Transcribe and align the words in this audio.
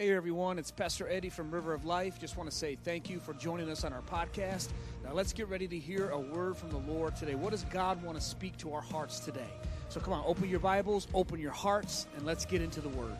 Hey 0.00 0.16
everyone, 0.16 0.58
it's 0.58 0.70
Pastor 0.70 1.06
Eddie 1.10 1.28
from 1.28 1.50
River 1.50 1.74
of 1.74 1.84
Life. 1.84 2.18
Just 2.18 2.38
want 2.38 2.50
to 2.50 2.56
say 2.56 2.74
thank 2.74 3.10
you 3.10 3.20
for 3.20 3.34
joining 3.34 3.68
us 3.68 3.84
on 3.84 3.92
our 3.92 4.00
podcast. 4.00 4.70
Now 5.04 5.12
let's 5.12 5.34
get 5.34 5.46
ready 5.48 5.68
to 5.68 5.78
hear 5.78 6.08
a 6.08 6.18
word 6.18 6.56
from 6.56 6.70
the 6.70 6.78
Lord 6.78 7.16
today. 7.16 7.34
What 7.34 7.50
does 7.50 7.64
God 7.64 8.02
want 8.02 8.16
to 8.16 8.24
speak 8.24 8.56
to 8.60 8.72
our 8.72 8.80
hearts 8.80 9.20
today? 9.20 9.50
So 9.90 10.00
come 10.00 10.14
on, 10.14 10.24
open 10.26 10.48
your 10.48 10.58
Bibles, 10.58 11.06
open 11.12 11.38
your 11.38 11.52
hearts, 11.52 12.06
and 12.16 12.24
let's 12.24 12.46
get 12.46 12.62
into 12.62 12.80
the 12.80 12.88
word. 12.88 13.12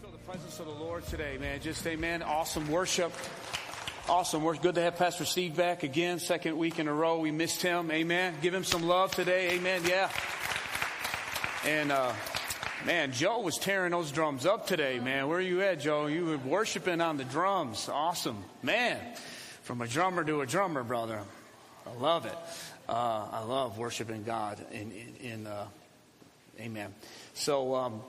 Feel 0.00 0.12
the 0.12 0.18
presence 0.18 0.60
of 0.60 0.66
the 0.66 0.72
Lord 0.74 1.04
today, 1.08 1.38
man. 1.40 1.58
Just 1.60 1.84
amen. 1.88 2.22
Awesome 2.22 2.70
worship. 2.70 3.12
Awesome 4.08 4.44
worship. 4.44 4.62
Good 4.62 4.76
to 4.76 4.82
have 4.82 4.94
Pastor 4.94 5.24
Steve 5.24 5.56
back 5.56 5.82
again, 5.82 6.20
second 6.20 6.56
week 6.56 6.78
in 6.78 6.86
a 6.86 6.94
row. 6.94 7.18
We 7.18 7.32
missed 7.32 7.62
him. 7.62 7.90
Amen. 7.90 8.34
Give 8.42 8.54
him 8.54 8.62
some 8.62 8.86
love 8.86 9.10
today. 9.10 9.56
Amen. 9.56 9.82
Yeah. 9.84 10.08
And 11.66 11.90
uh, 11.90 12.12
Man, 12.86 13.10
Joe 13.12 13.40
was 13.40 13.58
tearing 13.58 13.90
those 13.90 14.12
drums 14.12 14.46
up 14.46 14.68
today, 14.68 15.00
man. 15.00 15.26
Where 15.26 15.38
are 15.38 15.42
you 15.42 15.62
at, 15.62 15.80
Joe? 15.80 16.06
You 16.06 16.26
were 16.26 16.38
worshiping 16.38 17.00
on 17.00 17.16
the 17.16 17.24
drums. 17.24 17.88
Awesome. 17.88 18.44
Man, 18.62 18.98
from 19.62 19.80
a 19.80 19.88
drummer 19.88 20.22
to 20.22 20.42
a 20.42 20.46
drummer, 20.46 20.84
brother. 20.84 21.20
I 21.84 22.00
love 22.00 22.24
it. 22.24 22.38
Uh, 22.88 23.26
I 23.32 23.42
love 23.42 23.78
worshiping 23.78 24.22
God 24.22 24.64
in, 24.70 24.92
in, 24.92 25.16
in 25.20 25.46
uh, 25.48 25.66
amen. 26.60 26.94
So, 27.34 27.74
um, 27.74 28.00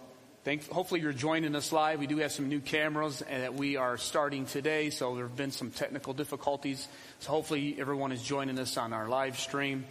thank, 0.44 0.70
hopefully 0.70 1.02
you're 1.02 1.14
joining 1.14 1.56
us 1.56 1.72
live. 1.72 2.00
We 2.00 2.06
do 2.06 2.18
have 2.18 2.32
some 2.32 2.48
new 2.48 2.60
cameras 2.60 3.24
that 3.28 3.56
we 3.56 3.76
are 3.76 3.98
starting 3.98 4.46
today, 4.46 4.92
so 4.92 5.16
there 5.16 5.26
have 5.26 5.36
been 5.36 5.52
some 5.52 5.72
technical 5.72 6.14
difficulties. 6.14 6.88
So 7.22 7.32
hopefully 7.32 7.76
everyone 7.80 8.12
is 8.12 8.22
joining 8.22 8.60
us 8.60 8.78
on 8.78 8.94
our 8.94 9.10
live 9.10 9.40
stream. 9.40 9.86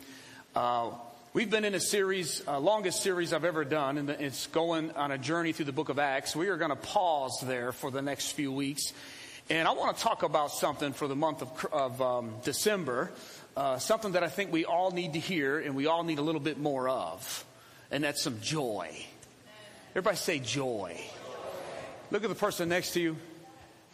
Uh, 0.54 0.90
We've 1.38 1.48
been 1.48 1.64
in 1.64 1.76
a 1.76 1.80
series, 1.80 2.42
uh, 2.48 2.58
longest 2.58 3.00
series 3.00 3.32
I've 3.32 3.44
ever 3.44 3.64
done, 3.64 3.96
and 3.96 4.10
it's 4.10 4.48
going 4.48 4.90
on 4.90 5.12
a 5.12 5.18
journey 5.18 5.52
through 5.52 5.66
the 5.66 5.72
book 5.72 5.88
of 5.88 6.00
Acts. 6.00 6.34
We 6.34 6.48
are 6.48 6.56
going 6.56 6.70
to 6.70 6.74
pause 6.74 7.38
there 7.44 7.70
for 7.70 7.92
the 7.92 8.02
next 8.02 8.32
few 8.32 8.50
weeks. 8.50 8.92
And 9.48 9.68
I 9.68 9.70
want 9.70 9.96
to 9.96 10.02
talk 10.02 10.24
about 10.24 10.50
something 10.50 10.92
for 10.92 11.06
the 11.06 11.14
month 11.14 11.42
of, 11.42 11.66
of 11.72 12.02
um, 12.02 12.32
December, 12.42 13.12
uh, 13.56 13.78
something 13.78 14.12
that 14.14 14.24
I 14.24 14.28
think 14.28 14.50
we 14.50 14.64
all 14.64 14.90
need 14.90 15.12
to 15.12 15.20
hear 15.20 15.60
and 15.60 15.76
we 15.76 15.86
all 15.86 16.02
need 16.02 16.18
a 16.18 16.22
little 16.22 16.40
bit 16.40 16.58
more 16.58 16.88
of, 16.88 17.44
and 17.92 18.02
that's 18.02 18.20
some 18.20 18.40
joy. 18.40 18.90
Everybody 19.90 20.16
say 20.16 20.40
joy. 20.40 21.00
Look 22.10 22.24
at 22.24 22.30
the 22.30 22.34
person 22.34 22.68
next 22.68 22.94
to 22.94 23.00
you. 23.00 23.16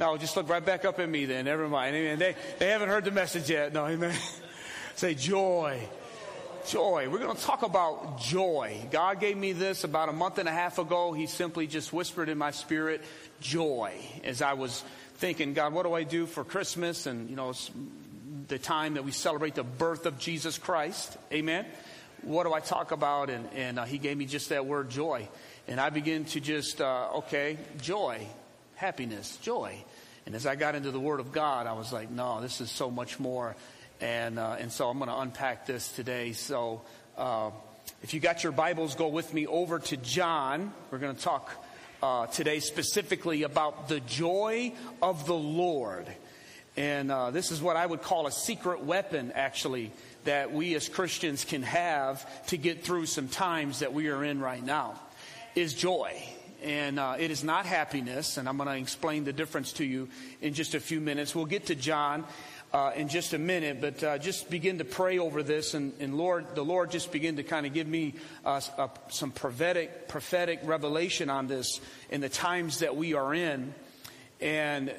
No, 0.00 0.16
just 0.16 0.34
look 0.34 0.48
right 0.48 0.64
back 0.64 0.86
up 0.86 0.98
at 0.98 1.10
me 1.10 1.26
then. 1.26 1.44
Never 1.44 1.69
mind. 1.69 1.94
Amen. 1.94 2.19
They, 2.19 2.36
they 2.58 2.70
haven't 2.70 2.88
heard 2.88 3.04
the 3.04 3.10
message 3.10 3.50
yet. 3.50 3.74
No, 3.74 3.84
amen. 3.84 4.16
say 4.94 5.12
joy 5.12 5.86
joy. 6.66 7.08
We're 7.08 7.18
going 7.18 7.36
to 7.36 7.42
talk 7.42 7.62
about 7.62 8.20
joy. 8.20 8.86
God 8.90 9.20
gave 9.20 9.36
me 9.36 9.52
this 9.52 9.84
about 9.84 10.08
a 10.08 10.12
month 10.12 10.38
and 10.38 10.48
a 10.48 10.52
half 10.52 10.78
ago. 10.78 11.12
He 11.12 11.26
simply 11.26 11.66
just 11.66 11.92
whispered 11.92 12.28
in 12.28 12.38
my 12.38 12.50
spirit, 12.50 13.02
joy, 13.40 13.94
as 14.24 14.42
I 14.42 14.54
was 14.54 14.82
thinking, 15.16 15.54
God, 15.54 15.72
what 15.72 15.84
do 15.84 15.92
I 15.92 16.02
do 16.02 16.26
for 16.26 16.44
Christmas? 16.44 17.06
And, 17.06 17.30
you 17.30 17.36
know, 17.36 17.52
the 18.48 18.58
time 18.58 18.94
that 18.94 19.04
we 19.04 19.12
celebrate 19.12 19.54
the 19.54 19.62
birth 19.64 20.06
of 20.06 20.18
Jesus 20.18 20.58
Christ. 20.58 21.16
Amen. 21.32 21.66
What 22.22 22.44
do 22.44 22.52
I 22.52 22.60
talk 22.60 22.92
about? 22.92 23.30
And, 23.30 23.48
and 23.54 23.78
uh, 23.78 23.84
he 23.84 23.98
gave 23.98 24.16
me 24.16 24.26
just 24.26 24.48
that 24.48 24.66
word, 24.66 24.90
joy. 24.90 25.28
And 25.68 25.80
I 25.80 25.90
began 25.90 26.24
to 26.26 26.40
just, 26.40 26.80
uh, 26.80 27.08
okay, 27.16 27.58
joy, 27.80 28.26
happiness, 28.74 29.36
joy. 29.42 29.82
And 30.26 30.34
as 30.34 30.46
I 30.46 30.54
got 30.54 30.74
into 30.74 30.90
the 30.90 31.00
Word 31.00 31.20
of 31.20 31.32
God, 31.32 31.66
I 31.66 31.74
was 31.74 31.92
like, 31.92 32.10
no, 32.10 32.40
this 32.40 32.60
is 32.60 32.70
so 32.70 32.90
much 32.90 33.20
more 33.20 33.54
and, 34.00 34.39
uh, 34.39 34.56
and 34.59 34.70
so 34.70 34.89
I'm 34.89 34.98
going 34.98 35.09
to 35.11 35.19
unpack 35.19 35.67
this 35.67 35.91
today. 35.92 36.33
So 36.33 36.83
uh, 37.17 37.50
if 38.03 38.14
you 38.14 38.20
got 38.20 38.42
your 38.42 38.53
Bibles, 38.53 38.95
go 38.95 39.09
with 39.09 39.33
me 39.33 39.47
over 39.47 39.78
to 39.78 39.97
John. 39.97 40.73
We're 40.91 40.98
going 40.98 41.14
to 41.14 41.23
talk 41.23 41.50
uh, 42.03 42.27
today 42.27 42.61
specifically 42.61 43.45
about 43.45 43.89
the 43.89 44.00
joy 44.00 44.72
of 45.00 45.27
the 45.27 45.34
Lord. 45.34 46.06
And 46.77 47.11
uh, 47.11 47.31
this 47.31 47.50
is 47.50 47.62
what 47.62 47.77
I 47.77 47.87
would 47.87 48.03
call 48.03 48.27
a 48.27 48.33
secret 48.33 48.84
weapon, 48.84 49.33
actually, 49.34 49.92
that 50.25 50.53
we 50.53 50.75
as 50.75 50.89
Christians 50.89 51.45
can 51.45 51.62
have 51.62 52.47
to 52.49 52.56
get 52.56 52.83
through 52.83 53.06
some 53.06 53.28
times 53.28 53.78
that 53.78 53.93
we 53.93 54.09
are 54.09 54.25
in 54.25 54.41
right 54.41 54.65
now, 54.65 55.00
is 55.54 55.72
joy 55.72 56.21
and 56.65 56.99
uh, 56.99 57.16
it 57.19 57.31
is 57.31 57.44
not 57.44 57.66
happiness. 57.66 58.38
And 58.38 58.49
I'm 58.49 58.56
going 58.56 58.69
to 58.69 58.77
explain 58.77 59.25
the 59.25 59.33
difference 59.33 59.75
to 59.75 59.84
you 59.84 60.09
in 60.41 60.54
just 60.54 60.75
a 60.75 60.81
few 60.81 61.00
minutes. 61.00 61.34
We'll 61.34 61.44
get 61.44 61.66
to 61.66 61.75
John 61.75 62.25
uh, 62.74 62.90
in 62.96 63.06
just 63.06 63.32
a 63.34 63.38
minute, 63.38 63.80
but 63.80 64.02
uh, 64.02 64.18
just 64.18 64.50
begin 64.50 64.78
to 64.78 64.84
pray 64.84 65.20
over 65.20 65.44
this, 65.44 65.74
and, 65.74 65.92
and 66.00 66.18
Lord, 66.18 66.56
the 66.56 66.64
Lord 66.64 66.90
just 66.90 67.12
begin 67.12 67.36
to 67.36 67.44
kind 67.44 67.66
of 67.66 67.72
give 67.72 67.86
me 67.86 68.14
uh, 68.44 68.60
uh, 68.76 68.88
some 69.10 69.30
prophetic 69.30 70.08
prophetic 70.08 70.58
revelation 70.64 71.30
on 71.30 71.46
this 71.46 71.80
in 72.10 72.20
the 72.20 72.28
times 72.28 72.80
that 72.80 72.96
we 72.96 73.14
are 73.14 73.32
in. 73.32 73.72
And 74.40 74.92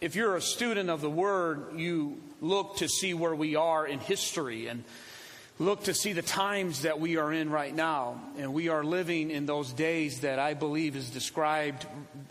if 0.00 0.16
you're 0.16 0.34
a 0.34 0.42
student 0.42 0.90
of 0.90 1.00
the 1.00 1.08
Word, 1.08 1.78
you 1.78 2.20
look 2.40 2.78
to 2.78 2.88
see 2.88 3.14
where 3.14 3.36
we 3.36 3.54
are 3.54 3.86
in 3.86 4.00
history 4.00 4.66
and 4.66 4.82
look 5.58 5.84
to 5.84 5.94
see 5.94 6.12
the 6.12 6.22
times 6.22 6.82
that 6.82 6.98
we 6.98 7.16
are 7.16 7.32
in 7.32 7.50
right 7.50 7.74
now. 7.74 8.20
And 8.38 8.52
we 8.54 8.68
are 8.68 8.82
living 8.82 9.30
in 9.30 9.46
those 9.46 9.72
days 9.72 10.20
that 10.20 10.38
I 10.38 10.54
believe 10.54 10.96
is 10.96 11.10
described 11.10 11.86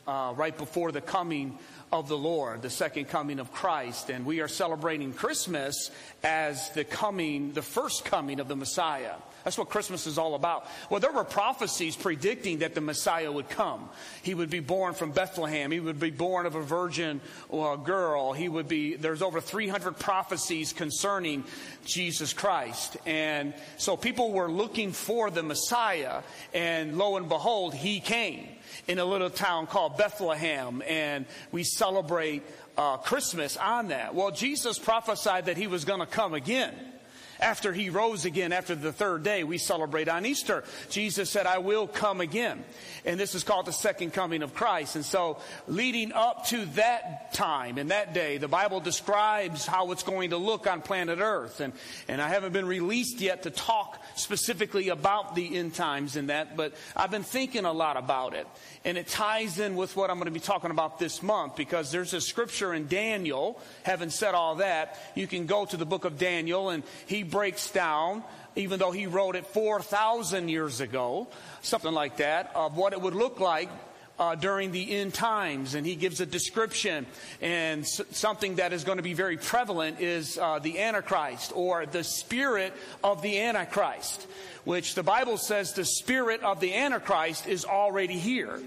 uh, 0.07 0.33
right 0.35 0.57
before 0.57 0.91
the 0.91 1.01
coming 1.01 1.57
of 1.91 2.07
the 2.07 2.17
Lord, 2.17 2.61
the 2.61 2.69
second 2.69 3.05
coming 3.05 3.39
of 3.39 3.51
Christ. 3.51 4.09
And 4.09 4.25
we 4.25 4.39
are 4.41 4.47
celebrating 4.47 5.13
Christmas 5.13 5.91
as 6.23 6.69
the 6.71 6.83
coming, 6.83 7.53
the 7.53 7.61
first 7.61 8.05
coming 8.05 8.39
of 8.39 8.47
the 8.47 8.55
Messiah. 8.55 9.15
That's 9.43 9.57
what 9.57 9.69
Christmas 9.69 10.05
is 10.07 10.17
all 10.17 10.35
about. 10.35 10.67
Well, 10.89 10.99
there 10.99 11.11
were 11.11 11.23
prophecies 11.23 11.95
predicting 11.95 12.59
that 12.59 12.75
the 12.75 12.81
Messiah 12.81 13.31
would 13.31 13.49
come. 13.49 13.89
He 14.21 14.33
would 14.33 14.49
be 14.49 14.59
born 14.59 14.93
from 14.93 15.11
Bethlehem. 15.11 15.71
He 15.71 15.79
would 15.79 15.99
be 15.99 16.11
born 16.11 16.45
of 16.45 16.55
a 16.55 16.61
virgin 16.61 17.21
or 17.49 17.73
a 17.73 17.77
girl. 17.77 18.33
He 18.33 18.47
would 18.47 18.67
be, 18.67 18.95
there's 18.95 19.21
over 19.21 19.41
300 19.41 19.97
prophecies 19.97 20.73
concerning 20.73 21.43
Jesus 21.85 22.33
Christ. 22.33 22.97
And 23.05 23.53
so 23.77 23.97
people 23.97 24.31
were 24.31 24.49
looking 24.49 24.91
for 24.91 25.31
the 25.31 25.43
Messiah, 25.43 26.21
and 26.53 26.97
lo 26.97 27.17
and 27.17 27.27
behold, 27.27 27.73
he 27.73 27.99
came 27.99 28.47
in 28.87 28.99
a 28.99 29.05
little 29.05 29.29
town 29.29 29.67
called 29.67 29.97
Bethlehem, 29.97 30.81
and 30.87 31.25
we 31.51 31.63
celebrate 31.63 32.43
uh, 32.77 32.97
Christmas 32.97 33.57
on 33.57 33.89
that. 33.89 34.15
Well, 34.15 34.31
Jesus 34.31 34.79
prophesied 34.79 35.45
that 35.45 35.57
he 35.57 35.67
was 35.67 35.85
going 35.85 35.99
to 35.99 36.05
come 36.05 36.33
again 36.33 36.73
after 37.41 37.73
he 37.73 37.89
rose 37.89 38.25
again 38.25 38.51
after 38.51 38.75
the 38.75 38.93
third 38.93 39.23
day, 39.23 39.43
we 39.43 39.57
celebrate 39.57 40.07
on 40.07 40.25
Easter. 40.25 40.63
Jesus 40.89 41.29
said, 41.29 41.47
I 41.47 41.57
will 41.57 41.87
come 41.87 42.21
again. 42.21 42.63
And 43.03 43.19
this 43.19 43.33
is 43.33 43.43
called 43.43 43.65
the 43.65 43.73
second 43.73 44.13
coming 44.13 44.43
of 44.43 44.53
Christ. 44.53 44.95
And 44.95 45.03
so 45.03 45.39
leading 45.67 46.13
up 46.13 46.45
to 46.47 46.65
that 46.75 47.33
time 47.33 47.77
and 47.77 47.89
that 47.89 48.13
day, 48.13 48.37
the 48.37 48.47
Bible 48.47 48.79
describes 48.79 49.65
how 49.65 49.91
it's 49.91 50.03
going 50.03 50.29
to 50.29 50.37
look 50.37 50.67
on 50.67 50.81
planet 50.81 51.19
Earth. 51.19 51.61
And, 51.61 51.73
and 52.07 52.21
I 52.21 52.27
haven't 52.27 52.53
been 52.53 52.67
released 52.67 53.21
yet 53.21 53.43
to 53.43 53.49
talk 53.49 54.01
specifically 54.15 54.89
about 54.89 55.35
the 55.35 55.57
end 55.57 55.73
times 55.73 56.15
and 56.15 56.29
that, 56.29 56.55
but 56.55 56.73
I've 56.95 57.11
been 57.11 57.23
thinking 57.23 57.65
a 57.65 57.73
lot 57.73 57.97
about 57.97 58.35
it. 58.35 58.47
And 58.85 58.97
it 58.97 59.07
ties 59.07 59.59
in 59.59 59.75
with 59.75 59.95
what 59.95 60.09
I'm 60.09 60.17
going 60.17 60.25
to 60.25 60.31
be 60.31 60.39
talking 60.39 60.71
about 60.71 60.99
this 60.99 61.23
month 61.23 61.55
because 61.55 61.91
there's 61.91 62.13
a 62.13 62.21
scripture 62.21 62.73
in 62.73 62.87
Daniel. 62.87 63.59
Having 63.83 64.11
said 64.11 64.35
all 64.35 64.55
that, 64.55 64.99
you 65.15 65.27
can 65.27 65.47
go 65.47 65.65
to 65.65 65.77
the 65.77 65.85
book 65.85 66.05
of 66.05 66.17
Daniel 66.17 66.69
and 66.69 66.83
he 67.07 67.23
breaks 67.31 67.71
down, 67.71 68.23
even 68.55 68.77
though 68.79 68.91
he 68.91 69.07
wrote 69.07 69.35
it 69.35 69.47
4,000 69.47 70.49
years 70.49 70.81
ago, 70.81 71.27
something 71.61 71.93
like 71.93 72.17
that, 72.17 72.51
of 72.53 72.77
what 72.77 72.93
it 72.93 73.01
would 73.01 73.15
look 73.15 73.39
like 73.39 73.69
uh, 74.19 74.35
during 74.35 74.71
the 74.71 74.97
end 74.97 75.15
times, 75.15 75.73
and 75.73 75.83
he 75.83 75.95
gives 75.95 76.21
a 76.21 76.25
description. 76.27 77.07
And 77.41 77.81
s- 77.81 78.01
something 78.11 78.55
that 78.55 78.71
is 78.71 78.83
going 78.83 78.97
to 78.97 79.03
be 79.03 79.13
very 79.13 79.37
prevalent 79.37 79.99
is 79.99 80.37
uh, 80.37 80.59
the 80.59 80.79
Antichrist 80.79 81.51
or 81.55 81.87
the 81.87 82.03
spirit 82.03 82.73
of 83.03 83.23
the 83.23 83.41
Antichrist, 83.41 84.27
which 84.63 84.93
the 84.93 85.01
Bible 85.01 85.37
says 85.37 85.73
the 85.73 85.85
spirit 85.85 86.43
of 86.43 86.59
the 86.59 86.75
Antichrist 86.75 87.47
is 87.47 87.65
already 87.65 88.19
here. 88.19 88.59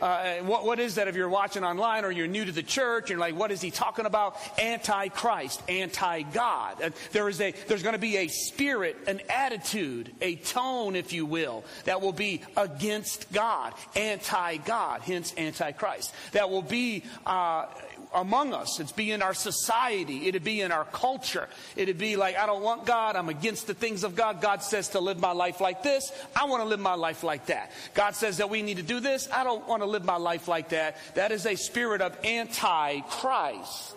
Uh, 0.00 0.36
what, 0.44 0.64
what 0.64 0.78
is 0.78 0.96
that 0.96 1.08
if 1.08 1.16
you're 1.16 1.28
watching 1.28 1.64
online 1.64 2.04
or 2.04 2.10
you're 2.10 2.26
new 2.26 2.44
to 2.44 2.52
the 2.52 2.62
church? 2.62 3.10
You're 3.10 3.18
like, 3.18 3.36
what 3.36 3.50
is 3.50 3.60
he 3.60 3.70
talking 3.70 4.06
about? 4.06 4.36
Antichrist, 4.58 5.62
anti-God. 5.68 6.82
Uh, 6.82 6.90
there 7.12 7.28
is 7.28 7.40
a, 7.40 7.52
there's 7.68 7.82
going 7.82 7.94
to 7.94 7.98
be 7.98 8.16
a 8.18 8.28
spirit, 8.28 8.96
an 9.06 9.20
attitude, 9.28 10.10
a 10.20 10.36
tone, 10.36 10.96
if 10.96 11.12
you 11.12 11.26
will, 11.26 11.64
that 11.84 12.00
will 12.00 12.12
be 12.12 12.40
against 12.56 13.32
God, 13.32 13.74
anti-God, 13.96 15.02
hence 15.02 15.34
antichrist. 15.36 16.12
That 16.32 16.50
will 16.50 16.62
be 16.62 17.04
uh, 17.26 17.66
among 18.14 18.54
us. 18.54 18.80
It'd 18.80 18.94
be 18.96 19.12
in 19.12 19.22
our 19.22 19.34
society. 19.34 20.28
It'd 20.28 20.44
be 20.44 20.60
in 20.60 20.72
our 20.72 20.84
culture. 20.84 21.48
It'd 21.76 21.98
be 21.98 22.16
like, 22.16 22.36
I 22.36 22.46
don't 22.46 22.62
want 22.62 22.86
God. 22.86 23.16
I'm 23.16 23.28
against 23.28 23.66
the 23.66 23.74
things 23.74 24.04
of 24.04 24.14
God. 24.14 24.40
God 24.40 24.62
says 24.62 24.90
to 24.90 25.00
live 25.00 25.18
my 25.18 25.32
life 25.32 25.60
like 25.60 25.82
this. 25.82 26.12
I 26.34 26.46
want 26.46 26.62
to 26.62 26.68
live 26.68 26.80
my 26.80 26.94
life 26.94 27.22
like 27.24 27.46
that. 27.46 27.72
God 27.94 28.14
says 28.14 28.38
that 28.38 28.50
we 28.50 28.62
need 28.62 28.76
to 28.76 28.82
do 28.82 29.00
this. 29.00 29.28
I 29.32 29.44
don't 29.44 29.66
want 29.66 29.82
to 29.82 29.86
live 29.86 30.04
my 30.04 30.16
life 30.16 30.48
like 30.48 30.70
that. 30.70 30.96
That 31.14 31.32
is 31.32 31.46
a 31.46 31.56
spirit 31.56 32.00
of 32.00 32.16
anti-Christ. 32.24 33.96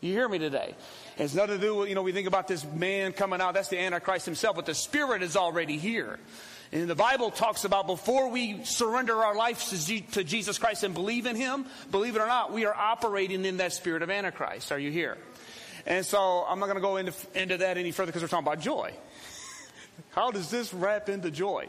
You 0.00 0.12
hear 0.12 0.28
me 0.28 0.38
today? 0.38 0.74
It 1.16 1.20
has 1.20 1.34
nothing 1.34 1.56
to 1.56 1.60
do 1.60 1.76
with, 1.76 1.88
you 1.88 1.94
know, 1.94 2.02
we 2.02 2.12
think 2.12 2.26
about 2.26 2.48
this 2.48 2.64
man 2.64 3.12
coming 3.12 3.40
out. 3.40 3.54
That's 3.54 3.68
the 3.68 3.78
Antichrist 3.78 4.24
himself, 4.24 4.56
but 4.56 4.66
the 4.66 4.74
spirit 4.74 5.22
is 5.22 5.36
already 5.36 5.76
here. 5.76 6.18
And 6.72 6.88
the 6.88 6.94
Bible 6.94 7.30
talks 7.30 7.64
about 7.64 7.86
before 7.86 8.30
we 8.30 8.64
surrender 8.64 9.14
our 9.14 9.36
lives 9.36 9.86
to 10.12 10.24
Jesus 10.24 10.56
Christ 10.56 10.84
and 10.84 10.94
believe 10.94 11.26
in 11.26 11.36
Him, 11.36 11.66
believe 11.90 12.16
it 12.16 12.20
or 12.20 12.26
not, 12.26 12.50
we 12.50 12.64
are 12.64 12.74
operating 12.74 13.44
in 13.44 13.58
that 13.58 13.74
spirit 13.74 14.02
of 14.02 14.08
Antichrist. 14.08 14.72
Are 14.72 14.78
you 14.78 14.90
here? 14.90 15.18
And 15.86 16.06
so 16.06 16.46
I'm 16.48 16.58
not 16.60 16.66
going 16.66 16.76
to 16.76 16.82
go 16.82 16.96
into, 16.96 17.12
into 17.34 17.58
that 17.58 17.76
any 17.76 17.90
further 17.90 18.06
because 18.06 18.22
we're 18.22 18.28
talking 18.28 18.46
about 18.46 18.60
joy. 18.60 18.94
How 20.12 20.30
does 20.30 20.50
this 20.50 20.72
wrap 20.72 21.10
into 21.10 21.30
joy? 21.30 21.68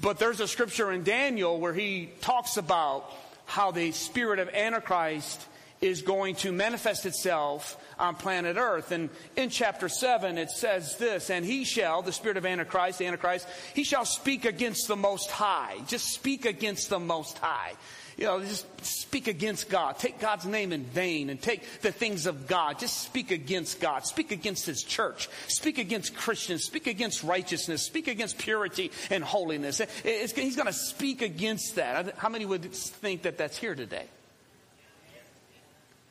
But 0.00 0.18
there's 0.18 0.40
a 0.40 0.48
scripture 0.48 0.90
in 0.90 1.04
Daniel 1.04 1.60
where 1.60 1.72
he 1.72 2.10
talks 2.20 2.56
about 2.56 3.10
how 3.46 3.70
the 3.70 3.92
spirit 3.92 4.40
of 4.40 4.48
Antichrist 4.48 5.40
is 5.80 6.02
going 6.02 6.34
to 6.36 6.52
manifest 6.52 7.06
itself 7.06 7.76
on 7.98 8.14
planet 8.14 8.56
Earth. 8.56 8.92
And 8.92 9.10
in 9.36 9.50
chapter 9.50 9.88
7, 9.88 10.38
it 10.38 10.50
says 10.50 10.96
this, 10.96 11.30
and 11.30 11.44
he 11.44 11.64
shall, 11.64 12.02
the 12.02 12.12
spirit 12.12 12.36
of 12.36 12.46
Antichrist, 12.46 12.98
the 12.98 13.06
Antichrist, 13.06 13.46
he 13.74 13.84
shall 13.84 14.04
speak 14.04 14.44
against 14.44 14.88
the 14.88 14.96
Most 14.96 15.30
High. 15.30 15.76
Just 15.86 16.12
speak 16.12 16.46
against 16.46 16.88
the 16.88 16.98
Most 16.98 17.38
High. 17.38 17.72
You 18.16 18.24
know, 18.24 18.40
just 18.40 18.66
speak 18.82 19.28
against 19.28 19.68
God. 19.68 19.98
Take 19.98 20.18
God's 20.18 20.46
name 20.46 20.72
in 20.72 20.84
vain 20.84 21.28
and 21.28 21.40
take 21.40 21.82
the 21.82 21.92
things 21.92 22.24
of 22.24 22.46
God. 22.46 22.78
Just 22.78 23.02
speak 23.02 23.30
against 23.30 23.78
God. 23.78 24.06
Speak 24.06 24.30
against 24.30 24.64
His 24.64 24.82
church. 24.82 25.28
Speak 25.48 25.76
against 25.76 26.16
Christians. 26.16 26.64
Speak 26.64 26.86
against 26.86 27.22
righteousness. 27.22 27.82
Speak 27.82 28.08
against 28.08 28.38
purity 28.38 28.90
and 29.10 29.22
holiness. 29.22 29.82
It's, 30.02 30.32
he's 30.32 30.56
going 30.56 30.66
to 30.66 30.72
speak 30.72 31.20
against 31.20 31.74
that. 31.74 32.16
How 32.16 32.30
many 32.30 32.46
would 32.46 32.72
think 32.72 33.22
that 33.22 33.36
that's 33.36 33.58
here 33.58 33.74
today? 33.74 34.06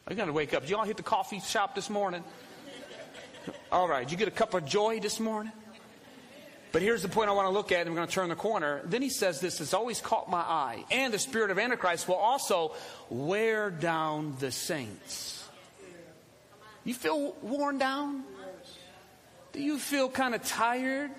I 0.07 0.13
got 0.13 0.25
to 0.25 0.33
wake 0.33 0.53
up. 0.53 0.61
Did 0.61 0.69
you 0.69 0.77
all 0.77 0.83
hit 0.83 0.97
the 0.97 1.03
coffee 1.03 1.39
shop 1.39 1.73
this 1.73 1.89
morning? 1.89 2.23
All 3.71 3.87
right. 3.87 4.09
You 4.09 4.17
get 4.17 4.27
a 4.27 4.31
cup 4.31 4.53
of 4.53 4.65
joy 4.65 4.99
this 4.99 5.19
morning? 5.19 5.51
But 6.71 6.81
here's 6.81 7.01
the 7.01 7.09
point 7.09 7.29
I 7.29 7.33
want 7.33 7.47
to 7.47 7.51
look 7.51 7.71
at, 7.71 7.81
and 7.81 7.89
we're 7.89 7.95
going 7.95 8.07
to 8.07 8.13
turn 8.13 8.29
the 8.29 8.35
corner. 8.35 8.81
Then 8.85 9.01
he 9.01 9.09
says 9.09 9.39
this 9.39 9.59
has 9.59 9.73
always 9.73 10.01
caught 10.01 10.29
my 10.29 10.41
eye. 10.41 10.83
And 10.91 11.13
the 11.13 11.17
spirit 11.17 11.49
of 11.49 11.57
Antichrist 11.57 12.07
will 12.07 12.15
also 12.15 12.73
wear 13.09 13.71
down 13.71 14.35
the 14.39 14.51
saints. 14.51 15.47
You 16.83 16.93
feel 16.93 17.35
worn 17.41 17.79
down? 17.79 18.23
Do 19.53 19.61
you 19.61 19.79
feel 19.79 20.09
kind 20.09 20.35
of 20.35 20.43
tired? 20.43 21.11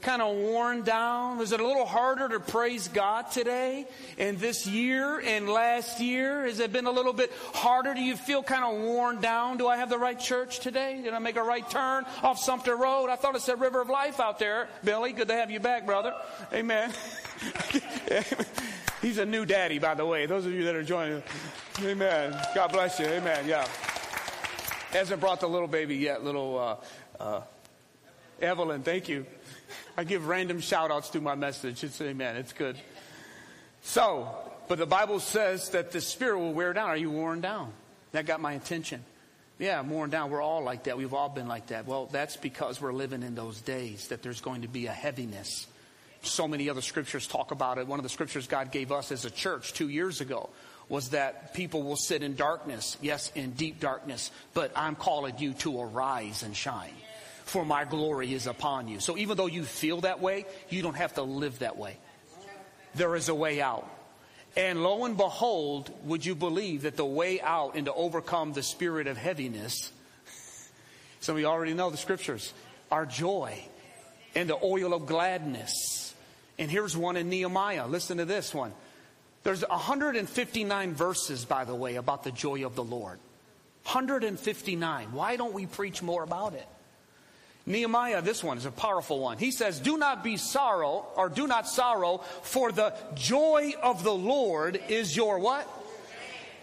Kind 0.00 0.22
of 0.22 0.36
worn 0.36 0.82
down? 0.82 1.40
Is 1.40 1.52
it 1.52 1.60
a 1.60 1.66
little 1.66 1.86
harder 1.86 2.28
to 2.28 2.40
praise 2.40 2.88
God 2.88 3.30
today 3.30 3.86
and 4.18 4.38
this 4.38 4.66
year 4.66 5.20
and 5.20 5.48
last 5.48 6.00
year? 6.00 6.46
Has 6.46 6.60
it 6.60 6.72
been 6.72 6.86
a 6.86 6.90
little 6.90 7.12
bit 7.12 7.32
harder? 7.54 7.94
Do 7.94 8.00
you 8.00 8.16
feel 8.16 8.42
kind 8.42 8.64
of 8.64 8.82
worn 8.82 9.20
down? 9.20 9.58
Do 9.58 9.68
I 9.68 9.76
have 9.76 9.90
the 9.90 9.98
right 9.98 10.18
church 10.18 10.60
today? 10.60 11.00
Did 11.02 11.14
I 11.14 11.18
make 11.18 11.36
a 11.36 11.42
right 11.42 11.68
turn 11.68 12.04
off 12.22 12.38
Sumter 12.38 12.76
Road? 12.76 13.08
I 13.10 13.16
thought 13.16 13.34
it 13.34 13.42
said 13.42 13.60
River 13.60 13.80
of 13.80 13.88
Life 13.88 14.20
out 14.20 14.38
there. 14.38 14.68
Billy, 14.84 15.12
good 15.12 15.28
to 15.28 15.34
have 15.34 15.50
you 15.50 15.60
back, 15.60 15.86
brother. 15.86 16.14
Amen. 16.52 16.92
He's 19.02 19.18
a 19.18 19.26
new 19.26 19.46
daddy, 19.46 19.78
by 19.78 19.94
the 19.94 20.04
way. 20.04 20.26
Those 20.26 20.44
of 20.44 20.52
you 20.52 20.64
that 20.64 20.74
are 20.74 20.82
joining, 20.82 21.22
amen. 21.82 22.36
God 22.54 22.72
bless 22.72 22.98
you. 22.98 23.06
Amen. 23.06 23.46
Yeah. 23.46 23.66
Hasn't 24.90 25.20
brought 25.20 25.40
the 25.40 25.48
little 25.48 25.68
baby 25.68 25.96
yet, 25.96 26.24
little 26.24 26.58
uh, 26.58 27.22
uh, 27.22 27.40
Evelyn. 28.40 28.82
Thank 28.82 29.08
you. 29.08 29.26
I 29.98 30.04
give 30.04 30.28
random 30.28 30.60
shout 30.60 30.92
outs 30.92 31.10
to 31.10 31.20
my 31.20 31.34
message. 31.34 31.82
It's 31.82 32.00
amen. 32.00 32.36
It's 32.36 32.52
good. 32.52 32.76
So, 33.82 34.28
but 34.68 34.78
the 34.78 34.86
Bible 34.86 35.18
says 35.18 35.70
that 35.70 35.90
the 35.90 36.00
spirit 36.00 36.38
will 36.38 36.52
wear 36.52 36.72
down. 36.72 36.90
Are 36.90 36.96
you 36.96 37.10
worn 37.10 37.40
down? 37.40 37.72
That 38.12 38.24
got 38.24 38.40
my 38.40 38.52
attention. 38.52 39.04
Yeah, 39.58 39.76
I'm 39.76 39.90
worn 39.90 40.10
down. 40.10 40.30
We're 40.30 40.40
all 40.40 40.62
like 40.62 40.84
that. 40.84 40.96
We've 40.96 41.14
all 41.14 41.28
been 41.28 41.48
like 41.48 41.66
that. 41.68 41.88
Well, 41.88 42.06
that's 42.12 42.36
because 42.36 42.80
we're 42.80 42.92
living 42.92 43.24
in 43.24 43.34
those 43.34 43.60
days 43.60 44.06
that 44.08 44.22
there's 44.22 44.40
going 44.40 44.62
to 44.62 44.68
be 44.68 44.86
a 44.86 44.92
heaviness. 44.92 45.66
So 46.22 46.46
many 46.46 46.70
other 46.70 46.80
scriptures 46.80 47.26
talk 47.26 47.50
about 47.50 47.78
it. 47.78 47.88
One 47.88 47.98
of 47.98 48.04
the 48.04 48.08
scriptures 48.08 48.46
God 48.46 48.70
gave 48.70 48.92
us 48.92 49.10
as 49.10 49.24
a 49.24 49.32
church 49.32 49.72
two 49.72 49.88
years 49.88 50.20
ago 50.20 50.48
was 50.88 51.10
that 51.10 51.54
people 51.54 51.82
will 51.82 51.96
sit 51.96 52.22
in 52.22 52.36
darkness, 52.36 52.96
yes, 53.02 53.32
in 53.34 53.50
deep 53.50 53.80
darkness, 53.80 54.30
but 54.54 54.70
I'm 54.76 54.94
calling 54.94 55.34
you 55.38 55.54
to 55.54 55.80
arise 55.80 56.44
and 56.44 56.56
shine 56.56 56.94
for 57.48 57.64
my 57.64 57.84
glory 57.84 58.34
is 58.34 58.46
upon 58.46 58.88
you. 58.88 59.00
So 59.00 59.16
even 59.16 59.36
though 59.36 59.46
you 59.46 59.64
feel 59.64 60.02
that 60.02 60.20
way, 60.20 60.44
you 60.68 60.82
don't 60.82 60.96
have 60.96 61.14
to 61.14 61.22
live 61.22 61.60
that 61.60 61.76
way. 61.76 61.96
There 62.94 63.16
is 63.16 63.28
a 63.28 63.34
way 63.34 63.60
out. 63.60 63.88
And 64.56 64.82
lo 64.82 65.04
and 65.04 65.16
behold, 65.16 65.90
would 66.04 66.24
you 66.24 66.34
believe 66.34 66.82
that 66.82 66.96
the 66.96 67.06
way 67.06 67.40
out 67.40 67.74
and 67.74 67.86
to 67.86 67.92
overcome 67.92 68.52
the 68.52 68.62
spirit 68.62 69.06
of 69.06 69.16
heaviness, 69.16 69.92
some 71.20 71.36
of 71.36 71.40
you 71.40 71.46
already 71.46 71.74
know 71.74 71.90
the 71.90 71.96
scriptures, 71.96 72.52
our 72.90 73.06
joy 73.06 73.58
and 74.34 74.48
the 74.48 74.58
oil 74.62 74.92
of 74.92 75.06
gladness. 75.06 76.14
And 76.58 76.70
here's 76.70 76.96
one 76.96 77.16
in 77.16 77.28
Nehemiah. 77.28 77.86
Listen 77.86 78.18
to 78.18 78.24
this 78.24 78.52
one. 78.52 78.72
There's 79.42 79.62
159 79.62 80.94
verses, 80.94 81.44
by 81.44 81.64
the 81.64 81.74
way, 81.74 81.96
about 81.96 82.24
the 82.24 82.32
joy 82.32 82.66
of 82.66 82.74
the 82.74 82.84
Lord. 82.84 83.18
159. 83.84 85.12
Why 85.12 85.36
don't 85.36 85.54
we 85.54 85.66
preach 85.66 86.02
more 86.02 86.22
about 86.22 86.54
it? 86.54 86.66
Nehemiah, 87.68 88.22
this 88.22 88.42
one 88.42 88.56
is 88.56 88.64
a 88.64 88.70
powerful 88.70 89.20
one. 89.20 89.36
He 89.36 89.50
says, 89.50 89.78
Do 89.78 89.98
not 89.98 90.24
be 90.24 90.38
sorrow, 90.38 91.06
or 91.16 91.28
do 91.28 91.46
not 91.46 91.68
sorrow, 91.68 92.18
for 92.42 92.72
the 92.72 92.94
joy 93.14 93.74
of 93.82 94.02
the 94.02 94.14
Lord 94.14 94.80
is 94.88 95.14
your 95.14 95.38
what? 95.38 95.68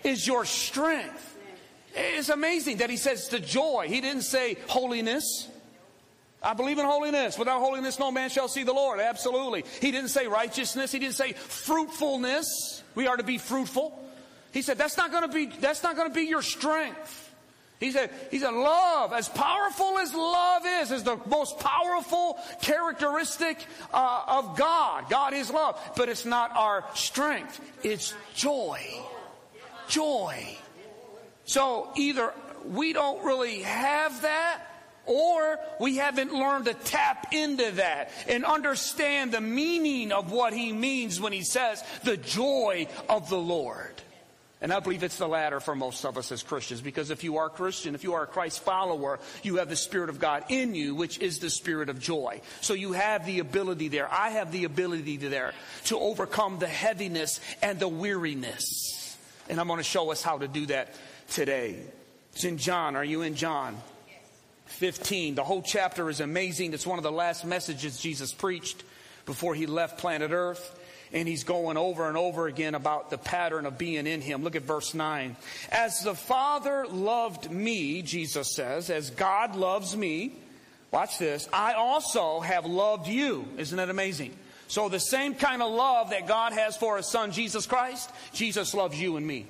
Is 0.04 0.26
your 0.26 0.46
strength. 0.46 1.38
It's 1.96 2.30
amazing 2.30 2.78
that 2.78 2.90
he 2.90 2.98
says 2.98 3.30
the 3.30 3.40
joy. 3.40 3.86
He 3.88 4.02
didn't 4.02 4.24
say 4.24 4.58
holiness. 4.68 5.48
I 6.42 6.54
believe 6.54 6.78
in 6.78 6.86
holiness. 6.86 7.38
Without 7.38 7.60
holiness, 7.60 7.98
no 8.00 8.12
man 8.12 8.30
shall 8.30 8.48
see 8.48 8.64
the 8.64 8.74
Lord. 8.74 9.00
Absolutely. 9.00 9.64
He 9.82 9.92
didn't 9.92 10.10
say 10.10 10.28
righteousness. 10.28 10.92
He 10.92 11.00
didn't 11.00 11.16
say 11.16 11.34
fruitfulness. 11.34 12.84
We 12.96 13.08
are 13.08 13.16
to 13.16 13.24
be 13.24 13.38
fruitful. 13.38 13.98
He 14.52 14.62
said 14.62 14.78
that's 14.78 14.98
not 14.98 15.12
going 15.12 15.24
to 15.24 15.34
be, 15.34 15.46
that's 15.46 15.84
not 15.84 15.96
going 15.96 16.10
to 16.10 16.14
be 16.14 16.24
your 16.24 16.42
strength. 16.42 17.25
He 17.86 17.92
said, 17.92 18.10
he 18.32 18.40
said, 18.40 18.52
love, 18.52 19.14
as 19.14 19.30
powerful 19.30 20.00
as 20.00 20.12
love 20.12 20.64
is, 20.66 20.92
is 20.92 21.04
the 21.04 21.20
most 21.28 21.60
powerful 21.60 22.40
characteristic 22.60 23.64
uh, 23.94 24.24
of 24.28 24.58
God. 24.58 25.08
God 25.08 25.36
is 25.36 25.52
love. 25.52 25.80
But 25.96 26.10
it's 26.10 26.26
not 26.26 26.50
our 26.56 26.84
strength. 26.96 27.62
It's 27.84 28.16
joy. 28.34 28.82
Joy. 29.88 30.58
So 31.44 31.92
either 31.96 32.34
we 32.66 32.92
don't 32.92 33.24
really 33.24 33.62
have 33.62 34.24
that, 34.24 34.62
or 35.06 35.60
we 35.80 35.98
haven't 35.98 36.34
learned 36.34 36.66
to 36.66 36.74
tap 36.74 37.34
into 37.34 37.70
that 37.74 38.10
and 38.28 38.44
understand 38.44 39.32
the 39.32 39.42
meaning 39.42 40.12
of 40.12 40.32
what 40.32 40.54
he 40.54 40.74
means 40.74 41.22
when 41.22 41.34
he 41.34 41.44
says 41.44 41.84
the 42.04 42.18
joy 42.18 42.88
of 43.08 43.30
the 43.30 43.38
Lord. 43.38 44.02
And 44.62 44.72
I 44.72 44.80
believe 44.80 45.04
it's 45.04 45.18
the 45.18 45.28
latter 45.28 45.60
for 45.60 45.76
most 45.76 46.06
of 46.06 46.18
us 46.18 46.32
as 46.32 46.42
Christians, 46.42 46.80
because 46.80 47.10
if 47.10 47.24
you 47.24 47.38
are 47.38 47.50
Christian, 47.50 47.94
if 47.94 48.04
you 48.04 48.14
are 48.14 48.24
a 48.24 48.28
Christ 48.28 48.62
follower, 48.62 49.20
you 49.44 49.58
have 49.58 49.70
the 49.70 49.76
Spirit 49.76 50.10
of 50.10 50.20
God 50.20 50.46
in 50.50 50.74
you, 50.74 50.96
which 50.96 51.20
is 51.20 51.40
the 51.40 51.50
Spirit 51.50 51.90
of 51.90 52.00
joy. 52.00 52.42
So 52.62 52.74
you 52.74 52.94
have 52.94 53.26
the 53.26 53.40
ability 53.40 53.90
there. 53.90 54.12
I 54.12 54.30
have 54.30 54.52
the 54.52 54.64
ability 54.64 55.18
there 55.18 55.54
to 55.86 56.00
overcome 56.00 56.60
the 56.60 56.68
heaviness 56.68 57.42
and 57.62 57.80
the 57.80 57.90
weariness. 57.90 59.18
And 59.50 59.60
I'm 59.60 59.68
going 59.68 59.78
to 59.78 59.84
show 59.84 60.12
us 60.12 60.24
how 60.24 60.38
to 60.38 60.48
do 60.48 60.66
that 60.68 60.96
today. 61.30 61.78
It's 62.32 62.46
in 62.46 62.58
John. 62.58 62.96
Are 62.96 63.04
you 63.04 63.22
in 63.24 63.36
John? 63.36 63.78
15. 64.68 65.36
The 65.36 65.44
whole 65.44 65.62
chapter 65.62 66.10
is 66.10 66.22
amazing. 66.22 66.74
It's 66.74 66.88
one 66.88 66.98
of 66.98 67.04
the 67.04 67.12
last 67.12 67.46
messages 67.46 68.00
Jesus 68.00 68.34
preached 68.34 68.84
before 69.26 69.54
he 69.54 69.66
left 69.66 70.00
planet 70.00 70.32
Earth 70.32 70.80
and 71.16 71.30
he's 71.30 71.46
going 71.46 71.78
over 71.78 72.10
and 72.10 72.18
over 72.18 72.46
again 72.46 72.76
about 72.76 73.10
the 73.10 73.18
pattern 73.18 73.66
of 73.66 73.78
being 73.78 74.06
in 74.06 74.20
him. 74.20 74.44
Look 74.44 74.58
at 74.58 74.64
verse 74.64 74.94
9. 74.94 75.38
As 75.72 76.02
the 76.02 76.14
Father 76.14 76.86
loved 76.88 77.50
me, 77.50 78.02
Jesus 78.02 78.54
says, 78.54 78.90
as 78.90 79.12
God 79.12 79.56
loves 79.56 79.96
me, 79.96 80.34
watch 80.92 81.18
this, 81.18 81.48
I 81.54 81.74
also 81.74 82.42
have 82.42 82.66
loved 82.66 83.08
you. 83.08 83.48
Isn't 83.58 83.78
that 83.78 83.90
amazing? 83.90 84.36
So 84.68 84.90
the 84.90 85.00
same 85.00 85.36
kind 85.36 85.62
of 85.62 85.72
love 85.72 86.10
that 86.10 86.28
God 86.28 86.52
has 86.52 86.76
for 86.76 86.98
his 86.98 87.08
son 87.08 87.32
Jesus 87.32 87.66
Christ, 87.66 88.12
Jesus 88.34 88.74
loves 88.74 89.00
you 89.00 89.16
and 89.16 89.26
me. 89.26 89.46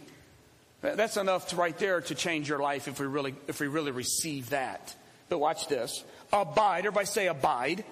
That's 0.81 1.17
enough 1.17 1.47
to 1.47 1.55
right 1.55 1.75
there 1.79 2.01
to 2.01 2.13
change 2.13 2.47
your 2.47 2.59
life 2.59 2.87
if 2.87 2.99
we 2.99 3.07
really 3.07 3.33
if 3.47 3.59
we 3.59 3.65
really 3.65 3.89
receive 3.89 4.51
that. 4.51 4.95
But 5.29 5.39
watch 5.39 5.67
this. 5.67 6.03
Abide, 6.31 6.79
everybody 6.79 7.07
say 7.07 7.25
abide. 7.25 7.83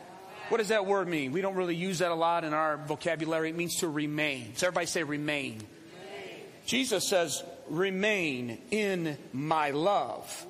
What 0.50 0.58
does 0.58 0.68
that 0.70 0.86
word 0.86 1.08
mean? 1.08 1.32
We 1.32 1.42
don't 1.42 1.56
really 1.56 1.76
use 1.76 2.00
that 2.00 2.12
a 2.12 2.16
lot 2.16 2.44
in 2.44 2.54
our 2.54 2.78
vocabulary. 2.78 3.50
It 3.50 3.56
means 3.56 3.78
to 3.78 3.88
remain. 3.88 4.56
So 4.56 4.68
everybody 4.68 4.88
say 4.88 5.04
remain. 5.04 5.54
remain. 5.54 6.40
Jesus 6.66 7.08
says, 7.08 7.44
remain 7.70 8.60
in 8.70 9.18
my 9.32 9.72
love. 9.72 10.46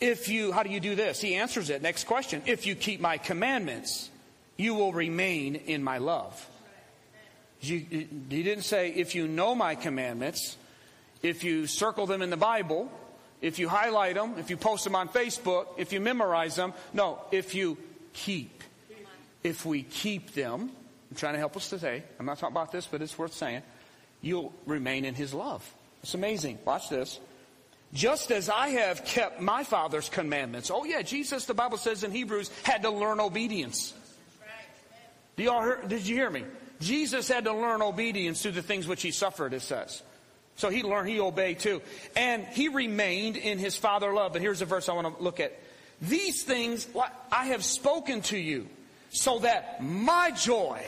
If 0.00 0.28
you, 0.28 0.52
how 0.52 0.62
do 0.62 0.70
you 0.70 0.80
do 0.80 0.94
this? 0.94 1.20
He 1.20 1.34
answers 1.34 1.70
it. 1.70 1.82
Next 1.82 2.04
question. 2.04 2.42
If 2.46 2.66
you 2.66 2.74
keep 2.74 3.00
my 3.00 3.18
commandments, 3.18 4.10
you 4.56 4.74
will 4.74 4.92
remain 4.92 5.54
in 5.54 5.82
my 5.82 5.98
love. 5.98 6.48
You, 7.60 7.78
he 7.88 8.42
didn't 8.42 8.64
say, 8.64 8.90
if 8.90 9.14
you 9.14 9.28
know 9.28 9.54
my 9.54 9.74
commandments, 9.74 10.56
if 11.22 11.44
you 11.44 11.66
circle 11.66 12.06
them 12.06 12.22
in 12.22 12.30
the 12.30 12.36
Bible, 12.36 12.90
if 13.40 13.58
you 13.58 13.68
highlight 13.68 14.14
them, 14.14 14.34
if 14.38 14.50
you 14.50 14.56
post 14.56 14.84
them 14.84 14.94
on 14.94 15.08
Facebook, 15.08 15.66
if 15.78 15.92
you 15.92 16.00
memorize 16.00 16.56
them. 16.56 16.74
No, 16.92 17.18
if 17.32 17.54
you 17.54 17.78
keep 18.12 18.62
if 19.46 19.64
we 19.64 19.82
keep 19.82 20.32
them. 20.34 20.70
I'm 21.10 21.16
trying 21.16 21.34
to 21.34 21.38
help 21.38 21.56
us 21.56 21.70
today. 21.70 22.02
I'm 22.18 22.26
not 22.26 22.38
talking 22.38 22.54
about 22.54 22.72
this, 22.72 22.86
but 22.86 23.00
it's 23.00 23.16
worth 23.16 23.32
saying. 23.32 23.62
You'll 24.20 24.52
remain 24.66 25.04
in 25.04 25.14
his 25.14 25.32
love. 25.32 25.64
It's 26.02 26.14
amazing. 26.14 26.58
Watch 26.64 26.88
this. 26.88 27.20
Just 27.92 28.32
as 28.32 28.50
I 28.50 28.68
have 28.70 29.04
kept 29.04 29.40
my 29.40 29.62
Father's 29.62 30.08
commandments. 30.08 30.70
Oh, 30.70 30.84
yeah, 30.84 31.02
Jesus, 31.02 31.44
the 31.46 31.54
Bible 31.54 31.78
says 31.78 32.02
in 32.02 32.10
Hebrews, 32.10 32.50
had 32.64 32.82
to 32.82 32.90
learn 32.90 33.20
obedience. 33.20 33.94
Do 35.36 35.44
y'all 35.44 35.62
hear, 35.62 35.80
did 35.86 36.06
you 36.06 36.16
hear 36.16 36.30
me? 36.30 36.44
Jesus 36.80 37.28
had 37.28 37.44
to 37.44 37.52
learn 37.52 37.82
obedience 37.82 38.42
through 38.42 38.52
the 38.52 38.62
things 38.62 38.86
which 38.86 39.02
he 39.02 39.12
suffered, 39.12 39.54
it 39.54 39.62
says. 39.62 40.02
So 40.56 40.70
he 40.70 40.82
learned, 40.82 41.08
he 41.08 41.20
obeyed 41.20 41.60
too. 41.60 41.82
And 42.16 42.44
he 42.46 42.68
remained 42.68 43.36
in 43.36 43.58
his 43.58 43.76
father 43.76 44.12
love. 44.12 44.32
But 44.32 44.42
here's 44.42 44.62
a 44.62 44.66
verse 44.66 44.88
I 44.88 44.94
want 44.94 45.16
to 45.16 45.22
look 45.22 45.38
at. 45.38 45.58
These 46.02 46.42
things 46.42 46.86
I 47.30 47.46
have 47.46 47.64
spoken 47.64 48.22
to 48.22 48.38
you 48.38 48.68
so 49.16 49.38
that 49.40 49.82
my 49.82 50.30
joy 50.30 50.84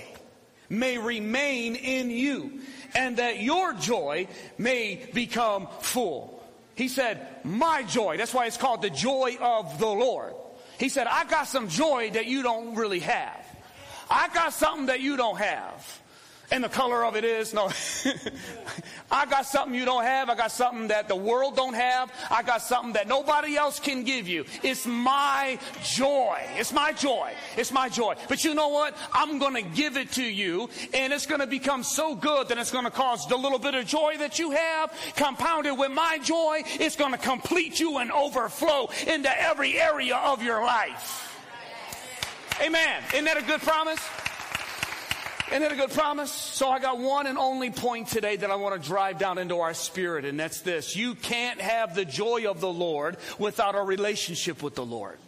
may 0.69 0.99
remain 0.99 1.77
in 1.77 2.11
you 2.11 2.61
and 2.95 3.17
that 3.17 3.41
your 3.41 3.73
joy 3.75 4.27
may 4.59 5.09
become 5.13 5.69
full. 5.81 6.43
He 6.75 6.89
said, 6.89 7.27
my 7.45 7.83
joy. 7.83 8.17
That's 8.17 8.35
why 8.35 8.47
it's 8.47 8.57
called 8.57 8.83
the 8.83 8.91
joy 8.91 9.37
of 9.41 9.79
the 9.79 9.87
Lord. 9.87 10.35
He 10.79 10.89
said, 10.89 11.07
I 11.07 11.25
got 11.25 11.49
some 11.49 11.69
joy 11.69 12.11
that 12.11 12.27
you 12.27 12.43
don't 12.43 12.77
really 12.77 13.01
have. 13.01 13.45
I 14.11 14.29
got 14.33 14.53
something 14.53 14.87
that 14.87 15.01
you 15.01 15.17
don't 15.17 15.39
have. 15.39 16.01
And 16.51 16.65
the 16.65 16.69
color 16.69 17.05
of 17.05 17.15
it 17.15 17.25
is, 17.25 17.53
no, 17.53 17.71
I 19.11 19.27
got 19.27 19.45
something 19.45 19.75
you 19.75 19.85
don't 19.85 20.05
have. 20.05 20.31
I 20.31 20.35
got 20.35 20.51
something 20.51 20.89
that 20.89 21.07
the 21.07 21.17
world 21.17 21.57
don't 21.57 21.75
have. 21.75 22.11
I 22.31 22.43
got 22.43 22.63
something 22.63 22.95
that 22.95 23.07
nobody 23.07 23.57
else 23.57 23.79
can 23.79 24.03
give 24.03 24.27
you. 24.27 24.47
It's 24.63 24.87
my 24.87 25.59
joy. 25.85 26.39
It's 26.57 26.73
my 26.73 26.93
joy. 26.93 27.35
It's 27.59 27.71
my 27.71 27.91
joy. 27.91 28.15
But 28.29 28.45
you 28.45 28.55
know 28.55 28.69
what? 28.69 28.97
I'm 29.13 29.39
going 29.39 29.55
to 29.55 29.63
give 29.63 29.99
it 29.99 30.13
to 30.13 30.25
you 30.25 30.71
and 30.95 31.13
it's 31.13 31.27
going 31.27 31.41
to 31.41 31.47
become 31.47 31.83
so 31.83 32.15
good 32.15 32.49
that 32.49 32.57
it's 32.57 32.73
going 32.73 32.87
to 32.87 32.91
cause 32.91 33.27
the 33.29 33.37
little 33.37 33.59
bit 33.59 33.75
of 33.75 33.85
joy 33.85 34.17
that 34.19 34.39
you 34.39 34.53
have 34.53 34.93
compounded 35.17 35.79
with 35.79 35.91
my 35.91 36.19
joy. 36.19 36.63
It's 36.65 36.97
going 36.97 37.13
to 37.13 37.19
complete 37.19 37.79
you 37.79 37.99
and 37.99 38.11
overflow 38.11 38.89
into 39.07 39.43
every 39.43 39.79
area 39.79 40.17
of 40.17 40.43
your 40.43 40.63
life. 40.63 41.27
Amen. 42.63 43.03
Isn't 43.13 43.27
that 43.27 43.37
a 43.37 43.43
good 43.43 43.61
promise? 43.61 44.01
Isn't 45.51 45.63
it 45.63 45.73
a 45.73 45.77
good 45.77 45.91
promise? 45.91 46.31
So 46.31 46.69
I 46.69 46.79
got 46.79 46.99
one 46.99 47.27
and 47.27 47.39
only 47.39 47.71
point 47.71 48.09
today 48.09 48.37
that 48.37 48.51
I 48.51 48.57
want 48.57 48.81
to 48.81 48.87
drive 48.87 49.19
down 49.19 49.39
into 49.39 49.61
our 49.61 49.73
spirit, 49.73 50.27
and 50.27 50.39
that's 50.39 50.61
this. 50.61 50.95
You 50.95 51.15
can't 51.15 51.59
have 51.59 51.95
the 51.95 52.05
joy 52.05 52.51
of 52.51 52.61
the 52.61 52.71
Lord 52.71 53.17
without 53.39 53.75
a 53.75 53.81
relationship 53.81 54.63
with 54.63 54.75
the 54.75 54.85
Lord. 54.85 55.19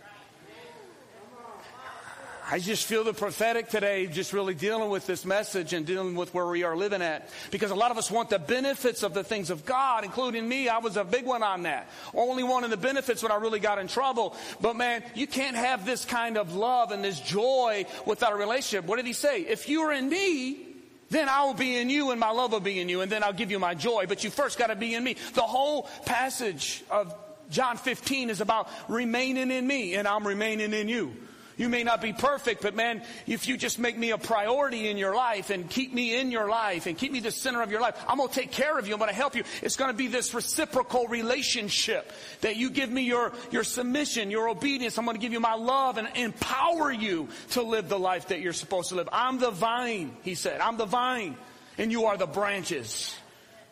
I 2.53 2.59
just 2.59 2.87
feel 2.87 3.05
the 3.05 3.15
prophetic 3.15 3.69
today, 3.69 4.09
just 4.09 4.33
really 4.33 4.55
dealing 4.55 4.91
with 4.91 5.07
this 5.07 5.25
message 5.25 5.73
and 5.73 5.87
dealing 5.87 6.17
with 6.17 6.35
where 6.35 6.47
we 6.47 6.65
are 6.65 6.77
living 6.77 7.01
at. 7.01 7.29
Because 7.53 7.71
a 7.71 7.77
lot 7.77 7.93
of 7.93 7.99
us 7.99 8.11
want 8.11 8.29
the 8.29 8.41
benefits 8.41 9.05
of 9.05 9.15
the 9.15 9.23
things 9.23 9.51
of 9.51 9.65
God, 9.65 10.03
including 10.03 10.49
me. 10.49 10.69
I 10.69 10.79
was 10.79 10.97
a 10.97 11.05
big 11.05 11.27
one 11.27 11.45
on 11.45 11.63
that. 11.63 11.89
Only 12.13 12.43
wanting 12.43 12.71
the 12.71 12.77
benefits 12.77 13.23
when 13.23 13.31
I 13.31 13.37
really 13.37 13.61
got 13.61 13.79
in 13.79 13.87
trouble. 13.87 14.35
But 14.61 14.75
man, 14.75 15.05
you 15.15 15.29
can't 15.29 15.55
have 15.55 15.87
this 15.87 16.05
kind 16.05 16.37
of 16.37 16.57
love 16.57 16.91
and 16.91 17.05
this 17.05 17.21
joy 17.21 17.87
without 18.05 18.33
a 18.33 18.37
relationship. 18.37 18.85
What 18.85 18.97
did 18.97 19.07
he 19.07 19.13
say? 19.13 19.43
If 19.43 19.69
you're 19.69 19.93
in 19.93 20.09
me, 20.09 20.67
then 21.09 21.29
I 21.29 21.45
will 21.45 21.55
be 21.55 21.77
in 21.77 21.89
you 21.89 22.11
and 22.11 22.19
my 22.19 22.31
love 22.31 22.51
will 22.51 22.59
be 22.59 22.81
in 22.81 22.89
you 22.89 23.01
and 23.01 23.13
then 23.13 23.23
I'll 23.23 23.33
give 23.33 23.53
you 23.53 23.61
my 23.61 23.75
joy. 23.75 24.07
But 24.09 24.25
you 24.25 24.31
first 24.31 24.59
got 24.59 24.69
to 24.69 24.77
be 24.77 24.97
in 24.97 25.05
me. 25.05 25.15
The 25.35 25.43
whole 25.43 25.89
passage 26.05 26.83
of 26.91 27.15
John 27.49 27.77
15 27.77 28.29
is 28.29 28.41
about 28.41 28.69
remaining 28.89 29.53
in 29.53 29.65
me 29.65 29.95
and 29.95 30.09
I'm 30.09 30.27
remaining 30.27 30.73
in 30.73 30.89
you. 30.89 31.15
You 31.61 31.69
may 31.69 31.85
not 31.85 32.01
be 32.01 32.15
perfect, 32.15 32.63
but 32.63 32.75
man, 32.75 33.03
if 33.27 33.47
you 33.47 33.59
just 33.59 33.79
make 33.79 33.99
me 33.99 34.13
a 34.13 34.17
priority 34.17 34.89
in 34.89 34.97
your 34.97 35.15
life 35.15 35.51
and 35.51 35.69
keep 35.69 35.93
me 35.93 36.19
in 36.19 36.31
your 36.31 36.49
life 36.49 36.87
and 36.87 36.97
keep 36.97 37.13
me 37.13 37.21
the 37.21 37.31
center 37.31 37.61
of 37.61 37.71
your 37.71 37.83
life, 37.83 38.03
I'm 38.09 38.17
going 38.17 38.31
to 38.31 38.35
take 38.35 38.51
care 38.51 38.79
of 38.79 38.89
you. 38.89 38.95
I'm 38.95 38.99
going 38.99 39.11
to 39.11 39.15
help 39.15 39.37
you. 39.37 39.45
It's 39.61 39.77
going 39.77 39.91
to 39.91 39.97
be 39.97 40.07
this 40.07 40.33
reciprocal 40.33 41.07
relationship 41.09 42.11
that 42.41 42.57
you 42.57 42.71
give 42.71 42.91
me 42.91 43.03
your, 43.03 43.35
your 43.51 43.63
submission, 43.63 44.31
your 44.31 44.49
obedience. 44.49 44.97
I'm 44.97 45.05
going 45.05 45.19
to 45.19 45.21
give 45.21 45.35
you 45.35 45.41
my 45.41 45.53
love 45.53 45.99
and 45.99 46.09
empower 46.15 46.91
you 46.91 47.29
to 47.51 47.61
live 47.61 47.91
the 47.91 47.99
life 47.99 48.29
that 48.29 48.41
you're 48.41 48.55
supposed 48.55 48.89
to 48.89 48.95
live. 48.95 49.11
I'm 49.13 49.39
the 49.39 49.51
vine, 49.51 50.17
he 50.23 50.37
said. 50.37 50.63
I'm 50.63 50.79
the 50.79 50.87
vine 50.87 51.37
and 51.77 51.93
you 51.93 52.07
are 52.07 52.17
the 52.17 52.27
branches. 52.27 53.15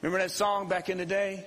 Remember 0.02 0.18
that 0.22 0.30
song 0.30 0.68
back 0.68 0.90
in 0.90 0.98
the 0.98 1.06
day? 1.06 1.46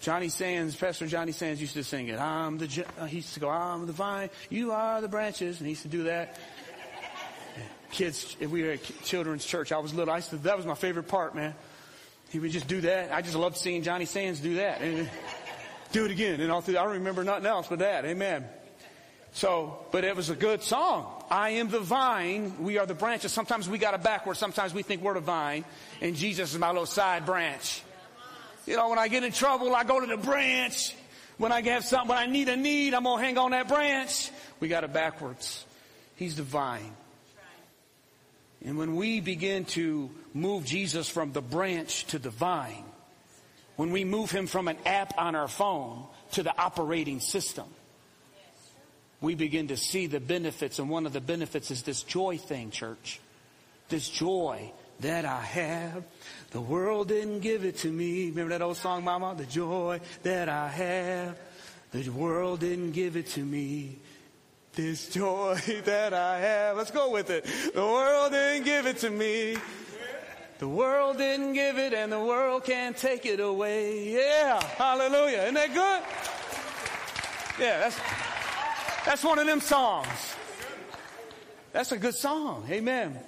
Johnny 0.00 0.30
Sands, 0.30 0.74
Pastor 0.74 1.06
Johnny 1.06 1.32
Sands 1.32 1.60
used 1.60 1.74
to 1.74 1.84
sing 1.84 2.08
it. 2.08 2.18
I'm 2.18 2.56
the, 2.56 2.86
uh, 2.98 3.04
he 3.04 3.16
used 3.16 3.34
to 3.34 3.40
go, 3.40 3.50
I'm 3.50 3.86
the 3.86 3.92
vine, 3.92 4.30
you 4.48 4.72
are 4.72 5.02
the 5.02 5.08
branches. 5.08 5.58
And 5.58 5.66
he 5.66 5.72
used 5.72 5.82
to 5.82 5.88
do 5.88 6.04
that. 6.04 6.38
Kids, 7.92 8.34
if 8.40 8.50
we 8.50 8.62
were 8.62 8.70
at 8.72 8.84
children's 9.04 9.44
church, 9.44 9.72
I 9.72 9.78
was 9.78 9.92
little, 9.92 10.12
I 10.12 10.16
used 10.16 10.30
to, 10.30 10.36
that 10.38 10.56
was 10.56 10.64
my 10.64 10.74
favorite 10.74 11.08
part, 11.08 11.34
man. 11.34 11.54
He 12.30 12.38
would 12.38 12.50
just 12.50 12.66
do 12.66 12.80
that. 12.82 13.12
I 13.12 13.20
just 13.20 13.36
loved 13.36 13.58
seeing 13.58 13.82
Johnny 13.82 14.06
Sands 14.06 14.40
do 14.40 14.54
that. 14.54 14.80
And 14.80 15.10
do 15.92 16.06
it 16.06 16.10
again. 16.10 16.40
And 16.40 16.50
all 16.50 16.62
through, 16.62 16.78
I 16.78 16.84
don't 16.84 16.92
remember 16.92 17.22
nothing 17.22 17.46
else 17.46 17.66
but 17.66 17.80
that. 17.80 18.06
Amen. 18.06 18.46
So, 19.32 19.84
but 19.92 20.04
it 20.04 20.16
was 20.16 20.30
a 20.30 20.34
good 20.34 20.62
song. 20.62 21.24
I 21.30 21.50
am 21.50 21.68
the 21.68 21.78
vine, 21.78 22.54
we 22.64 22.78
are 22.78 22.86
the 22.86 22.94
branches. 22.94 23.32
Sometimes 23.32 23.68
we 23.68 23.76
got 23.76 23.92
it 23.92 24.02
backwards. 24.02 24.38
Sometimes 24.38 24.72
we 24.72 24.82
think 24.82 25.02
we're 25.02 25.14
the 25.14 25.20
vine, 25.20 25.64
and 26.00 26.16
Jesus 26.16 26.54
is 26.54 26.58
my 26.58 26.68
little 26.68 26.86
side 26.86 27.26
branch. 27.26 27.82
You 28.66 28.76
know, 28.76 28.88
when 28.88 28.98
I 28.98 29.08
get 29.08 29.24
in 29.24 29.32
trouble, 29.32 29.74
I 29.74 29.84
go 29.84 30.00
to 30.00 30.06
the 30.06 30.16
branch. 30.16 30.94
When 31.38 31.52
I 31.52 31.62
have 31.62 31.84
something, 31.84 32.08
when 32.08 32.18
I 32.18 32.26
need 32.26 32.48
a 32.48 32.56
need, 32.56 32.94
I'm 32.94 33.04
going 33.04 33.18
to 33.18 33.24
hang 33.24 33.38
on 33.38 33.52
that 33.52 33.68
branch. 33.68 34.30
We 34.60 34.68
got 34.68 34.84
it 34.84 34.92
backwards. 34.92 35.64
He's 36.16 36.36
the 36.36 36.42
vine. 36.42 36.92
And 38.62 38.76
when 38.76 38.96
we 38.96 39.20
begin 39.20 39.64
to 39.66 40.10
move 40.34 40.66
Jesus 40.66 41.08
from 41.08 41.32
the 41.32 41.40
branch 41.40 42.04
to 42.08 42.18
the 42.18 42.28
vine, 42.28 42.84
when 43.76 43.90
we 43.90 44.04
move 44.04 44.30
him 44.30 44.46
from 44.46 44.68
an 44.68 44.76
app 44.84 45.14
on 45.16 45.34
our 45.34 45.48
phone 45.48 46.04
to 46.32 46.42
the 46.42 46.54
operating 46.60 47.20
system, 47.20 47.64
we 49.22 49.34
begin 49.34 49.68
to 49.68 49.76
see 49.78 50.06
the 50.06 50.20
benefits. 50.20 50.78
And 50.78 50.90
one 50.90 51.06
of 51.06 51.14
the 51.14 51.20
benefits 51.20 51.70
is 51.70 51.82
this 51.82 52.02
joy 52.02 52.36
thing, 52.36 52.70
church. 52.70 53.20
This 53.88 54.08
joy 54.08 54.72
that 55.00 55.24
I 55.24 55.40
have. 55.40 56.04
The 56.50 56.60
world 56.60 57.08
didn't 57.08 57.40
give 57.40 57.64
it 57.64 57.78
to 57.78 57.90
me. 57.90 58.30
Remember 58.30 58.50
that 58.50 58.62
old 58.62 58.76
song, 58.76 59.04
Mama? 59.04 59.34
The 59.36 59.46
joy 59.46 60.00
that 60.22 60.48
I 60.48 60.68
have. 60.68 61.38
The 61.92 62.08
world 62.10 62.60
didn't 62.60 62.92
give 62.92 63.16
it 63.16 63.26
to 63.28 63.40
me. 63.40 63.96
This 64.74 65.08
joy 65.08 65.54
that 65.84 66.14
I 66.14 66.40
have. 66.40 66.76
Let's 66.76 66.90
go 66.90 67.10
with 67.10 67.30
it. 67.30 67.44
The 67.74 67.82
world 67.82 68.32
didn't 68.32 68.64
give 68.64 68.86
it 68.86 68.98
to 68.98 69.10
me. 69.10 69.56
The 70.58 70.68
world 70.68 71.16
didn't 71.16 71.54
give 71.54 71.78
it 71.78 71.94
and 71.94 72.12
the 72.12 72.20
world 72.20 72.64
can't 72.64 72.94
take 72.94 73.24
it 73.24 73.40
away. 73.40 74.12
Yeah. 74.12 74.62
Hallelujah. 74.62 75.44
Isn't 75.44 75.54
that 75.54 75.72
good? 75.72 76.02
Yeah, 77.64 77.78
that's, 77.78 77.98
that's 79.06 79.24
one 79.24 79.38
of 79.38 79.46
them 79.46 79.60
songs. 79.60 80.06
That's 81.72 81.92
a 81.92 81.98
good 81.98 82.14
song. 82.14 82.66
Amen. 82.70 83.18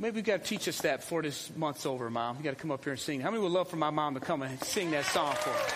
Maybe 0.00 0.16
we 0.16 0.22
got 0.22 0.42
to 0.42 0.48
teach 0.48 0.66
us 0.66 0.80
that 0.80 1.00
before 1.00 1.20
this 1.20 1.54
month's 1.54 1.84
over, 1.84 2.08
Mom. 2.08 2.38
You 2.38 2.42
got 2.42 2.50
to 2.52 2.56
come 2.56 2.70
up 2.70 2.82
here 2.82 2.94
and 2.94 3.00
sing. 3.00 3.20
How 3.20 3.30
many 3.30 3.42
would 3.42 3.52
love 3.52 3.68
for 3.68 3.76
my 3.76 3.90
mom 3.90 4.14
to 4.14 4.20
come 4.20 4.40
and 4.40 4.58
sing 4.64 4.90
that 4.92 5.04
song 5.04 5.34
for 5.34 5.50
us? 5.50 5.74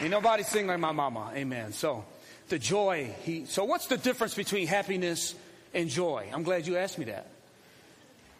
Ain't 0.00 0.10
nobody 0.10 0.42
sing 0.42 0.66
like 0.66 0.80
my 0.80 0.90
mama. 0.90 1.30
Amen. 1.32 1.72
So 1.72 2.04
the 2.48 2.58
joy. 2.58 3.14
He. 3.22 3.44
So 3.44 3.66
what's 3.66 3.86
the 3.86 3.96
difference 3.96 4.34
between 4.34 4.66
happiness 4.66 5.36
and 5.72 5.88
joy? 5.88 6.28
I'm 6.34 6.42
glad 6.42 6.66
you 6.66 6.76
asked 6.76 6.98
me 6.98 7.04
that. 7.04 7.28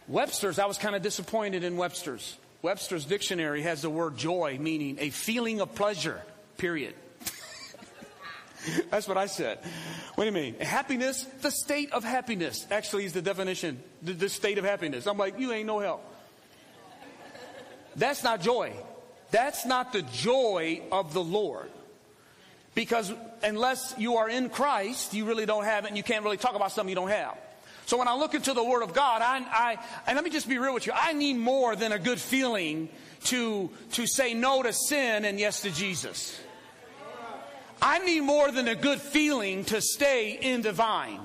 Webster's. 0.09 0.59
I 0.59 0.66
was 0.66 0.76
kind 0.76 0.97
of 0.97 1.02
disappointed 1.02 1.62
in 1.62 1.76
Webster's. 1.76 2.37
Webster's 2.62 3.04
dictionary 3.04 3.62
has 3.62 3.83
the 3.83 3.90
word 3.90 4.16
joy 4.16 4.59
meaning 4.61 4.97
a 4.99 5.11
feeling 5.11 5.61
of 5.61 5.73
pleasure. 5.76 6.21
Period. 6.59 6.94
That's 8.90 9.09
what 9.09 9.16
I 9.16 9.26
said. 9.26 9.59
What 10.14 10.25
do 10.25 10.26
you 10.26 10.33
mean? 10.33 10.59
Happiness, 10.61 11.25
the 11.42 11.50
state 11.50 11.92
of 11.92 12.04
happiness. 12.04 12.66
Actually, 12.71 13.04
is 13.04 13.12
the 13.12 13.23
definition. 13.23 13.83
The, 14.02 14.12
the 14.12 14.28
state 14.28 14.59
of 14.59 14.64
happiness. 14.64 15.06
I'm 15.06 15.18
like, 15.18 15.38
you 15.38 15.52
ain't 15.52 15.66
no 15.66 15.80
help. 15.80 16.02
That's 17.97 18.25
not 18.25 18.40
joy. 18.40 18.73
That's 19.30 19.66
not 19.66 19.92
the 19.92 20.02
joy 20.02 20.83
of 20.92 21.12
the 21.12 21.23
Lord. 21.23 21.71
Because 22.75 23.12
unless 23.42 23.94
you 23.99 24.16
are 24.16 24.28
in 24.28 24.49
Christ, 24.49 25.14
you 25.14 25.25
really 25.25 25.47
don't 25.47 25.64
have 25.64 25.85
it 25.85 25.88
and 25.88 25.97
you 25.97 26.02
can't 26.02 26.25
really 26.25 26.37
talk 26.37 26.56
about 26.56 26.73
something 26.73 26.88
you 26.88 26.97
don't 26.97 27.11
have. 27.11 27.37
So 27.87 27.99
when 27.99 28.09
I 28.09 28.14
look 28.14 28.35
into 28.35 28.52
the 28.52 28.64
Word 28.64 28.83
of 28.83 28.94
God, 28.94 29.21
I, 29.23 29.38
I, 29.38 29.78
and 30.06 30.16
let 30.16 30.25
me 30.25 30.30
just 30.30 30.49
be 30.49 30.59
real 30.59 30.75
with 30.75 30.87
you, 30.87 30.92
I 30.94 31.12
need 31.12 31.35
more 31.35 31.76
than 31.76 31.92
a 31.92 31.99
good 31.99 32.18
feeling 32.18 32.88
to, 33.25 33.71
to 33.92 34.06
say 34.06 34.35
no 34.35 34.62
to 34.62 34.73
sin 34.73 35.25
and 35.25 35.38
yes 35.38 35.61
to 35.62 35.71
Jesus. 35.71 36.38
I 37.86 37.98
need 37.98 38.22
more 38.22 38.50
than 38.50 38.66
a 38.66 38.74
good 38.74 38.98
feeling 38.98 39.62
to 39.66 39.82
stay 39.82 40.38
in 40.40 40.62
the 40.62 40.72
vine. 40.72 41.20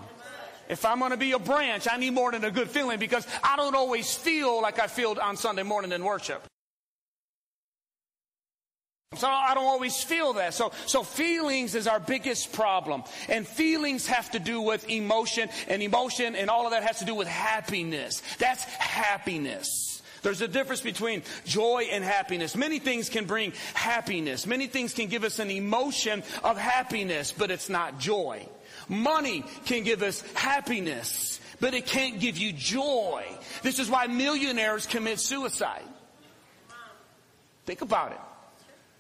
If 0.68 0.84
I'm 0.84 1.00
going 1.00 1.12
to 1.12 1.18
be 1.18 1.32
a 1.32 1.40
branch, 1.40 1.88
I 1.90 1.96
need 1.96 2.12
more 2.12 2.34
than 2.34 2.44
a 2.44 2.52
good 2.52 2.70
feeling 2.70 3.00
because 3.00 3.26
I 3.42 3.56
don't 3.56 3.76
always 3.76 4.14
feel 4.14 4.62
like 4.62 4.78
I 4.78 4.88
feel 4.88 5.18
on 5.22 5.38
Sunday 5.38 5.64
morning 5.64 5.94
in 5.94 6.04
worship. 6.04 6.44
So 9.16 9.26
I 9.26 9.54
don't 9.54 9.66
always 9.66 10.04
feel 10.04 10.34
that. 10.34 10.54
So, 10.54 10.74
so 10.86 11.02
feelings 11.02 11.76
is 11.76 11.88
our 11.88 12.00
biggest 12.00 12.52
problem. 12.52 13.04
And 13.30 13.48
feelings 13.48 14.06
have 14.08 14.30
to 14.32 14.40
do 14.40 14.60
with 14.60 14.90
emotion 14.90 15.48
and 15.70 15.82
emotion 15.82 16.36
and 16.36 16.50
all 16.50 16.66
of 16.66 16.72
that 16.72 16.84
has 16.84 17.00
to 17.00 17.06
do 17.06 17.16
with 17.16 17.30
happiness. 17.30 18.22
That's 18.38 18.66
happiness. 18.66 19.89
There's 20.22 20.42
a 20.42 20.48
difference 20.48 20.82
between 20.82 21.24
joy 21.46 21.88
and 21.92 22.04
happiness. 22.04 22.56
Many 22.56 22.80
things 22.80 23.10
can 23.10 23.26
bring 23.26 23.54
happiness. 23.74 24.46
Many 24.46 24.68
things 24.68 24.94
can 24.94 25.08
give 25.08 25.24
us 25.24 25.40
an 25.40 25.50
emotion 25.50 26.24
of 26.44 26.58
happiness, 26.58 27.32
but 27.32 27.52
it's 27.52 27.70
not 27.70 28.00
joy. 28.00 28.48
Money 28.88 29.44
can 29.66 29.84
give 29.84 30.02
us 30.04 30.22
happiness, 30.34 31.40
but 31.60 31.74
it 31.74 31.86
can't 31.86 32.20
give 32.20 32.38
you 32.38 32.52
joy. 32.54 33.26
This 33.62 33.80
is 33.80 33.90
why 33.90 34.08
millionaires 34.08 34.86
commit 34.86 35.20
suicide. 35.20 35.84
Think 37.66 37.82
about 37.82 38.12
it. 38.12 38.20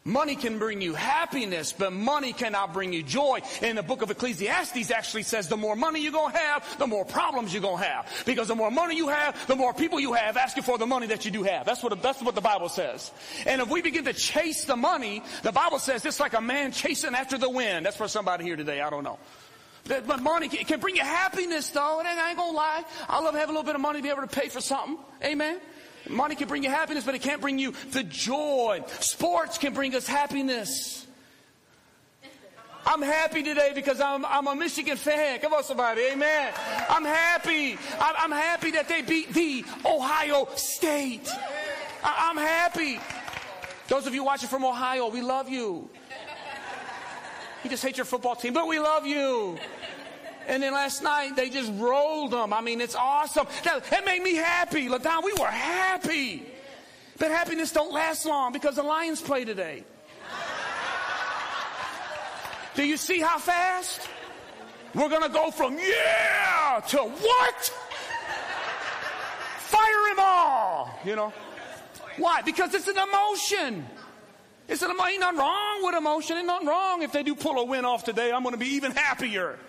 Money 0.05 0.35
can 0.35 0.57
bring 0.59 0.81
you 0.81 0.93
happiness, 0.93 1.73
but 1.73 1.91
money 1.91 2.31
cannot 2.31 2.73
bring 2.73 2.93
you 2.93 3.03
joy. 3.03 3.39
And 3.61 3.77
the 3.77 3.83
book 3.83 4.01
of 4.01 4.09
Ecclesiastes 4.09 4.91
actually 4.91 5.23
says 5.23 5.47
the 5.47 5.57
more 5.57 5.75
money 5.75 6.01
you're 6.01 6.13
going 6.13 6.31
to 6.31 6.37
have, 6.37 6.77
the 6.79 6.87
more 6.87 7.03
problems 7.03 7.53
you're 7.53 7.61
going 7.61 7.77
to 7.77 7.83
have. 7.83 8.23
Because 8.25 8.47
the 8.47 8.55
more 8.55 8.71
money 8.71 8.95
you 8.95 9.09
have, 9.09 9.47
the 9.47 9.55
more 9.55 9.73
people 9.73 9.99
you 9.99 10.13
have 10.13 10.37
asking 10.37 10.63
for 10.63 10.77
the 10.77 10.87
money 10.87 11.07
that 11.07 11.25
you 11.25 11.31
do 11.31 11.43
have. 11.43 11.65
That's 11.65 11.83
what, 11.83 12.01
that's 12.01 12.21
what 12.21 12.33
the 12.33 12.41
Bible 12.41 12.69
says. 12.69 13.11
And 13.45 13.61
if 13.61 13.69
we 13.69 13.81
begin 13.81 14.05
to 14.05 14.13
chase 14.13 14.63
the 14.63 14.77
money, 14.77 15.21
the 15.43 15.51
Bible 15.51 15.79
says 15.79 16.05
it's 16.05 16.19
like 16.19 16.33
a 16.33 16.41
man 16.41 16.71
chasing 16.71 17.13
after 17.13 17.37
the 17.37 17.49
wind. 17.49 17.85
That's 17.85 17.97
for 17.97 18.07
somebody 18.07 18.45
here 18.45 18.55
today. 18.55 18.81
I 18.81 18.89
don't 18.89 19.03
know. 19.03 19.19
But 19.87 20.21
money 20.21 20.47
can 20.47 20.79
bring 20.79 20.95
you 20.95 21.03
happiness 21.03 21.69
though. 21.71 21.99
And 21.99 22.07
I 22.07 22.29
ain't 22.29 22.37
gonna 22.37 22.55
lie. 22.55 22.83
I 23.07 23.19
love 23.21 23.33
having 23.33 23.49
a 23.55 23.57
little 23.57 23.63
bit 23.63 23.75
of 23.75 23.81
money 23.81 23.99
to 23.99 24.03
be 24.03 24.09
able 24.09 24.21
to 24.21 24.27
pay 24.27 24.47
for 24.47 24.61
something. 24.61 24.97
Amen. 25.23 25.59
Money 26.09 26.35
can 26.35 26.47
bring 26.47 26.63
you 26.63 26.69
happiness, 26.69 27.03
but 27.03 27.15
it 27.15 27.21
can't 27.21 27.41
bring 27.41 27.59
you 27.59 27.73
the 27.91 28.03
joy. 28.03 28.83
Sports 28.99 29.57
can 29.57 29.73
bring 29.73 29.95
us 29.95 30.07
happiness. 30.07 31.05
I'm 32.85 33.01
happy 33.01 33.43
today 33.43 33.71
because 33.75 34.01
I'm, 34.01 34.25
I'm 34.25 34.47
a 34.47 34.55
Michigan 34.55 34.97
fan. 34.97 35.39
Come 35.39 35.53
on, 35.53 35.63
somebody. 35.63 36.01
Amen. 36.11 36.53
I'm 36.89 37.05
happy. 37.05 37.73
I'm, 37.99 38.15
I'm 38.17 38.31
happy 38.31 38.71
that 38.71 38.87
they 38.87 39.01
beat 39.01 39.31
the 39.33 39.63
Ohio 39.85 40.47
State. 40.55 41.29
I, 42.03 42.29
I'm 42.29 42.37
happy. 42.37 42.99
Those 43.87 44.07
of 44.07 44.15
you 44.15 44.23
watching 44.23 44.49
from 44.49 44.65
Ohio, 44.65 45.09
we 45.09 45.21
love 45.21 45.49
you. 45.49 45.89
You 47.63 47.69
just 47.69 47.83
hate 47.83 47.97
your 47.97 48.05
football 48.05 48.35
team, 48.35 48.53
but 48.53 48.67
we 48.67 48.79
love 48.79 49.05
you. 49.05 49.57
And 50.47 50.63
then 50.63 50.73
last 50.73 51.03
night 51.03 51.35
they 51.35 51.49
just 51.49 51.71
rolled 51.75 52.31
them. 52.31 52.53
I 52.53 52.61
mean, 52.61 52.81
it's 52.81 52.95
awesome. 52.95 53.47
That, 53.63 53.83
that 53.85 54.05
made 54.05 54.23
me 54.23 54.35
happy. 54.35 54.89
LaDon, 54.89 55.23
we 55.23 55.33
were 55.33 55.45
happy. 55.45 56.45
But 57.17 57.31
happiness 57.31 57.71
don't 57.71 57.93
last 57.93 58.25
long 58.25 58.53
because 58.53 58.75
the 58.75 58.83
Lions 58.83 59.21
play 59.21 59.45
today. 59.45 59.83
Do 62.75 62.83
you 62.83 62.97
see 62.97 63.19
how 63.19 63.37
fast? 63.37 64.07
We're 64.95 65.09
going 65.09 65.23
to 65.23 65.29
go 65.29 65.51
from 65.51 65.77
yeah 65.77 66.81
to 66.87 66.97
what? 66.97 67.73
Fire 69.57 70.15
them 70.15 70.19
all. 70.19 70.99
You 71.03 71.15
know? 71.15 71.33
Why? 72.17 72.41
Because 72.41 72.73
it's 72.73 72.87
an 72.87 72.97
emotion. 72.97 73.85
It's 74.67 74.81
an 74.81 74.91
emotion. 74.91 75.11
Ain't 75.11 75.19
nothing 75.19 75.39
wrong 75.39 75.85
with 75.85 75.95
emotion. 75.95 76.37
Ain't 76.37 76.47
nothing 76.47 76.67
wrong 76.67 77.03
if 77.03 77.11
they 77.11 77.23
do 77.23 77.35
pull 77.35 77.59
a 77.59 77.65
win 77.65 77.85
off 77.85 78.03
today. 78.03 78.31
I'm 78.31 78.43
going 78.43 78.53
to 78.53 78.59
be 78.59 78.75
even 78.75 78.93
happier 78.93 79.59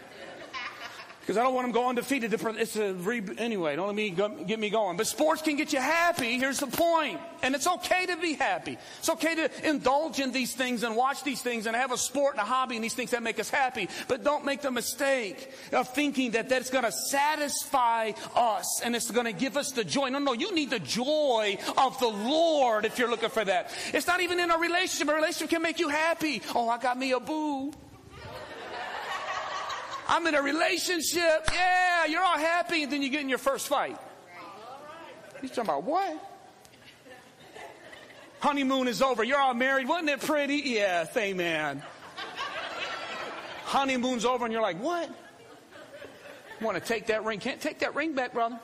because 1.20 1.36
I 1.36 1.42
don't 1.42 1.54
want 1.54 1.66
them 1.66 1.72
going 1.72 1.90
undefeated. 1.90 2.32
It's 2.32 2.76
a 2.76 2.94
re- 2.94 3.22
anyway. 3.38 3.76
Don't 3.76 3.86
let 3.86 3.94
me 3.94 4.10
go, 4.10 4.28
get 4.28 4.58
me 4.58 4.70
going. 4.70 4.96
But 4.96 5.06
sports 5.06 5.42
can 5.42 5.56
get 5.56 5.72
you 5.72 5.78
happy. 5.78 6.38
Here's 6.38 6.58
the 6.58 6.66
point, 6.66 7.20
and 7.42 7.54
it's 7.54 7.66
okay 7.66 8.06
to 8.06 8.16
be 8.16 8.34
happy. 8.34 8.78
It's 8.98 9.10
okay 9.10 9.34
to 9.34 9.68
indulge 9.68 10.18
in 10.18 10.32
these 10.32 10.54
things 10.54 10.82
and 10.82 10.96
watch 10.96 11.22
these 11.22 11.42
things 11.42 11.66
and 11.66 11.76
have 11.76 11.92
a 11.92 11.98
sport 11.98 12.34
and 12.34 12.40
a 12.40 12.44
hobby 12.44 12.76
and 12.76 12.84
these 12.84 12.94
things 12.94 13.10
that 13.10 13.22
make 13.22 13.38
us 13.38 13.50
happy. 13.50 13.88
But 14.08 14.24
don't 14.24 14.44
make 14.44 14.62
the 14.62 14.70
mistake 14.70 15.50
of 15.72 15.88
thinking 15.94 16.32
that 16.32 16.48
that's 16.48 16.70
going 16.70 16.84
to 16.84 16.92
satisfy 16.92 18.12
us 18.34 18.80
and 18.82 18.96
it's 18.96 19.10
going 19.10 19.26
to 19.26 19.32
give 19.32 19.56
us 19.56 19.72
the 19.72 19.84
joy. 19.84 20.08
No, 20.08 20.18
no. 20.18 20.32
You 20.32 20.54
need 20.54 20.70
the 20.70 20.80
joy 20.80 21.58
of 21.76 21.98
the 22.00 22.08
Lord 22.08 22.84
if 22.84 22.98
you're 22.98 23.10
looking 23.10 23.30
for 23.30 23.44
that. 23.44 23.70
It's 23.92 24.06
not 24.06 24.20
even 24.20 24.40
in 24.40 24.50
a 24.50 24.58
relationship. 24.58 25.08
A 25.08 25.14
relationship 25.14 25.50
can 25.50 25.62
make 25.62 25.78
you 25.78 25.88
happy. 25.88 26.42
Oh, 26.54 26.68
I 26.68 26.78
got 26.78 26.98
me 26.98 27.12
a 27.12 27.20
boo. 27.20 27.72
I'm 30.10 30.26
in 30.26 30.34
a 30.34 30.42
relationship. 30.42 31.48
Yeah, 31.52 32.06
you're 32.06 32.20
all 32.20 32.36
happy, 32.36 32.82
and 32.82 32.90
then 32.92 33.00
you 33.00 33.10
get 33.10 33.20
in 33.20 33.28
your 33.28 33.38
first 33.38 33.68
fight. 33.68 33.96
He's 35.40 35.50
talking 35.50 35.64
about 35.64 35.84
what? 35.84 36.26
Honeymoon 38.40 38.88
is 38.88 39.02
over. 39.02 39.22
You're 39.22 39.38
all 39.38 39.54
married. 39.54 39.86
Wasn't 39.86 40.08
it 40.08 40.20
pretty? 40.20 40.56
Yes, 40.56 41.16
amen. 41.16 41.80
Honeymoon's 43.66 44.24
over, 44.24 44.44
and 44.44 44.52
you're 44.52 44.62
like, 44.62 44.82
what? 44.82 45.08
Want 46.60 46.76
to 46.76 46.82
take 46.82 47.06
that 47.06 47.24
ring? 47.24 47.38
Can't 47.38 47.60
take 47.60 47.78
that 47.78 47.94
ring 47.94 48.14
back, 48.14 48.32
brother. 48.32 48.58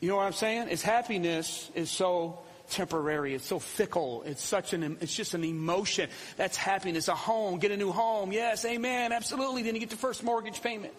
You 0.00 0.08
know 0.08 0.16
what 0.16 0.26
I'm 0.26 0.32
saying? 0.32 0.68
It's 0.70 0.82
happiness 0.82 1.70
is 1.76 1.88
so 1.88 2.40
temporary. 2.70 3.34
It's 3.34 3.46
so 3.46 3.58
fickle. 3.58 4.22
It's 4.24 4.42
such 4.42 4.72
an, 4.72 4.98
it's 5.00 5.14
just 5.14 5.34
an 5.34 5.44
emotion. 5.44 6.08
That's 6.36 6.56
happiness. 6.56 7.08
A 7.08 7.14
home, 7.14 7.58
get 7.58 7.70
a 7.70 7.76
new 7.76 7.92
home. 7.92 8.32
Yes, 8.32 8.64
amen. 8.64 9.12
Absolutely. 9.12 9.62
Then 9.62 9.74
you 9.74 9.80
get 9.80 9.90
the 9.90 9.96
first 9.96 10.22
mortgage 10.22 10.62
payment. 10.62 10.92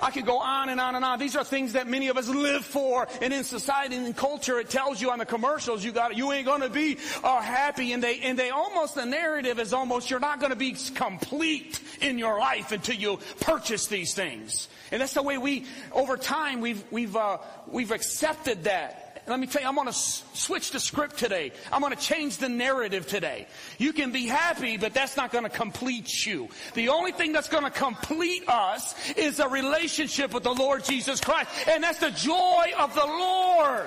I 0.00 0.10
could 0.10 0.26
go 0.26 0.38
on 0.38 0.68
and 0.68 0.80
on 0.80 0.94
and 0.94 1.04
on. 1.04 1.18
These 1.18 1.36
are 1.36 1.44
things 1.44 1.72
that 1.72 1.88
many 1.88 2.08
of 2.08 2.16
us 2.16 2.28
live 2.28 2.64
for. 2.64 3.08
And 3.20 3.32
in 3.32 3.44
society 3.44 3.96
and 3.96 4.06
in 4.06 4.14
culture, 4.14 4.58
it 4.58 4.70
tells 4.70 5.02
you 5.02 5.10
on 5.10 5.18
the 5.18 5.26
commercials, 5.26 5.84
you 5.84 5.92
got, 5.92 6.16
you 6.16 6.30
ain't 6.32 6.46
going 6.46 6.60
to 6.60 6.70
be 6.70 6.98
uh, 7.24 7.40
happy. 7.40 7.92
And 7.92 8.02
they, 8.02 8.20
and 8.20 8.38
they 8.38 8.50
almost, 8.50 8.94
the 8.94 9.06
narrative 9.06 9.58
is 9.58 9.72
almost, 9.72 10.10
you're 10.10 10.20
not 10.20 10.38
going 10.38 10.50
to 10.50 10.56
be 10.56 10.76
complete 10.94 11.80
in 12.00 12.18
your 12.18 12.38
life 12.38 12.72
until 12.72 12.94
you 12.94 13.18
purchase 13.40 13.88
these 13.88 14.14
things. 14.14 14.68
And 14.92 15.02
that's 15.02 15.14
the 15.14 15.22
way 15.22 15.36
we, 15.36 15.66
over 15.92 16.16
time, 16.16 16.60
we've, 16.60 16.84
we've, 16.90 17.16
uh, 17.16 17.38
we've 17.66 17.90
accepted 17.90 18.64
that. 18.64 19.07
Let 19.28 19.40
me 19.40 19.46
tell 19.46 19.60
you, 19.60 19.68
I'm 19.68 19.74
going 19.74 19.88
to 19.88 19.92
switch 19.92 20.70
the 20.70 20.80
script 20.80 21.18
today. 21.18 21.52
I'm 21.70 21.82
going 21.82 21.94
to 21.94 22.02
change 22.02 22.38
the 22.38 22.48
narrative 22.48 23.06
today. 23.06 23.46
You 23.76 23.92
can 23.92 24.10
be 24.10 24.26
happy, 24.26 24.78
but 24.78 24.94
that's 24.94 25.16
not 25.16 25.32
going 25.32 25.44
to 25.44 25.50
complete 25.50 26.24
you. 26.24 26.48
The 26.74 26.88
only 26.88 27.12
thing 27.12 27.32
that's 27.32 27.48
going 27.48 27.64
to 27.64 27.70
complete 27.70 28.48
us 28.48 28.94
is 29.16 29.38
a 29.38 29.48
relationship 29.48 30.32
with 30.32 30.44
the 30.44 30.54
Lord 30.54 30.84
Jesus 30.84 31.20
Christ. 31.20 31.50
And 31.68 31.84
that's 31.84 31.98
the 31.98 32.10
joy 32.10 32.72
of 32.78 32.94
the 32.94 33.06
Lord. 33.06 33.86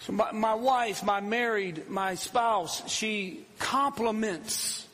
So 0.00 0.12
my, 0.14 0.32
my 0.32 0.54
wife, 0.54 1.04
my 1.04 1.20
married, 1.20 1.90
my 1.90 2.14
spouse, 2.14 2.90
she 2.90 3.44
compliments 3.58 4.86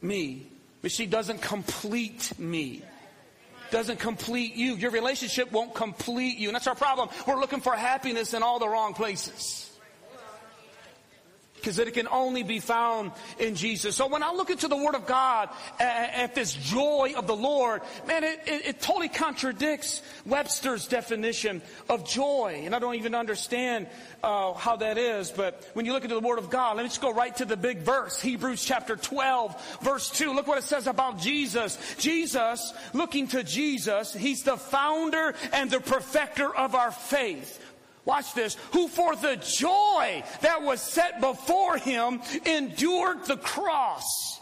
me, 0.00 0.46
but 0.80 0.92
she 0.92 1.06
doesn't 1.06 1.42
complete 1.42 2.38
me 2.38 2.82
doesn't 3.70 3.98
complete 3.98 4.54
you. 4.54 4.74
Your 4.74 4.90
relationship 4.90 5.52
won't 5.52 5.74
complete 5.74 6.38
you. 6.38 6.48
And 6.48 6.54
that's 6.54 6.66
our 6.66 6.74
problem. 6.74 7.08
We're 7.26 7.40
looking 7.40 7.60
for 7.60 7.74
happiness 7.74 8.34
in 8.34 8.42
all 8.42 8.58
the 8.58 8.68
wrong 8.68 8.94
places. 8.94 9.69
Because 11.60 11.78
it 11.78 11.92
can 11.92 12.08
only 12.08 12.42
be 12.42 12.58
found 12.58 13.12
in 13.38 13.54
Jesus. 13.54 13.96
So 13.96 14.06
when 14.06 14.22
I 14.22 14.32
look 14.32 14.50
into 14.50 14.68
the 14.68 14.76
Word 14.76 14.94
of 14.94 15.06
God 15.06 15.50
at, 15.78 16.34
this 16.34 16.54
joy 16.54 17.14
of 17.16 17.26
the 17.26 17.36
Lord, 17.36 17.82
man, 18.06 18.22
it, 18.24 18.40
it, 18.46 18.66
it, 18.66 18.80
totally 18.80 19.08
contradicts 19.08 20.00
Webster's 20.24 20.86
definition 20.86 21.60
of 21.88 22.06
joy. 22.06 22.62
And 22.64 22.74
I 22.74 22.78
don't 22.78 22.94
even 22.94 23.14
understand 23.14 23.88
uh, 24.22 24.54
how 24.54 24.76
that 24.76 24.96
is. 24.96 25.30
But 25.30 25.68
when 25.74 25.86
you 25.86 25.92
look 25.92 26.04
into 26.04 26.14
the 26.14 26.26
Word 26.26 26.38
of 26.38 26.50
God, 26.50 26.76
let 26.76 26.82
me 26.84 26.88
just 26.88 27.00
go 27.00 27.12
right 27.12 27.34
to 27.36 27.44
the 27.44 27.56
big 27.56 27.78
verse, 27.78 28.20
Hebrews 28.20 28.64
chapter 28.64 28.96
12, 28.96 29.80
verse 29.82 30.10
2. 30.10 30.32
Look 30.32 30.46
what 30.46 30.58
it 30.58 30.64
says 30.64 30.86
about 30.86 31.18
Jesus. 31.18 31.78
Jesus, 31.98 32.72
looking 32.92 33.26
to 33.28 33.42
Jesus, 33.42 34.14
He's 34.14 34.44
the 34.44 34.56
founder 34.56 35.34
and 35.52 35.70
the 35.70 35.80
perfecter 35.80 36.54
of 36.54 36.74
our 36.74 36.90
faith. 36.90 37.59
Watch 38.04 38.34
this. 38.34 38.56
Who 38.72 38.88
for 38.88 39.14
the 39.14 39.36
joy 39.36 40.24
that 40.40 40.62
was 40.62 40.80
set 40.80 41.20
before 41.20 41.76
him 41.76 42.20
endured 42.46 43.26
the 43.26 43.36
cross, 43.36 44.40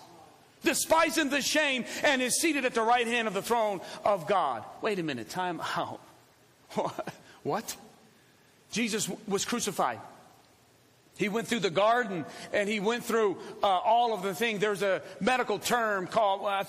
despising 0.62 1.30
the 1.30 1.42
shame, 1.42 1.84
and 2.04 2.22
is 2.22 2.40
seated 2.40 2.64
at 2.64 2.74
the 2.74 2.82
right 2.82 3.06
hand 3.06 3.28
of 3.28 3.34
the 3.34 3.42
throne 3.42 3.80
of 4.04 4.26
God. 4.26 4.64
Wait 4.80 4.98
a 4.98 5.02
minute. 5.02 5.30
Time 5.30 5.60
out. 5.76 6.00
What? 7.44 7.76
Jesus 8.72 9.08
was 9.26 9.44
crucified. 9.44 10.00
He 11.16 11.28
went 11.28 11.48
through 11.48 11.60
the 11.60 11.70
garden 11.70 12.26
and 12.52 12.68
he 12.68 12.78
went 12.78 13.04
through 13.04 13.38
uh, 13.62 13.66
all 13.66 14.12
of 14.12 14.22
the 14.22 14.34
things. 14.34 14.60
There's 14.60 14.82
a 14.82 15.02
medical 15.20 15.58
term 15.58 16.06
called 16.06 16.42
uh, 16.44 16.64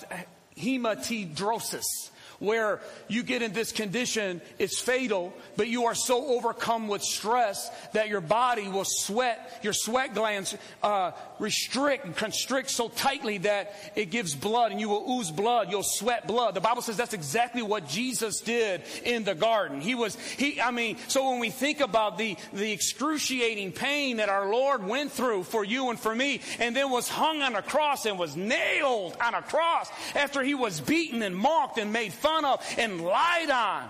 hematidrosis 0.56 2.09
where 2.40 2.80
you 3.06 3.22
get 3.22 3.42
in 3.42 3.52
this 3.52 3.70
condition, 3.70 4.40
it's 4.58 4.80
fatal, 4.80 5.32
but 5.56 5.68
you 5.68 5.84
are 5.84 5.94
so 5.94 6.26
overcome 6.26 6.88
with 6.88 7.02
stress 7.02 7.70
that 7.92 8.08
your 8.08 8.22
body 8.22 8.66
will 8.66 8.84
sweat, 8.84 9.60
your 9.62 9.74
sweat 9.74 10.14
glands 10.14 10.56
uh, 10.82 11.12
restrict 11.38 12.06
and 12.06 12.16
constrict 12.16 12.70
so 12.70 12.88
tightly 12.88 13.38
that 13.38 13.74
it 13.94 14.06
gives 14.06 14.34
blood 14.34 14.72
and 14.72 14.80
you 14.80 14.88
will 14.88 15.08
ooze 15.08 15.30
blood, 15.30 15.70
you'll 15.70 15.82
sweat 15.82 16.26
blood. 16.26 16.54
The 16.54 16.60
Bible 16.62 16.80
says 16.82 16.96
that's 16.96 17.12
exactly 17.12 17.62
what 17.62 17.86
Jesus 17.86 18.40
did 18.40 18.82
in 19.04 19.24
the 19.24 19.34
garden. 19.34 19.82
He 19.82 19.94
was, 19.94 20.18
he, 20.18 20.60
I 20.60 20.70
mean, 20.70 20.96
so 21.08 21.30
when 21.30 21.40
we 21.40 21.50
think 21.50 21.80
about 21.80 22.16
the, 22.16 22.36
the 22.54 22.72
excruciating 22.72 23.72
pain 23.72 24.16
that 24.16 24.30
our 24.30 24.50
Lord 24.50 24.82
went 24.82 25.12
through 25.12 25.42
for 25.44 25.62
you 25.62 25.90
and 25.90 26.00
for 26.00 26.14
me, 26.14 26.40
and 26.58 26.74
then 26.74 26.90
was 26.90 27.08
hung 27.08 27.42
on 27.42 27.54
a 27.54 27.62
cross 27.62 28.06
and 28.06 28.18
was 28.18 28.34
nailed 28.34 29.14
on 29.20 29.34
a 29.34 29.42
cross 29.42 29.90
after 30.14 30.42
he 30.42 30.54
was 30.54 30.80
beaten 30.80 31.22
and 31.22 31.36
mocked 31.36 31.76
and 31.76 31.92
made 31.92 32.14
fun 32.14 32.29
fun 32.30 32.44
of 32.44 32.74
and 32.78 33.00
lied 33.00 33.50
on. 33.50 33.88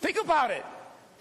Think 0.00 0.18
about 0.20 0.50
it. 0.50 0.64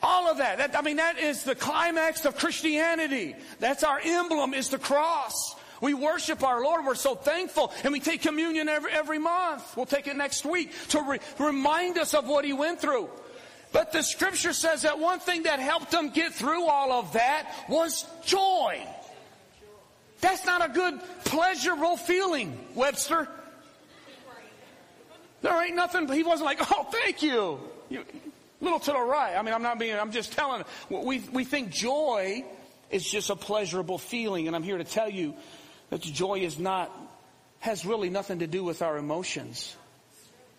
All 0.03 0.29
of 0.29 0.37
that. 0.37 0.57
that. 0.57 0.77
I 0.77 0.81
mean, 0.81 0.97
that 0.97 1.19
is 1.19 1.43
the 1.43 1.55
climax 1.55 2.25
of 2.25 2.35
Christianity. 2.35 3.35
That's 3.59 3.83
our 3.83 4.01
emblem 4.03 4.53
is 4.53 4.69
the 4.69 4.79
cross. 4.79 5.55
We 5.79 5.93
worship 5.93 6.43
our 6.43 6.63
Lord. 6.63 6.85
We're 6.85 6.95
so 6.95 7.15
thankful. 7.15 7.71
And 7.83 7.93
we 7.93 7.99
take 7.99 8.21
communion 8.21 8.67
every, 8.67 8.91
every 8.91 9.19
month. 9.19 9.75
We'll 9.75 9.85
take 9.85 10.07
it 10.07 10.15
next 10.15 10.45
week 10.45 10.71
to 10.89 11.01
re- 11.01 11.19
remind 11.39 11.97
us 11.97 12.13
of 12.13 12.27
what 12.27 12.45
he 12.45 12.53
went 12.53 12.79
through. 12.79 13.09
But 13.71 13.91
the 13.91 14.01
scripture 14.01 14.53
says 14.53 14.81
that 14.81 14.99
one 14.99 15.19
thing 15.19 15.43
that 15.43 15.59
helped 15.59 15.91
them 15.91 16.09
get 16.09 16.33
through 16.33 16.65
all 16.65 16.91
of 16.91 17.13
that 17.13 17.49
was 17.69 18.05
joy. 18.25 18.85
That's 20.19 20.45
not 20.45 20.65
a 20.65 20.73
good 20.73 20.99
pleasurable 21.23 21.97
feeling, 21.97 22.59
Webster. 22.75 23.27
There 25.41 25.63
ain't 25.63 25.75
nothing, 25.75 26.07
he 26.09 26.23
wasn't 26.23 26.45
like, 26.45 26.59
oh, 26.71 26.87
thank 26.91 27.23
you. 27.23 27.59
you 27.89 28.05
little 28.61 28.79
to 28.79 28.91
the 28.91 28.99
right. 28.99 29.35
I 29.35 29.41
mean, 29.41 29.53
I'm 29.53 29.63
not 29.63 29.79
being, 29.79 29.95
I'm 29.95 30.11
just 30.11 30.33
telling, 30.33 30.63
we, 30.89 31.19
we 31.19 31.43
think 31.43 31.71
joy 31.71 32.45
is 32.89 33.03
just 33.03 33.29
a 33.29 33.35
pleasurable 33.35 33.97
feeling. 33.97 34.47
And 34.47 34.55
I'm 34.55 34.63
here 34.63 34.77
to 34.77 34.83
tell 34.83 35.09
you 35.09 35.33
that 35.89 36.01
joy 36.01 36.39
is 36.39 36.59
not, 36.59 36.91
has 37.59 37.85
really 37.85 38.09
nothing 38.09 38.39
to 38.39 38.47
do 38.47 38.63
with 38.63 38.81
our 38.81 38.97
emotions. 38.97 39.75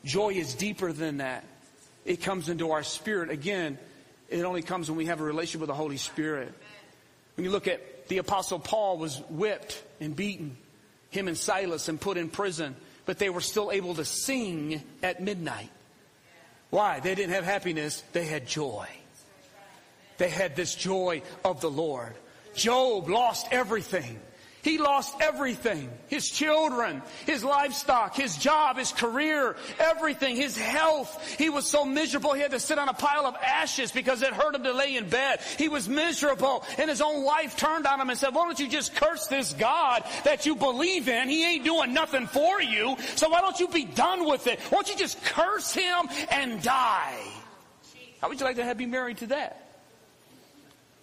Joy 0.04 0.30
is 0.30 0.54
deeper 0.54 0.92
than 0.92 1.18
that. 1.18 1.44
It 2.04 2.22
comes 2.22 2.48
into 2.48 2.72
our 2.72 2.82
spirit. 2.82 3.30
Again, 3.30 3.78
it 4.28 4.42
only 4.42 4.62
comes 4.62 4.90
when 4.90 4.98
we 4.98 5.06
have 5.06 5.20
a 5.20 5.24
relationship 5.24 5.60
with 5.60 5.68
the 5.68 5.74
Holy 5.74 5.96
Spirit. 5.96 6.52
When 7.36 7.44
you 7.44 7.50
look 7.50 7.68
at 7.68 8.08
the 8.08 8.18
apostle 8.18 8.58
Paul 8.58 8.98
was 8.98 9.18
whipped 9.30 9.80
and 10.00 10.16
beaten, 10.16 10.56
him 11.10 11.28
and 11.28 11.38
Silas 11.38 11.88
and 11.88 12.00
put 12.00 12.16
in 12.16 12.28
prison 12.28 12.74
but 13.06 13.18
they 13.18 13.30
were 13.30 13.40
still 13.40 13.70
able 13.72 13.94
to 13.94 14.04
sing 14.04 14.82
at 15.02 15.22
midnight. 15.22 15.70
Why? 16.70 17.00
They 17.00 17.14
didn't 17.14 17.34
have 17.34 17.44
happiness, 17.44 18.02
they 18.12 18.24
had 18.24 18.46
joy. 18.46 18.88
They 20.18 20.28
had 20.28 20.56
this 20.56 20.74
joy 20.74 21.22
of 21.44 21.60
the 21.60 21.70
Lord. 21.70 22.14
Job 22.54 23.08
lost 23.08 23.48
everything. 23.50 24.20
He 24.62 24.78
lost 24.78 25.16
everything. 25.20 25.90
His 26.06 26.30
children, 26.30 27.02
his 27.26 27.42
livestock, 27.42 28.14
his 28.14 28.36
job, 28.36 28.76
his 28.76 28.92
career, 28.92 29.56
everything, 29.80 30.36
his 30.36 30.56
health. 30.56 31.36
He 31.36 31.50
was 31.50 31.66
so 31.66 31.84
miserable 31.84 32.32
he 32.32 32.42
had 32.42 32.52
to 32.52 32.60
sit 32.60 32.78
on 32.78 32.88
a 32.88 32.94
pile 32.94 33.26
of 33.26 33.34
ashes 33.34 33.90
because 33.90 34.22
it 34.22 34.32
hurt 34.32 34.54
him 34.54 34.62
to 34.62 34.72
lay 34.72 34.96
in 34.96 35.08
bed. 35.08 35.40
He 35.58 35.68
was 35.68 35.88
miserable 35.88 36.64
and 36.78 36.88
his 36.88 37.00
own 37.00 37.24
wife 37.24 37.56
turned 37.56 37.86
on 37.86 38.00
him 38.00 38.08
and 38.08 38.18
said, 38.18 38.34
why 38.34 38.44
don't 38.44 38.60
you 38.60 38.68
just 38.68 38.94
curse 38.94 39.26
this 39.26 39.52
God 39.52 40.04
that 40.22 40.46
you 40.46 40.54
believe 40.54 41.08
in? 41.08 41.28
He 41.28 41.44
ain't 41.44 41.64
doing 41.64 41.92
nothing 41.92 42.28
for 42.28 42.62
you. 42.62 42.96
So 43.16 43.30
why 43.30 43.40
don't 43.40 43.58
you 43.58 43.66
be 43.66 43.84
done 43.84 44.26
with 44.28 44.46
it? 44.46 44.60
Why 44.60 44.76
don't 44.76 44.88
you 44.88 44.96
just 44.96 45.20
curse 45.24 45.74
him 45.74 46.08
and 46.30 46.62
die? 46.62 47.18
How 48.20 48.28
would 48.28 48.38
you 48.38 48.46
like 48.46 48.56
to 48.56 48.64
have 48.64 48.78
be 48.78 48.86
married 48.86 49.18
to 49.18 49.26
that? 49.28 49.61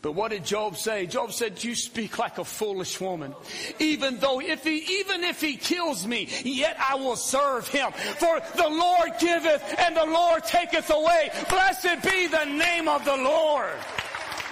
But 0.01 0.13
what 0.13 0.31
did 0.31 0.45
Job 0.45 0.77
say? 0.77 1.07
Job 1.07 1.33
said, 1.33 1.62
you 1.62 1.75
speak 1.75 2.17
like 2.17 2.38
a 2.38 2.45
foolish 2.45 3.01
woman. 3.01 3.35
Even 3.79 4.17
though 4.17 4.39
if 4.39 4.63
he, 4.63 4.99
even 4.99 5.25
if 5.25 5.41
he 5.41 5.57
kills 5.57 6.07
me, 6.07 6.29
yet 6.45 6.77
I 6.79 6.95
will 6.95 7.17
serve 7.17 7.67
him. 7.67 7.91
For 7.91 8.39
the 8.55 8.69
Lord 8.69 9.12
giveth 9.19 9.75
and 9.77 9.97
the 9.97 10.05
Lord 10.05 10.45
taketh 10.45 10.89
away. 10.89 11.31
Blessed 11.49 12.01
be 12.03 12.27
the 12.27 12.45
name 12.45 12.88
of 12.88 13.03
the 13.03 13.17
Lord. 13.17 13.75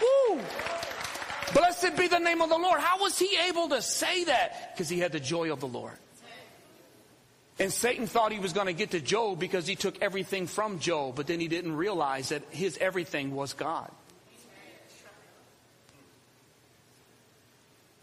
Woo. 0.01 0.41
Blessed 1.53 1.95
be 1.95 2.09
the 2.09 2.19
name 2.19 2.41
of 2.41 2.49
the 2.49 2.57
Lord. 2.57 2.81
How 2.81 2.99
was 2.99 3.17
he 3.17 3.37
able 3.47 3.69
to 3.69 3.81
say 3.81 4.25
that? 4.25 4.73
Because 4.73 4.89
he 4.89 4.99
had 4.99 5.13
the 5.13 5.19
joy 5.21 5.53
of 5.53 5.61
the 5.61 5.67
Lord. 5.67 5.97
And 7.57 7.71
Satan 7.71 8.05
thought 8.05 8.33
he 8.33 8.39
was 8.39 8.51
going 8.51 8.67
to 8.67 8.73
get 8.73 8.91
to 8.91 8.99
Job 8.99 9.39
because 9.39 9.65
he 9.65 9.75
took 9.75 10.01
everything 10.01 10.45
from 10.45 10.79
Job, 10.79 11.15
but 11.15 11.25
then 11.25 11.39
he 11.39 11.47
didn't 11.47 11.75
realize 11.75 12.29
that 12.29 12.43
his 12.51 12.77
everything 12.79 13.33
was 13.33 13.53
God. 13.53 13.89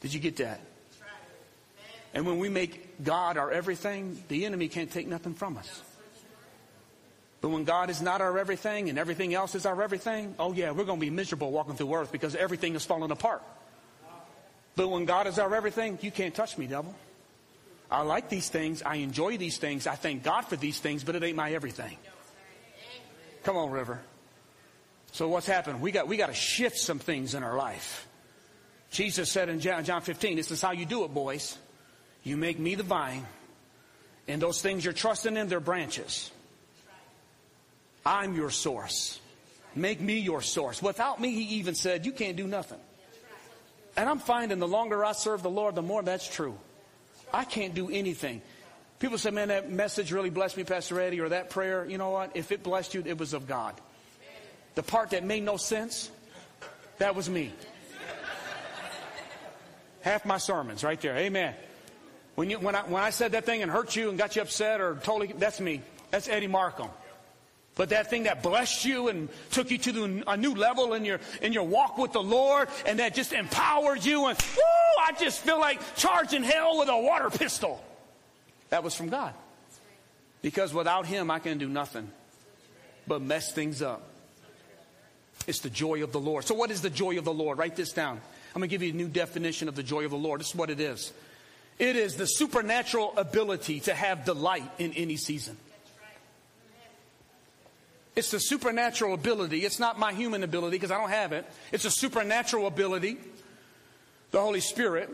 Did 0.05 0.13
you 0.13 0.21
get 0.21 0.37
that? 0.37 0.61
And 2.13 2.27
when 2.27 2.39
we 2.39 2.51
make 2.51 3.03
God 3.03 3.39
our 3.39 3.51
everything, 3.51 4.23
the 4.29 4.45
enemy 4.45 4.69
can't 4.69 4.93
take 4.93 5.09
nothing 5.09 5.33
from 5.33 5.57
us. 5.57 5.81
But 7.41 7.49
when 7.49 7.65
God 7.65 7.89
is 7.89 8.03
not 8.03 8.21
our 8.21 8.39
everything 8.39 8.91
and 8.91 8.99
everything 8.99 9.33
else 9.33 9.55
is 9.55 9.65
our 9.65 9.83
everything, 9.83 10.35
oh 10.39 10.53
yeah, 10.53 10.73
we're 10.73 10.85
going 10.85 11.01
to 11.01 11.07
be 11.07 11.09
miserable 11.09 11.51
walking 11.51 11.75
through 11.75 11.95
earth 11.95 12.13
because 12.13 12.35
everything 12.35 12.75
is 12.75 12.85
falling 12.85 13.11
apart. 13.13 13.43
But 14.77 14.91
when 14.91 15.07
God 15.07 15.27
is 15.27 15.39
our 15.39 15.55
everything, 15.55 15.99
you 16.03 16.11
can't 16.11 16.35
touch 16.35 16.59
me, 16.59 16.67
devil. 16.67 16.95
I 17.91 18.03
like 18.03 18.29
these 18.29 18.51
things. 18.51 18.83
I 18.83 18.97
enjoy 18.97 19.39
these 19.39 19.57
things. 19.57 19.87
I 19.87 19.95
thank 19.95 20.23
God 20.23 20.43
for 20.43 20.57
these 20.57 20.79
things, 20.79 21.03
but 21.03 21.15
it 21.15 21.23
ain't 21.23 21.37
my 21.37 21.53
everything. 21.53 21.97
Come 23.43 23.57
on, 23.57 23.71
River. 23.71 24.03
So 25.13 25.29
what's 25.29 25.47
happened? 25.47 25.81
We 25.81 25.93
got, 25.93 26.09
we 26.09 26.19
got 26.19 26.27
to 26.27 26.35
shift 26.35 26.77
some 26.77 26.99
things 26.99 27.35
in 27.35 27.43
our 27.43 27.57
life. 27.57 28.07
Jesus 28.95 29.29
said 29.29 29.49
in 29.49 29.59
John 29.59 30.01
15, 30.03 30.37
this 30.37 30.53
is 30.53 30.63
how 30.63 30.71
you 30.71 30.87
do 30.87 31.05
it, 31.05 31.13
boys. 31.13 31.59
You 32.23 32.37
make 32.37 32.61
me 32.61 32.77
the 32.77 32.85
vine, 32.85 33.27
and 34.29 34.41
those 34.41 34.63
things 34.63 34.85
you're 34.85 34.95
trusting 34.95 35.37
in, 35.37 35.49
they're 35.49 35.59
branches. 35.59 36.31
I'm 38.07 38.37
your 38.37 38.51
source. 38.51 39.19
Make 39.75 40.01
me 40.01 40.21
your 40.21 40.43
source. 40.43 40.81
Without 40.81 41.21
me, 41.21 41.33
he 41.33 41.57
even 41.57 41.75
said, 41.75 42.07
you 42.07 42.13
can't 42.13 42.37
do 42.37 42.47
nothing. 42.47 42.79
And 43.97 44.09
I'm 44.09 44.21
finding 44.21 44.61
the 44.61 44.69
longer 44.69 45.05
I 45.05 45.11
serve 45.11 45.43
the 45.43 45.51
Lord, 45.51 45.75
the 45.75 45.83
more 45.83 46.01
that's 46.01 46.29
true. 46.29 46.57
I 47.33 47.45
can't 47.45 47.75
do 47.75 47.91
anything. 47.91 48.43
People 49.01 49.19
say, 49.19 49.33
man, 49.33 49.49
that 49.49 49.73
message 49.73 50.13
really 50.13 50.31
blessed 50.31 50.57
me, 50.57 50.63
Pastor 50.63 51.01
Eddie, 51.01 51.19
or 51.19 51.31
that 51.31 51.51
prayer. 51.51 51.85
You 51.85 51.99
know 51.99 52.11
what? 52.11 52.37
If 52.37 52.53
it 52.53 52.63
blessed 52.63 52.95
you, 52.95 53.03
it 53.05 53.19
was 53.19 53.35
of 53.35 53.49
God. 53.49 53.75
The 54.77 54.85
part 54.85 55.11
that 55.11 55.25
made 55.25 55.43
no 55.43 55.57
sense, 55.57 56.13
that 56.99 57.17
was 57.17 57.29
me. 57.29 57.53
Half 60.05 60.27
my 60.27 60.37
sermons 60.37 60.85
right 60.85 61.01
there. 61.01 61.17
Amen. 61.17 61.55
When, 62.35 62.51
you, 62.51 62.59
when, 62.59 62.75
I, 62.75 62.83
when 62.83 63.03
I 63.03 63.09
said 63.09 63.33
that 63.33 63.47
thing 63.47 63.63
and 63.63 63.71
hurt 63.71 63.97
you 63.97 64.11
and 64.11 64.19
got 64.19 64.37
you 64.37 64.43
upset 64.43 64.83
or 64.83 64.97
totally, 64.97 65.33
that's 65.33 65.61
me. 65.61 65.81
That's 66.11 66.29
Eddie 66.29 66.47
Markham. 66.47 66.91
But 67.75 67.89
that 67.89 68.11
thing 68.11 68.25
that 68.25 68.43
blessed 68.43 68.85
you 68.85 69.09
and 69.09 69.31
took 69.51 69.71
you 69.71 69.79
to 69.79 70.23
a 70.27 70.37
new 70.37 70.55
level 70.55 70.93
in 70.93 71.07
your, 71.07 71.21
in 71.41 71.55
your 71.55 71.65
walk 71.65 71.97
with 71.97 72.13
the 72.13 72.23
Lord 72.23 72.69
and 72.85 72.99
that 72.99 73.15
just 73.15 73.33
empowered 73.33 74.05
you 74.05 74.27
and, 74.27 74.39
woo, 74.39 75.03
I 75.03 75.13
just 75.19 75.41
feel 75.41 75.59
like 75.59 75.81
charging 75.97 76.43
hell 76.43 76.79
with 76.79 76.91
a 76.91 76.99
water 76.99 77.31
pistol. 77.31 77.83
That 78.69 78.85
was 78.85 78.95
from 78.95 79.09
God. 79.09 79.33
Because 80.43 80.75
without 80.75 81.07
Him, 81.07 81.31
I 81.31 81.39
can 81.39 81.57
do 81.57 81.67
nothing 81.67 82.11
but 83.07 83.23
mess 83.23 83.53
things 83.53 83.81
up. 83.81 84.07
It's 85.47 85.61
the 85.61 85.71
joy 85.71 86.05
of 86.05 86.13
the 86.13 86.21
Lord. 86.21 86.45
So 86.45 86.55
what 86.55 86.71
is 86.71 86.83
the 86.83 86.91
joy 86.91 87.17
of 87.17 87.25
the 87.25 87.33
Lord? 87.33 87.57
Write 87.57 87.75
this 87.75 87.95
down. 87.95 88.21
I'm 88.55 88.61
going 88.61 88.69
to 88.69 88.75
give 88.75 88.83
you 88.83 88.93
a 88.93 88.97
new 88.97 89.09
definition 89.09 89.69
of 89.69 89.75
the 89.75 89.83
joy 89.83 90.05
of 90.05 90.13
the 90.13 90.17
Lord. 90.17 90.41
This 90.41 90.51
is 90.51 90.55
what 90.55 90.71
it 90.71 90.81
is 90.81 91.13
it 91.79 91.97
is 91.97 92.17
the 92.17 92.27
supernatural 92.27 93.15
ability 93.17 93.81
to 93.81 93.95
have 93.95 94.25
delight 94.25 94.71
in 94.79 94.93
any 94.93 95.17
season. 95.17 95.57
It's 98.15 98.31
the 98.31 98.39
supernatural 98.39 99.13
ability. 99.13 99.65
It's 99.65 99.81
not 99.81 99.99
my 99.99 100.13
human 100.13 100.45
ability 100.45 100.77
because 100.77 100.93
I 100.93 100.99
don't 100.99 101.11
have 101.11 101.33
it. 101.33 101.45
It's 101.73 101.85
a 101.85 101.91
supernatural 101.91 102.69
ability, 102.69 103.19
the 104.31 104.41
Holy 104.41 104.61
Spirit, 104.61 105.11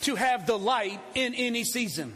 to 0.00 0.16
have 0.16 0.44
delight 0.44 1.00
in 1.14 1.34
any 1.34 1.62
season. 1.62 2.12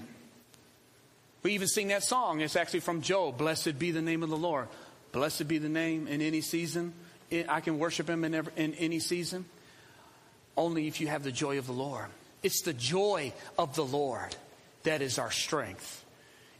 We 1.45 1.53
even 1.53 1.69
sing 1.69 1.89
that 1.89 2.03
song. 2.03 2.41
It's 2.41 2.57
actually 2.57 2.81
from 2.81 3.01
Job. 3.01 3.39
Blessed 3.39 3.79
be 3.79 3.93
the 3.93 4.03
name 4.03 4.25
of 4.25 4.29
the 4.29 4.37
Lord. 4.37 4.67
Blessed 5.13 5.47
be 5.47 5.59
the 5.59 5.69
name 5.69 6.09
in 6.09 6.21
any 6.21 6.41
season. 6.41 6.95
I 7.49 7.61
can 7.61 7.79
worship 7.79 8.11
him 8.11 8.25
in, 8.25 8.35
every, 8.35 8.53
in 8.57 8.75
any 8.75 8.99
season 8.99 9.45
only 10.57 10.87
if 10.87 11.01
you 11.01 11.09
have 11.09 11.23
the 11.23 11.33
joy 11.33 11.59
of 11.59 11.67
the 11.67 11.73
Lord. 11.73 12.07
It's 12.43 12.63
the 12.63 12.73
joy 12.73 13.33
of 13.59 13.75
the 13.75 13.85
Lord 13.85 14.35
that 14.83 15.03
is 15.03 15.19
our 15.19 15.31
strength. 15.31 16.05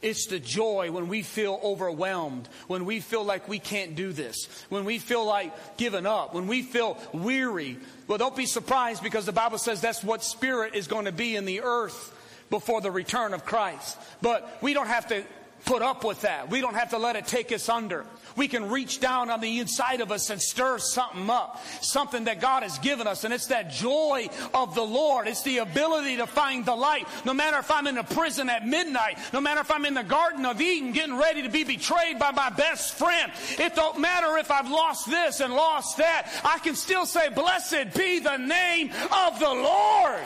It's 0.01 0.25
the 0.25 0.39
joy 0.39 0.91
when 0.91 1.07
we 1.07 1.21
feel 1.21 1.59
overwhelmed, 1.63 2.49
when 2.67 2.83
we 2.83 2.99
feel 2.99 3.23
like 3.23 3.47
we 3.47 3.57
can't 3.57 3.95
do 3.95 4.11
this, 4.11 4.47
when 4.67 4.83
we 4.83 4.99
feel 4.99 5.25
like 5.25 5.77
giving 5.77 6.05
up, 6.05 6.33
when 6.33 6.47
we 6.47 6.61
feel 6.61 6.97
weary. 7.13 7.77
Well, 8.07 8.17
don't 8.17 8.35
be 8.35 8.45
surprised 8.45 9.01
because 9.01 9.25
the 9.25 9.31
Bible 9.31 9.57
says 9.57 9.79
that's 9.79 10.03
what 10.03 10.21
spirit 10.21 10.75
is 10.75 10.87
going 10.87 11.05
to 11.05 11.13
be 11.13 11.37
in 11.37 11.45
the 11.45 11.61
earth 11.61 12.13
before 12.49 12.81
the 12.81 12.91
return 12.91 13.33
of 13.33 13.45
Christ. 13.45 13.97
But 14.21 14.57
we 14.61 14.73
don't 14.73 14.87
have 14.87 15.07
to 15.07 15.23
put 15.65 15.81
up 15.81 16.03
with 16.03 16.21
that. 16.21 16.49
We 16.49 16.59
don't 16.59 16.75
have 16.75 16.89
to 16.89 16.97
let 16.97 17.15
it 17.15 17.25
take 17.25 17.53
us 17.53 17.69
under. 17.69 18.05
We 18.35 18.47
can 18.47 18.69
reach 18.69 18.99
down 18.99 19.29
on 19.29 19.41
the 19.41 19.59
inside 19.59 20.01
of 20.01 20.11
us 20.11 20.29
and 20.29 20.41
stir 20.41 20.79
something 20.79 21.29
up, 21.29 21.63
something 21.81 22.25
that 22.25 22.41
God 22.41 22.63
has 22.63 22.79
given 22.79 23.07
us. 23.07 23.23
And 23.23 23.33
it's 23.33 23.47
that 23.47 23.71
joy 23.71 24.29
of 24.53 24.75
the 24.75 24.83
Lord. 24.83 25.27
It's 25.27 25.43
the 25.43 25.59
ability 25.59 26.17
to 26.17 26.27
find 26.27 26.65
the 26.65 26.75
light. 26.75 27.07
No 27.25 27.33
matter 27.33 27.57
if 27.59 27.69
I'm 27.71 27.87
in 27.87 27.97
a 27.97 28.03
prison 28.03 28.49
at 28.49 28.65
midnight, 28.65 29.17
no 29.31 29.41
matter 29.41 29.61
if 29.61 29.71
I'm 29.71 29.85
in 29.85 29.93
the 29.93 30.03
Garden 30.03 30.45
of 30.45 30.61
Eden 30.61 30.91
getting 30.91 31.17
ready 31.17 31.43
to 31.43 31.49
be 31.49 31.63
betrayed 31.63 32.19
by 32.19 32.31
my 32.31 32.49
best 32.49 32.95
friend, 32.95 33.31
it 33.59 33.75
don't 33.75 33.99
matter 33.99 34.37
if 34.37 34.51
I've 34.51 34.69
lost 34.69 35.07
this 35.07 35.39
and 35.39 35.53
lost 35.53 35.97
that. 35.97 36.29
I 36.43 36.59
can 36.59 36.75
still 36.75 37.05
say, 37.05 37.29
blessed 37.29 37.93
be 37.95 38.19
the 38.19 38.37
name 38.37 38.91
of 39.11 39.39
the 39.39 39.53
Lord. 39.53 40.21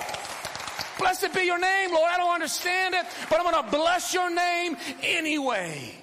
Blessed 1.00 1.34
be 1.34 1.42
your 1.44 1.60
name, 1.60 1.92
Lord. 1.92 2.10
I 2.12 2.18
don't 2.18 2.34
understand 2.34 2.96
it, 2.96 3.06
but 3.30 3.40
I'm 3.40 3.52
going 3.52 3.64
to 3.64 3.72
bless 3.72 4.14
your 4.14 4.34
name 4.34 4.78
anyway. 5.04 5.94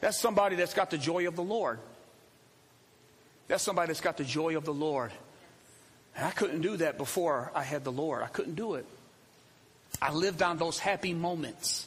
That's 0.00 0.18
somebody 0.18 0.56
that's 0.56 0.74
got 0.74 0.90
the 0.90 0.98
joy 0.98 1.26
of 1.26 1.36
the 1.36 1.42
Lord. 1.42 1.78
That's 3.48 3.62
somebody 3.62 3.88
that's 3.88 4.00
got 4.00 4.16
the 4.16 4.24
joy 4.24 4.56
of 4.56 4.64
the 4.64 4.74
Lord. 4.74 5.10
And 6.16 6.26
I 6.26 6.30
couldn't 6.30 6.60
do 6.60 6.76
that 6.78 6.98
before 6.98 7.50
I 7.54 7.62
had 7.62 7.84
the 7.84 7.92
Lord. 7.92 8.22
I 8.22 8.26
couldn't 8.26 8.54
do 8.54 8.74
it. 8.74 8.86
I 10.00 10.12
lived 10.12 10.42
on 10.42 10.58
those 10.58 10.78
happy 10.78 11.14
moments 11.14 11.86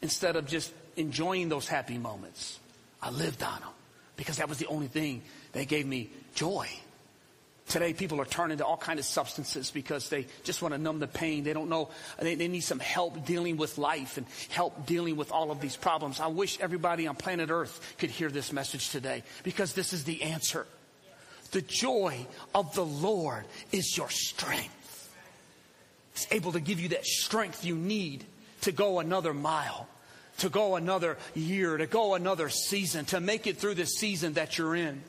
instead 0.00 0.36
of 0.36 0.46
just 0.46 0.72
enjoying 0.96 1.48
those 1.48 1.68
happy 1.68 1.98
moments. 1.98 2.58
I 3.02 3.10
lived 3.10 3.42
on 3.42 3.60
them 3.60 3.68
because 4.16 4.38
that 4.38 4.48
was 4.48 4.58
the 4.58 4.66
only 4.66 4.88
thing 4.88 5.22
that 5.52 5.68
gave 5.68 5.86
me 5.86 6.10
joy. 6.34 6.68
Today, 7.68 7.92
people 7.92 8.18
are 8.18 8.24
turning 8.24 8.58
to 8.58 8.64
all 8.64 8.78
kinds 8.78 9.00
of 9.00 9.04
substances 9.04 9.70
because 9.70 10.08
they 10.08 10.26
just 10.42 10.62
want 10.62 10.72
to 10.72 10.78
numb 10.78 11.00
the 11.00 11.06
pain. 11.06 11.44
They 11.44 11.52
don't 11.52 11.68
know. 11.68 11.90
They, 12.18 12.34
they, 12.34 12.48
need 12.48 12.60
some 12.60 12.78
help 12.78 13.26
dealing 13.26 13.58
with 13.58 13.76
life 13.76 14.16
and 14.16 14.26
help 14.48 14.86
dealing 14.86 15.16
with 15.16 15.30
all 15.32 15.50
of 15.50 15.60
these 15.60 15.76
problems. 15.76 16.18
I 16.18 16.28
wish 16.28 16.58
everybody 16.60 17.06
on 17.06 17.16
planet 17.16 17.50
Earth 17.50 17.94
could 17.98 18.08
hear 18.08 18.30
this 18.30 18.54
message 18.54 18.88
today 18.88 19.22
because 19.42 19.74
this 19.74 19.92
is 19.92 20.04
the 20.04 20.22
answer. 20.22 20.66
The 21.50 21.60
joy 21.60 22.26
of 22.54 22.74
the 22.74 22.84
Lord 22.86 23.44
is 23.70 23.94
your 23.98 24.08
strength. 24.08 25.14
It's 26.14 26.26
able 26.30 26.52
to 26.52 26.60
give 26.60 26.80
you 26.80 26.88
that 26.90 27.04
strength 27.04 27.66
you 27.66 27.76
need 27.76 28.24
to 28.62 28.72
go 28.72 28.98
another 28.98 29.34
mile, 29.34 29.86
to 30.38 30.48
go 30.48 30.76
another 30.76 31.18
year, 31.34 31.76
to 31.76 31.86
go 31.86 32.14
another 32.14 32.48
season, 32.48 33.04
to 33.06 33.20
make 33.20 33.46
it 33.46 33.58
through 33.58 33.74
the 33.74 33.86
season 33.86 34.32
that 34.34 34.56
you're 34.56 34.74
in. 34.74 35.02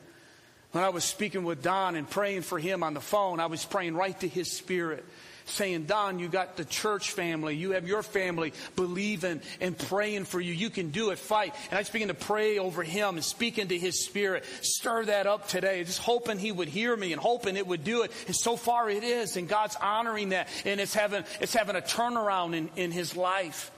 When 0.71 0.83
I 0.83 0.89
was 0.89 1.03
speaking 1.03 1.43
with 1.43 1.63
Don 1.63 1.95
and 1.95 2.07
praying 2.07 2.43
for 2.43 2.59
him 2.59 2.83
on 2.83 2.93
the 2.93 3.01
phone, 3.01 3.39
I 3.39 3.47
was 3.47 3.65
praying 3.65 3.95
right 3.95 4.17
to 4.19 4.27
his 4.27 4.51
spirit, 4.51 5.03
saying, 5.45 5.85
Don, 5.85 6.19
you 6.19 6.27
got 6.27 6.57
the 6.57 6.65
church 6.65 7.09
family. 7.09 7.55
You 7.55 7.71
have 7.71 7.87
your 7.87 8.03
family 8.03 8.53
believing 8.75 9.41
and 9.61 9.75
praying 9.75 10.25
for 10.25 10.39
you. 10.39 10.53
You 10.53 10.69
can 10.69 10.91
do 10.91 11.09
it. 11.09 11.17
Fight. 11.17 11.55
And 11.71 11.79
I 11.79 11.81
just 11.81 11.91
began 11.91 12.09
to 12.09 12.13
pray 12.13 12.59
over 12.59 12.83
him 12.83 13.15
and 13.15 13.23
speak 13.23 13.57
into 13.57 13.73
his 13.73 14.05
spirit. 14.05 14.45
Stir 14.61 15.05
that 15.05 15.25
up 15.25 15.47
today. 15.47 15.83
Just 15.83 15.97
hoping 15.97 16.37
he 16.37 16.51
would 16.51 16.67
hear 16.67 16.95
me 16.95 17.13
and 17.13 17.21
hoping 17.21 17.57
it 17.57 17.65
would 17.65 17.83
do 17.83 18.03
it. 18.03 18.11
And 18.27 18.35
so 18.35 18.55
far 18.55 18.91
it 18.91 19.03
is. 19.03 19.37
And 19.37 19.47
God's 19.47 19.75
honoring 19.75 20.29
that. 20.29 20.49
And 20.65 20.79
it's 20.79 20.93
having, 20.93 21.23
it's 21.41 21.55
having 21.55 21.77
a 21.77 21.81
turnaround 21.81 22.55
in, 22.55 22.69
in 22.75 22.91
his 22.91 23.15
life. 23.15 23.71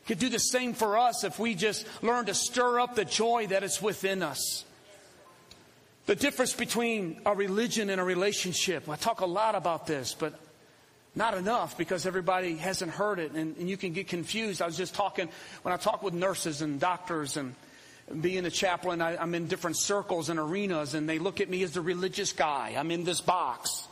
He 0.00 0.08
could 0.08 0.18
do 0.18 0.28
the 0.28 0.40
same 0.40 0.74
for 0.74 0.98
us 0.98 1.22
if 1.22 1.38
we 1.38 1.54
just 1.54 1.86
learn 2.02 2.26
to 2.26 2.34
stir 2.34 2.80
up 2.80 2.96
the 2.96 3.04
joy 3.04 3.46
that 3.46 3.62
is 3.62 3.80
within 3.80 4.24
us. 4.24 4.64
The 6.06 6.16
difference 6.16 6.52
between 6.52 7.20
a 7.24 7.34
religion 7.34 7.88
and 7.88 8.00
a 8.00 8.04
relationship. 8.04 8.88
I 8.88 8.96
talk 8.96 9.20
a 9.20 9.26
lot 9.26 9.54
about 9.54 9.86
this, 9.86 10.16
but 10.18 10.34
not 11.14 11.34
enough 11.34 11.76
because 11.78 12.06
everybody 12.06 12.56
hasn't 12.56 12.90
heard 12.90 13.18
it 13.18 13.32
and, 13.32 13.56
and, 13.56 13.68
you 13.68 13.76
can 13.76 13.92
get 13.92 14.08
confused. 14.08 14.62
I 14.62 14.66
was 14.66 14.76
just 14.76 14.94
talking, 14.94 15.28
when 15.62 15.74
I 15.74 15.76
talk 15.76 16.02
with 16.02 16.14
nurses 16.14 16.62
and 16.62 16.80
doctors 16.80 17.36
and 17.36 17.54
being 18.20 18.46
a 18.46 18.50
chaplain, 18.50 19.02
I, 19.02 19.16
I'm 19.16 19.34
in 19.34 19.46
different 19.46 19.76
circles 19.76 20.30
and 20.30 20.40
arenas 20.40 20.94
and 20.94 21.08
they 21.08 21.18
look 21.18 21.40
at 21.40 21.50
me 21.50 21.62
as 21.62 21.72
the 21.72 21.82
religious 21.82 22.32
guy. 22.32 22.74
I'm 22.76 22.90
in 22.90 23.04
this 23.04 23.20
box 23.20 23.86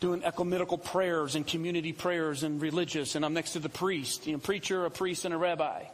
doing 0.00 0.22
ecumenical 0.22 0.78
prayers 0.78 1.34
and 1.34 1.46
community 1.46 1.92
prayers 1.92 2.44
and 2.44 2.62
religious 2.62 3.16
and 3.16 3.24
I'm 3.24 3.34
next 3.34 3.54
to 3.54 3.58
the 3.58 3.68
priest, 3.68 4.26
you 4.26 4.32
know, 4.32 4.38
preacher, 4.38 4.86
a 4.86 4.90
priest, 4.90 5.24
and 5.24 5.34
a 5.34 5.38
rabbi. 5.38 5.84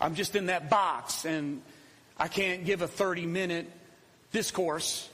I'm 0.00 0.14
just 0.14 0.36
in 0.36 0.46
that 0.46 0.70
box 0.70 1.24
and 1.24 1.60
I 2.18 2.28
can't 2.28 2.64
give 2.64 2.82
a 2.82 2.88
30 2.88 3.26
minute 3.26 3.70
discourse 4.32 5.08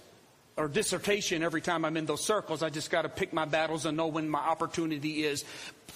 or 0.57 0.69
dissertation 0.69 1.43
every 1.43 1.61
time 1.61 1.85
I'm 1.85 1.97
in 1.97 2.07
those 2.07 2.25
circles. 2.25 2.63
I 2.63 2.71
just 2.71 2.91
got 2.91 3.03
to 3.03 3.09
pick 3.09 3.33
my 3.33 3.45
battles 3.45 3.87
and 3.87 3.97
know 3.97 4.09
when 4.09 4.29
my 4.29 4.39
opportunity 4.39 5.25
is 5.25 5.45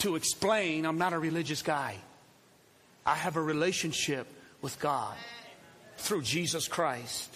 to 0.01 0.17
explain 0.17 0.87
I'm 0.87 0.99
not 0.99 1.13
a 1.13 1.19
religious 1.19 1.63
guy. 1.63 1.97
I 3.05 3.15
have 3.15 3.37
a 3.37 3.43
relationship 3.43 4.27
with 4.63 4.79
God 4.81 5.15
through 5.99 6.23
Jesus 6.23 6.69
Christ. 6.69 7.33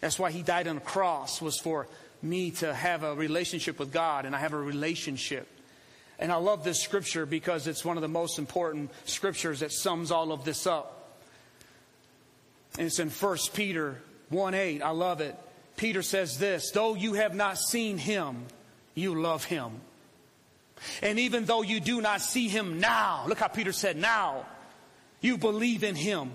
That's 0.00 0.18
why 0.18 0.30
he 0.30 0.42
died 0.42 0.66
on 0.68 0.76
the 0.76 0.80
cross 0.80 1.42
was 1.42 1.58
for 1.58 1.86
me 2.22 2.52
to 2.52 2.72
have 2.72 3.02
a 3.02 3.14
relationship 3.14 3.78
with 3.78 3.92
God 3.92 4.24
and 4.24 4.34
I 4.34 4.38
have 4.38 4.52
a 4.52 4.58
relationship. 4.58 5.48
And 6.18 6.30
I 6.30 6.36
love 6.36 6.64
this 6.64 6.80
scripture 6.80 7.26
because 7.26 7.66
it's 7.66 7.84
one 7.84 7.96
of 7.96 8.02
the 8.02 8.08
most 8.08 8.38
important 8.38 8.90
scriptures 9.04 9.60
that 9.60 9.72
sums 9.72 10.10
all 10.10 10.32
of 10.32 10.44
this 10.44 10.66
up. 10.66 11.01
And 12.78 12.86
it's 12.86 12.98
in 12.98 13.10
1 13.10 13.38
Peter 13.54 14.00
1 14.30 14.54
8. 14.54 14.82
I 14.82 14.90
love 14.90 15.20
it. 15.20 15.36
Peter 15.76 16.02
says 16.02 16.38
this 16.38 16.70
Though 16.70 16.94
you 16.94 17.14
have 17.14 17.34
not 17.34 17.58
seen 17.58 17.98
him, 17.98 18.44
you 18.94 19.20
love 19.20 19.44
him. 19.44 19.80
And 21.02 21.18
even 21.18 21.44
though 21.44 21.62
you 21.62 21.80
do 21.80 22.00
not 22.00 22.20
see 22.20 22.48
him 22.48 22.80
now, 22.80 23.24
look 23.28 23.38
how 23.38 23.48
Peter 23.48 23.72
said, 23.72 23.96
now, 23.96 24.46
you 25.20 25.38
believe 25.38 25.84
in 25.84 25.94
him. 25.94 26.32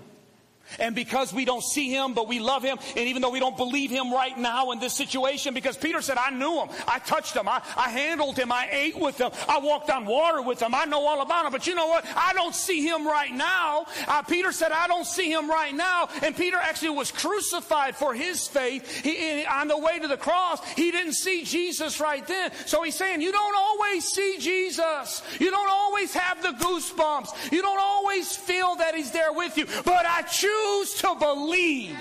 And 0.78 0.94
because 0.94 1.32
we 1.32 1.44
don't 1.44 1.62
see 1.62 1.90
him, 1.90 2.14
but 2.14 2.28
we 2.28 2.40
love 2.40 2.62
him, 2.62 2.78
and 2.96 3.08
even 3.08 3.22
though 3.22 3.30
we 3.30 3.40
don't 3.40 3.56
believe 3.56 3.90
him 3.90 4.12
right 4.12 4.36
now 4.36 4.70
in 4.72 4.78
this 4.78 4.94
situation, 4.94 5.54
because 5.54 5.76
Peter 5.76 6.00
said, 6.02 6.18
I 6.18 6.30
knew 6.30 6.60
him, 6.60 6.68
I 6.86 6.98
touched 6.98 7.34
him, 7.34 7.48
I, 7.48 7.62
I 7.76 7.88
handled 7.88 8.36
him, 8.36 8.52
I 8.52 8.68
ate 8.70 8.98
with 8.98 9.18
him, 9.18 9.30
I 9.48 9.58
walked 9.58 9.90
on 9.90 10.06
water 10.06 10.42
with 10.42 10.60
him, 10.60 10.74
I 10.74 10.84
know 10.84 11.06
all 11.06 11.22
about 11.22 11.46
him, 11.46 11.52
but 11.52 11.66
you 11.66 11.74
know 11.74 11.86
what? 11.86 12.04
I 12.16 12.32
don't 12.34 12.54
see 12.54 12.86
him 12.86 13.06
right 13.06 13.32
now. 13.32 13.86
Uh, 14.06 14.22
Peter 14.22 14.52
said, 14.52 14.72
I 14.72 14.86
don't 14.86 15.06
see 15.06 15.30
him 15.30 15.48
right 15.48 15.74
now. 15.74 16.08
And 16.22 16.36
Peter 16.36 16.56
actually 16.56 16.90
was 16.90 17.10
crucified 17.10 17.96
for 17.96 18.14
his 18.14 18.46
faith. 18.46 19.02
He, 19.02 19.44
on 19.46 19.68
the 19.68 19.78
way 19.78 19.98
to 19.98 20.08
the 20.08 20.16
cross, 20.16 20.64
he 20.74 20.90
didn't 20.90 21.14
see 21.14 21.44
Jesus 21.44 22.00
right 22.00 22.26
then. 22.26 22.50
So 22.66 22.82
he's 22.82 22.96
saying, 22.96 23.20
You 23.20 23.32
don't 23.32 23.56
always 23.56 24.04
see 24.04 24.36
Jesus. 24.38 25.22
You 25.38 25.50
don't 25.50 25.70
always 25.70 26.12
have 26.14 26.42
the 26.42 26.50
goosebumps. 26.64 27.52
You 27.52 27.62
don't 27.62 27.80
always 27.80 28.36
feel 28.36 28.76
that 28.76 28.94
he's 28.94 29.10
there 29.10 29.32
with 29.32 29.56
you. 29.56 29.66
But 29.84 30.06
I 30.06 30.22
choose 30.22 30.57
choose 30.58 30.94
to 30.94 31.14
believe. 31.18 31.96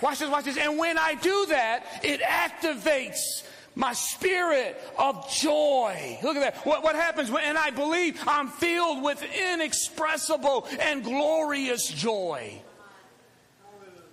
Watch 0.00 0.18
this, 0.18 0.30
watch 0.30 0.44
this. 0.44 0.58
And 0.58 0.78
when 0.78 0.98
I 0.98 1.14
do 1.14 1.46
that, 1.46 2.00
it 2.02 2.20
activates 2.20 3.44
my 3.74 3.92
spirit 3.92 4.80
of 4.98 5.30
joy. 5.30 6.18
Look 6.22 6.36
at 6.36 6.40
that. 6.40 6.66
What, 6.66 6.82
what 6.82 6.96
happens 6.96 7.30
when 7.30 7.56
I 7.56 7.70
believe 7.70 8.22
I'm 8.26 8.48
filled 8.48 9.02
with 9.02 9.22
inexpressible 9.22 10.66
and 10.80 11.02
glorious 11.02 11.88
joy? 11.88 12.60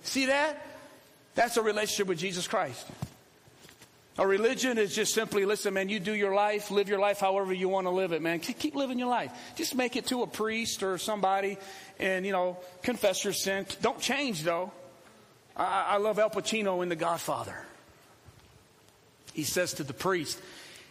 See 0.02 0.26
that? 0.26 0.66
That's 1.34 1.56
a 1.56 1.62
relationship 1.62 2.06
with 2.06 2.18
Jesus 2.18 2.46
Christ. 2.46 2.86
A 4.16 4.26
religion 4.26 4.78
is 4.78 4.94
just 4.94 5.12
simply, 5.12 5.44
listen, 5.44 5.74
man, 5.74 5.88
you 5.88 5.98
do 5.98 6.14
your 6.14 6.34
life, 6.34 6.70
live 6.70 6.88
your 6.88 7.00
life 7.00 7.18
however 7.18 7.52
you 7.52 7.68
want 7.68 7.86
to 7.86 7.90
live 7.90 8.12
it, 8.12 8.22
man. 8.22 8.38
Keep 8.38 8.76
living 8.76 8.98
your 8.98 9.08
life. 9.08 9.32
Just 9.56 9.74
make 9.74 9.96
it 9.96 10.06
to 10.06 10.22
a 10.22 10.26
priest 10.26 10.84
or 10.84 10.98
somebody 10.98 11.58
and, 11.98 12.24
you 12.24 12.30
know, 12.30 12.58
confess 12.82 13.24
your 13.24 13.32
sin. 13.32 13.66
Don't 13.82 13.98
change, 13.98 14.44
though. 14.44 14.70
I, 15.56 15.84
I 15.88 15.96
love 15.96 16.20
Al 16.20 16.30
Pacino 16.30 16.80
in 16.84 16.88
The 16.88 16.96
Godfather. 16.96 17.66
He 19.32 19.42
says 19.42 19.74
to 19.74 19.82
the 19.82 19.94
priest, 19.94 20.40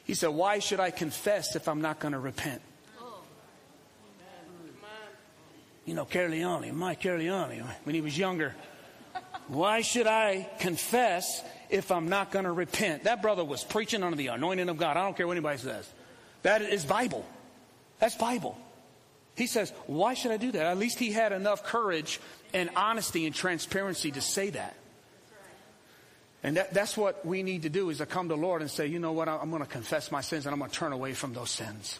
he 0.03 0.15
said, 0.15 0.27
Why 0.27 0.59
should 0.59 0.81
I 0.81 0.91
confess 0.91 1.55
if 1.55 1.69
I'm 1.69 1.79
not 1.79 1.99
going 1.99 2.12
to 2.12 2.19
repent? 2.19 2.62
You 5.86 5.93
know, 5.93 6.05
Corleone, 6.05 6.75
Mike 6.75 7.03
Corleone, 7.03 7.63
when 7.83 7.95
he 7.95 8.01
was 8.01 8.17
younger. 8.17 8.55
Why 9.47 9.81
should 9.81 10.07
I 10.07 10.49
confess 10.59 11.41
if 11.73 11.91
I'm 11.91 12.07
not 12.07 12.31
going 12.31 12.45
to 12.45 12.51
repent. 12.51 13.05
That 13.05 13.23
brother 13.23 13.43
was 13.43 13.63
preaching 13.63 14.03
under 14.03 14.15
the 14.15 14.27
anointing 14.27 14.69
of 14.69 14.77
God. 14.77 14.95
I 14.95 15.01
don't 15.01 15.17
care 15.17 15.25
what 15.25 15.33
anybody 15.33 15.57
says. 15.57 15.91
That 16.43 16.62
is 16.62 16.86
Bible. 16.86 17.25
That's 17.97 18.15
Bible. 18.15 18.55
He 19.36 19.47
says, 19.47 19.73
Why 19.88 20.13
should 20.13 20.31
I 20.31 20.38
do 20.38 20.51
that? 20.51 20.67
At 20.67 20.77
least 20.77 20.99
he 20.99 21.12
had 21.12 21.31
enough 21.31 21.63
courage 21.63 22.19
and 22.53 22.69
honesty 22.75 23.25
and 23.25 23.33
transparency 23.33 24.12
to 24.12 24.21
say 24.21 24.51
that. 24.51 24.75
And 26.43 26.57
that, 26.57 26.73
that's 26.73 26.95
what 26.95 27.25
we 27.25 27.41
need 27.41 27.63
to 27.63 27.69
do 27.69 27.89
is 27.89 27.97
to 27.97 28.05
come 28.05 28.29
to 28.29 28.36
the 28.36 28.41
Lord 28.41 28.62
and 28.62 28.69
say, 28.69 28.86
you 28.86 28.99
know 28.99 29.13
what, 29.13 29.27
I'm 29.27 29.49
going 29.49 29.63
to 29.63 29.69
confess 29.69 30.12
my 30.12 30.21
sins 30.21 30.45
and 30.45 30.53
I'm 30.53 30.59
going 30.59 30.69
to 30.69 30.77
turn 30.77 30.91
away 30.91 31.13
from 31.13 31.33
those 31.33 31.49
sins. 31.49 31.99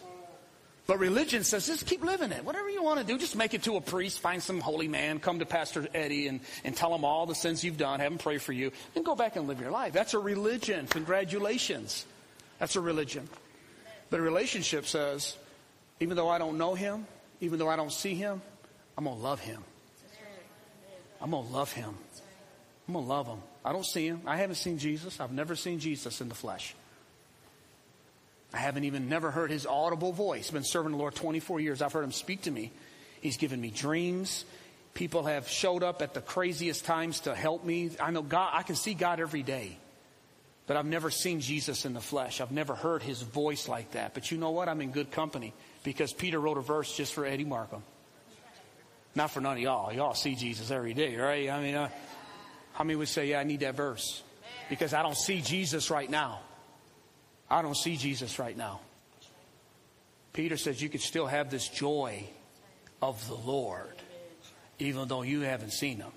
But 0.86 0.98
religion 0.98 1.44
says, 1.44 1.66
just 1.66 1.86
keep 1.86 2.04
living 2.04 2.30
it. 2.30 2.44
Whatever 2.44 2.68
you 2.68 2.82
want 2.82 3.00
to 3.00 3.06
do, 3.06 3.18
just 3.18 3.36
make 3.36 3.54
it 3.54 3.62
to 3.62 3.76
a 3.76 3.80
priest, 3.80 4.20
find 4.20 4.42
some 4.42 4.60
holy 4.60 4.86
man, 4.86 5.18
come 5.18 5.38
to 5.38 5.46
Pastor 5.46 5.88
Eddie 5.94 6.28
and, 6.28 6.40
and 6.62 6.76
tell 6.76 6.94
him 6.94 7.06
all 7.06 7.24
the 7.24 7.34
sins 7.34 7.64
you've 7.64 7.78
done, 7.78 8.00
have 8.00 8.12
him 8.12 8.18
pray 8.18 8.36
for 8.36 8.52
you, 8.52 8.70
then 8.92 9.02
go 9.02 9.14
back 9.14 9.36
and 9.36 9.48
live 9.48 9.60
your 9.60 9.70
life. 9.70 9.94
That's 9.94 10.12
a 10.12 10.18
religion. 10.18 10.86
Congratulations. 10.88 12.04
That's 12.58 12.76
a 12.76 12.82
religion. 12.82 13.28
But 14.10 14.20
a 14.20 14.22
relationship 14.22 14.84
says, 14.84 15.38
Even 16.00 16.16
though 16.16 16.28
I 16.28 16.36
don't 16.36 16.58
know 16.58 16.74
him, 16.74 17.06
even 17.40 17.58
though 17.58 17.68
I 17.68 17.76
don't 17.76 17.92
see 17.92 18.14
him, 18.14 18.42
I'm 18.98 19.04
going 19.04 19.16
to 19.16 19.22
love 19.22 19.40
him. 19.40 19.64
I'm 21.20 21.30
going 21.30 21.46
to 21.46 21.52
love 21.52 21.72
him. 21.72 21.94
I'm 22.86 22.94
going 22.94 23.06
to 23.06 23.08
love 23.08 23.26
him. 23.26 23.38
I 23.64 23.72
don't 23.72 23.86
see 23.86 24.06
him. 24.06 24.20
I 24.26 24.36
haven't 24.36 24.56
seen 24.56 24.76
Jesus. 24.76 25.18
I've 25.18 25.32
never 25.32 25.56
seen 25.56 25.78
Jesus 25.78 26.20
in 26.20 26.28
the 26.28 26.34
flesh. 26.34 26.74
I 28.54 28.58
haven't 28.58 28.84
even 28.84 29.08
never 29.08 29.32
heard 29.32 29.50
his 29.50 29.66
audible 29.66 30.12
voice. 30.12 30.48
Been 30.48 30.62
serving 30.62 30.92
the 30.92 30.98
Lord 30.98 31.16
24 31.16 31.58
years. 31.58 31.82
I've 31.82 31.92
heard 31.92 32.04
him 32.04 32.12
speak 32.12 32.42
to 32.42 32.52
me. 32.52 32.70
He's 33.20 33.36
given 33.36 33.60
me 33.60 33.70
dreams. 33.70 34.44
People 34.94 35.24
have 35.24 35.48
showed 35.48 35.82
up 35.82 36.02
at 36.02 36.14
the 36.14 36.20
craziest 36.20 36.84
times 36.84 37.20
to 37.20 37.34
help 37.34 37.64
me. 37.64 37.90
I 38.00 38.12
know 38.12 38.22
God, 38.22 38.52
I 38.54 38.62
can 38.62 38.76
see 38.76 38.94
God 38.94 39.18
every 39.18 39.42
day. 39.42 39.76
But 40.68 40.76
I've 40.76 40.86
never 40.86 41.10
seen 41.10 41.40
Jesus 41.40 41.84
in 41.84 41.94
the 41.94 42.00
flesh. 42.00 42.40
I've 42.40 42.52
never 42.52 42.76
heard 42.76 43.02
his 43.02 43.20
voice 43.22 43.66
like 43.66 43.90
that. 43.90 44.14
But 44.14 44.30
you 44.30 44.38
know 44.38 44.52
what? 44.52 44.68
I'm 44.68 44.80
in 44.80 44.92
good 44.92 45.10
company 45.10 45.52
because 45.82 46.12
Peter 46.12 46.38
wrote 46.38 46.56
a 46.56 46.62
verse 46.62 46.96
just 46.96 47.12
for 47.12 47.26
Eddie 47.26 47.44
Markham. 47.44 47.82
Not 49.16 49.32
for 49.32 49.40
none 49.40 49.56
of 49.56 49.62
y'all. 49.64 49.92
Y'all 49.92 50.14
see 50.14 50.36
Jesus 50.36 50.70
every 50.70 50.94
day, 50.94 51.16
right? 51.16 51.50
I 51.50 51.60
mean, 51.60 51.74
uh, 51.74 51.88
how 52.74 52.84
many 52.84 52.94
would 52.94 53.08
say, 53.08 53.30
yeah, 53.30 53.40
I 53.40 53.42
need 53.44 53.60
that 53.60 53.74
verse? 53.74 54.22
Because 54.70 54.94
I 54.94 55.02
don't 55.02 55.16
see 55.16 55.40
Jesus 55.40 55.90
right 55.90 56.08
now. 56.08 56.38
I 57.54 57.62
don't 57.62 57.76
see 57.76 57.96
Jesus 57.96 58.40
right 58.40 58.56
now. 58.56 58.80
Peter 60.32 60.56
says 60.56 60.82
you 60.82 60.88
could 60.88 61.02
still 61.02 61.28
have 61.28 61.50
this 61.50 61.68
joy 61.68 62.24
of 63.00 63.28
the 63.28 63.36
Lord, 63.36 63.94
even 64.80 65.06
though 65.06 65.22
you 65.22 65.42
haven't 65.42 65.70
seen 65.70 65.98
him. 65.98 66.10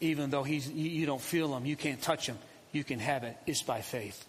Even 0.00 0.30
though 0.30 0.42
he's, 0.42 0.70
you 0.70 1.04
don't 1.04 1.20
feel 1.20 1.54
him, 1.54 1.66
you 1.66 1.76
can't 1.76 2.00
touch 2.00 2.26
him, 2.26 2.38
you 2.72 2.82
can 2.82 2.98
have 2.98 3.24
it. 3.24 3.36
It's 3.46 3.60
by 3.60 3.82
faith. 3.82 4.24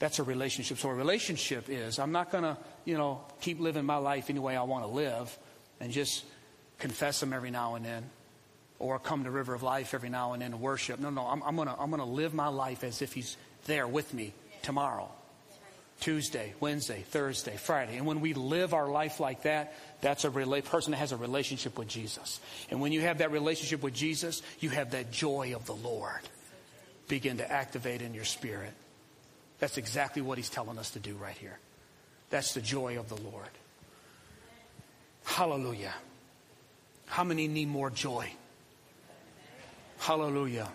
That's 0.00 0.18
a 0.18 0.24
relationship. 0.24 0.78
So 0.78 0.88
a 0.88 0.94
relationship 0.94 1.68
is 1.68 2.00
I'm 2.00 2.10
not 2.10 2.32
going 2.32 2.42
to, 2.42 2.56
you 2.84 2.98
know, 2.98 3.20
keep 3.40 3.60
living 3.60 3.84
my 3.84 3.98
life 3.98 4.28
any 4.28 4.40
way 4.40 4.56
I 4.56 4.64
want 4.64 4.82
to 4.82 4.90
live 4.90 5.38
and 5.78 5.92
just 5.92 6.24
confess 6.80 7.22
him 7.22 7.32
every 7.32 7.52
now 7.52 7.76
and 7.76 7.84
then 7.84 8.10
or 8.80 8.98
come 8.98 9.22
to 9.22 9.30
River 9.30 9.54
of 9.54 9.62
Life 9.62 9.94
every 9.94 10.10
now 10.10 10.32
and 10.32 10.42
then 10.42 10.52
and 10.52 10.60
worship. 10.60 10.98
No, 10.98 11.10
no, 11.10 11.26
I'm, 11.26 11.44
I'm 11.44 11.54
going 11.54 11.68
to 11.68 11.76
I'm 11.78 11.90
going 11.90 12.00
to 12.00 12.08
live 12.08 12.34
my 12.34 12.48
life 12.48 12.82
as 12.82 13.02
if 13.02 13.12
he's 13.12 13.36
there 13.64 13.86
with 13.86 14.12
me 14.12 14.32
tomorrow. 14.62 15.10
Tuesday, 16.00 16.54
Wednesday, 16.60 17.02
Thursday, 17.08 17.56
Friday. 17.56 17.96
And 17.96 18.06
when 18.06 18.20
we 18.20 18.32
live 18.32 18.72
our 18.72 18.88
life 18.88 19.18
like 19.18 19.42
that, 19.42 19.74
that's 20.00 20.24
a 20.24 20.30
rela- 20.30 20.64
person 20.64 20.92
that 20.92 20.98
has 20.98 21.10
a 21.10 21.16
relationship 21.16 21.76
with 21.76 21.88
Jesus. 21.88 22.38
And 22.70 22.80
when 22.80 22.92
you 22.92 23.00
have 23.00 23.18
that 23.18 23.32
relationship 23.32 23.82
with 23.82 23.94
Jesus, 23.94 24.42
you 24.60 24.70
have 24.70 24.92
that 24.92 25.10
joy 25.10 25.54
of 25.56 25.66
the 25.66 25.74
Lord 25.74 26.20
begin 27.08 27.38
to 27.38 27.50
activate 27.50 28.00
in 28.00 28.14
your 28.14 28.24
spirit. 28.24 28.72
That's 29.58 29.76
exactly 29.76 30.22
what 30.22 30.38
he's 30.38 30.50
telling 30.50 30.78
us 30.78 30.90
to 30.90 31.00
do 31.00 31.14
right 31.16 31.36
here. 31.36 31.58
That's 32.30 32.54
the 32.54 32.60
joy 32.60 32.98
of 32.98 33.08
the 33.08 33.20
Lord. 33.20 33.48
Hallelujah. 35.24 35.94
How 37.06 37.24
many 37.24 37.48
need 37.48 37.68
more 37.68 37.90
joy? 37.90 38.30
Hallelujah. 39.98 40.68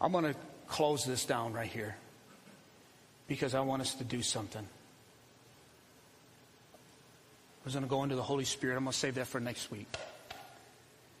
I'm 0.00 0.12
going 0.12 0.24
to 0.24 0.34
close 0.68 1.04
this 1.04 1.24
down 1.24 1.52
right 1.52 1.70
here 1.70 1.96
because 3.28 3.54
I 3.54 3.60
want 3.60 3.82
us 3.82 3.94
to 3.94 4.04
do 4.04 4.22
something. 4.22 4.62
I 6.72 7.64
was 7.64 7.74
going 7.74 7.84
to 7.84 7.90
go 7.90 8.02
into 8.04 8.14
the 8.14 8.22
Holy 8.22 8.44
Spirit. 8.44 8.76
I'm 8.76 8.84
going 8.84 8.92
to 8.92 8.98
save 8.98 9.16
that 9.16 9.26
for 9.26 9.40
next 9.40 9.70
week. 9.70 9.88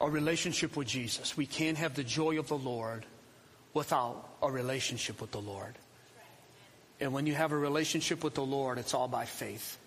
A 0.00 0.08
relationship 0.08 0.76
with 0.76 0.86
Jesus. 0.86 1.36
We 1.36 1.46
can't 1.46 1.78
have 1.78 1.94
the 1.94 2.04
joy 2.04 2.38
of 2.38 2.48
the 2.48 2.58
Lord 2.58 3.04
without 3.74 4.28
a 4.42 4.50
relationship 4.50 5.20
with 5.20 5.32
the 5.32 5.40
Lord. 5.40 5.74
And 7.00 7.12
when 7.12 7.26
you 7.26 7.34
have 7.34 7.52
a 7.52 7.56
relationship 7.56 8.22
with 8.22 8.34
the 8.34 8.44
Lord, 8.44 8.78
it's 8.78 8.94
all 8.94 9.08
by 9.08 9.24
faith. 9.24 9.78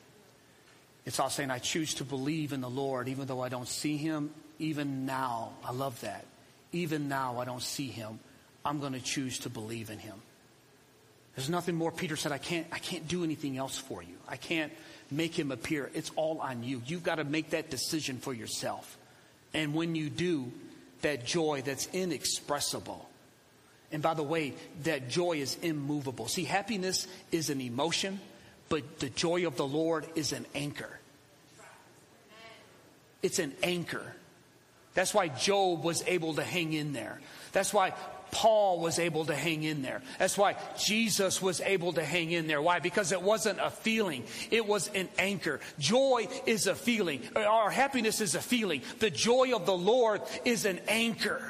It's 1.06 1.19
all 1.19 1.30
saying, 1.30 1.50
I 1.50 1.60
choose 1.60 1.95
to 1.95 2.04
believe 2.04 2.54
in 2.54 2.62
the 2.62 2.69
Lord 2.69 3.08
even 3.08 3.26
though 3.26 3.41
I 3.41 3.50
don't 3.50 3.67
see 3.67 3.98
him, 3.98 4.32
even 4.60 5.06
now. 5.06 5.54
I 5.63 5.72
love 5.72 6.00
that. 6.02 6.26
Even 6.72 7.08
now, 7.08 7.39
I 7.39 7.45
don't 7.45 7.63
see 7.63 7.88
him. 7.88 8.19
I'm 8.69 8.79
going 8.79 8.93
to 8.93 9.01
choose 9.01 9.39
to 9.39 9.49
believe 9.49 9.89
in 9.89 9.97
him. 9.97 10.13
There's 11.36 11.49
nothing 11.49 11.73
more. 11.73 11.91
Peter 11.91 12.15
said, 12.15 12.32
I 12.32 12.38
can't, 12.38 12.67
I 12.71 12.77
can't 12.77 13.08
do 13.08 13.23
anything 13.23 13.58
else 13.58 13.79
for 13.79 14.03
you. 14.03 14.13
I 14.27 14.36
can't 14.36 14.71
make 15.10 15.38
him 15.38 15.51
appear. 15.51 15.89
It's 15.95 16.12
all 16.15 16.38
on 16.38 16.62
you. 16.62 16.84
You've 16.86 17.01
got 17.01 17.15
to 17.15 17.23
make 17.23 17.49
that 17.49 17.71
decision 17.71 18.19
for 18.19 18.32
yourself. 18.32 18.95
And 19.55 19.73
when 19.73 19.95
you 19.95 20.12
do, 20.12 20.51
that 21.01 21.25
joy 21.25 21.63
that's 21.65 21.89
inexpressible. 21.93 23.10
And 23.91 24.03
by 24.03 24.13
the 24.13 24.21
way, 24.21 24.53
that 24.84 25.10
joy 25.10 25.38
is 25.38 25.58
immovable. 25.63 26.27
See, 26.27 26.43
happiness 26.43 27.08
is 27.32 27.49
an 27.49 27.62
emotion, 27.62 28.19
but 28.67 28.99
the 28.99 29.10
joy 29.10 29.47
of 29.47 29.55
the 29.58 29.65
Lord 29.65 30.05
is 30.13 30.32
an 30.32 30.45
anchor. 30.53 30.99
It's 33.23 33.39
an 33.39 33.53
anchor. 33.63 34.13
That's 34.93 35.13
why 35.13 35.29
Job 35.29 35.84
was 35.84 36.03
able 36.05 36.36
to 36.36 36.43
hang 36.43 36.73
in 36.73 36.93
there. 36.93 37.19
That's 37.51 37.73
why 37.73 37.93
Paul 38.31 38.79
was 38.79 38.99
able 38.99 39.25
to 39.25 39.35
hang 39.35 39.63
in 39.63 39.81
there. 39.81 40.01
That's 40.17 40.37
why 40.37 40.55
Jesus 40.77 41.41
was 41.41 41.61
able 41.61 41.93
to 41.93 42.03
hang 42.03 42.31
in 42.31 42.47
there. 42.47 42.61
Why? 42.61 42.79
Because 42.79 43.11
it 43.11 43.21
wasn't 43.21 43.59
a 43.59 43.69
feeling. 43.69 44.23
It 44.51 44.65
was 44.65 44.89
an 44.93 45.09
anchor. 45.17 45.59
Joy 45.77 46.27
is 46.45 46.67
a 46.67 46.75
feeling. 46.75 47.21
Our 47.35 47.69
happiness 47.69 48.21
is 48.21 48.35
a 48.35 48.41
feeling. 48.41 48.81
The 48.99 49.09
joy 49.09 49.55
of 49.55 49.65
the 49.65 49.77
Lord 49.77 50.21
is 50.45 50.65
an 50.65 50.79
anchor. 50.87 51.41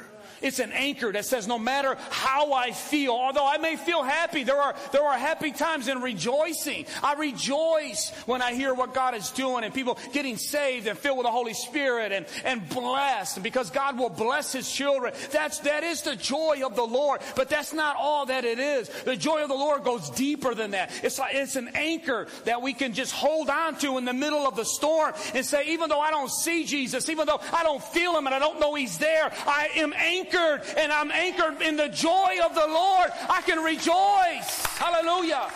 It's 0.42 0.58
an 0.58 0.72
anchor 0.72 1.12
that 1.12 1.24
says 1.24 1.46
no 1.46 1.58
matter 1.58 1.96
how 2.10 2.52
I 2.52 2.72
feel, 2.72 3.12
although 3.12 3.46
I 3.46 3.58
may 3.58 3.76
feel 3.76 4.02
happy, 4.02 4.44
there 4.44 4.60
are, 4.60 4.74
there 4.92 5.04
are 5.04 5.18
happy 5.18 5.52
times 5.52 5.88
in 5.88 6.00
rejoicing. 6.00 6.86
I 7.02 7.14
rejoice 7.14 8.12
when 8.26 8.42
I 8.42 8.54
hear 8.54 8.72
what 8.74 8.94
God 8.94 9.14
is 9.14 9.30
doing 9.30 9.64
and 9.64 9.74
people 9.74 9.98
getting 10.12 10.36
saved 10.36 10.86
and 10.86 10.98
filled 10.98 11.18
with 11.18 11.26
the 11.26 11.30
Holy 11.30 11.54
Spirit 11.54 12.12
and, 12.12 12.26
and 12.44 12.66
blessed 12.68 13.42
because 13.42 13.70
God 13.70 13.98
will 13.98 14.08
bless 14.08 14.52
his 14.52 14.70
children. 14.70 15.12
That's, 15.30 15.58
that 15.60 15.84
is 15.84 16.02
the 16.02 16.16
joy 16.16 16.62
of 16.64 16.76
the 16.76 16.86
Lord, 16.86 17.20
but 17.36 17.48
that's 17.48 17.72
not 17.72 17.96
all 17.96 18.26
that 18.26 18.44
it 18.44 18.58
is. 18.58 18.88
The 18.88 19.16
joy 19.16 19.42
of 19.42 19.48
the 19.48 19.54
Lord 19.54 19.84
goes 19.84 20.08
deeper 20.10 20.54
than 20.54 20.72
that. 20.72 20.90
It's 21.02 21.18
like, 21.18 21.34
it's 21.34 21.56
an 21.56 21.70
anchor 21.74 22.26
that 22.44 22.62
we 22.62 22.72
can 22.72 22.94
just 22.94 23.12
hold 23.12 23.50
on 23.50 23.76
to 23.78 23.98
in 23.98 24.04
the 24.04 24.12
middle 24.12 24.46
of 24.46 24.56
the 24.56 24.64
storm 24.64 25.12
and 25.34 25.44
say, 25.44 25.66
even 25.68 25.88
though 25.88 26.00
I 26.00 26.10
don't 26.10 26.30
see 26.30 26.64
Jesus, 26.64 27.08
even 27.08 27.26
though 27.26 27.40
I 27.52 27.62
don't 27.62 27.82
feel 27.82 28.16
him 28.16 28.26
and 28.26 28.34
I 28.34 28.38
don't 28.38 28.60
know 28.60 28.74
he's 28.74 28.98
there, 28.98 29.30
I 29.46 29.68
am 29.76 29.92
anchored 29.92 30.29
anchored 30.30 30.62
and 30.76 30.92
I'm 30.92 31.10
anchored 31.10 31.62
in 31.62 31.76
the 31.76 31.88
joy 31.88 32.38
of 32.44 32.54
the 32.54 32.66
Lord. 32.66 33.10
I 33.28 33.42
can 33.42 33.62
rejoice. 33.62 34.64
Hallelujah. 34.76 35.50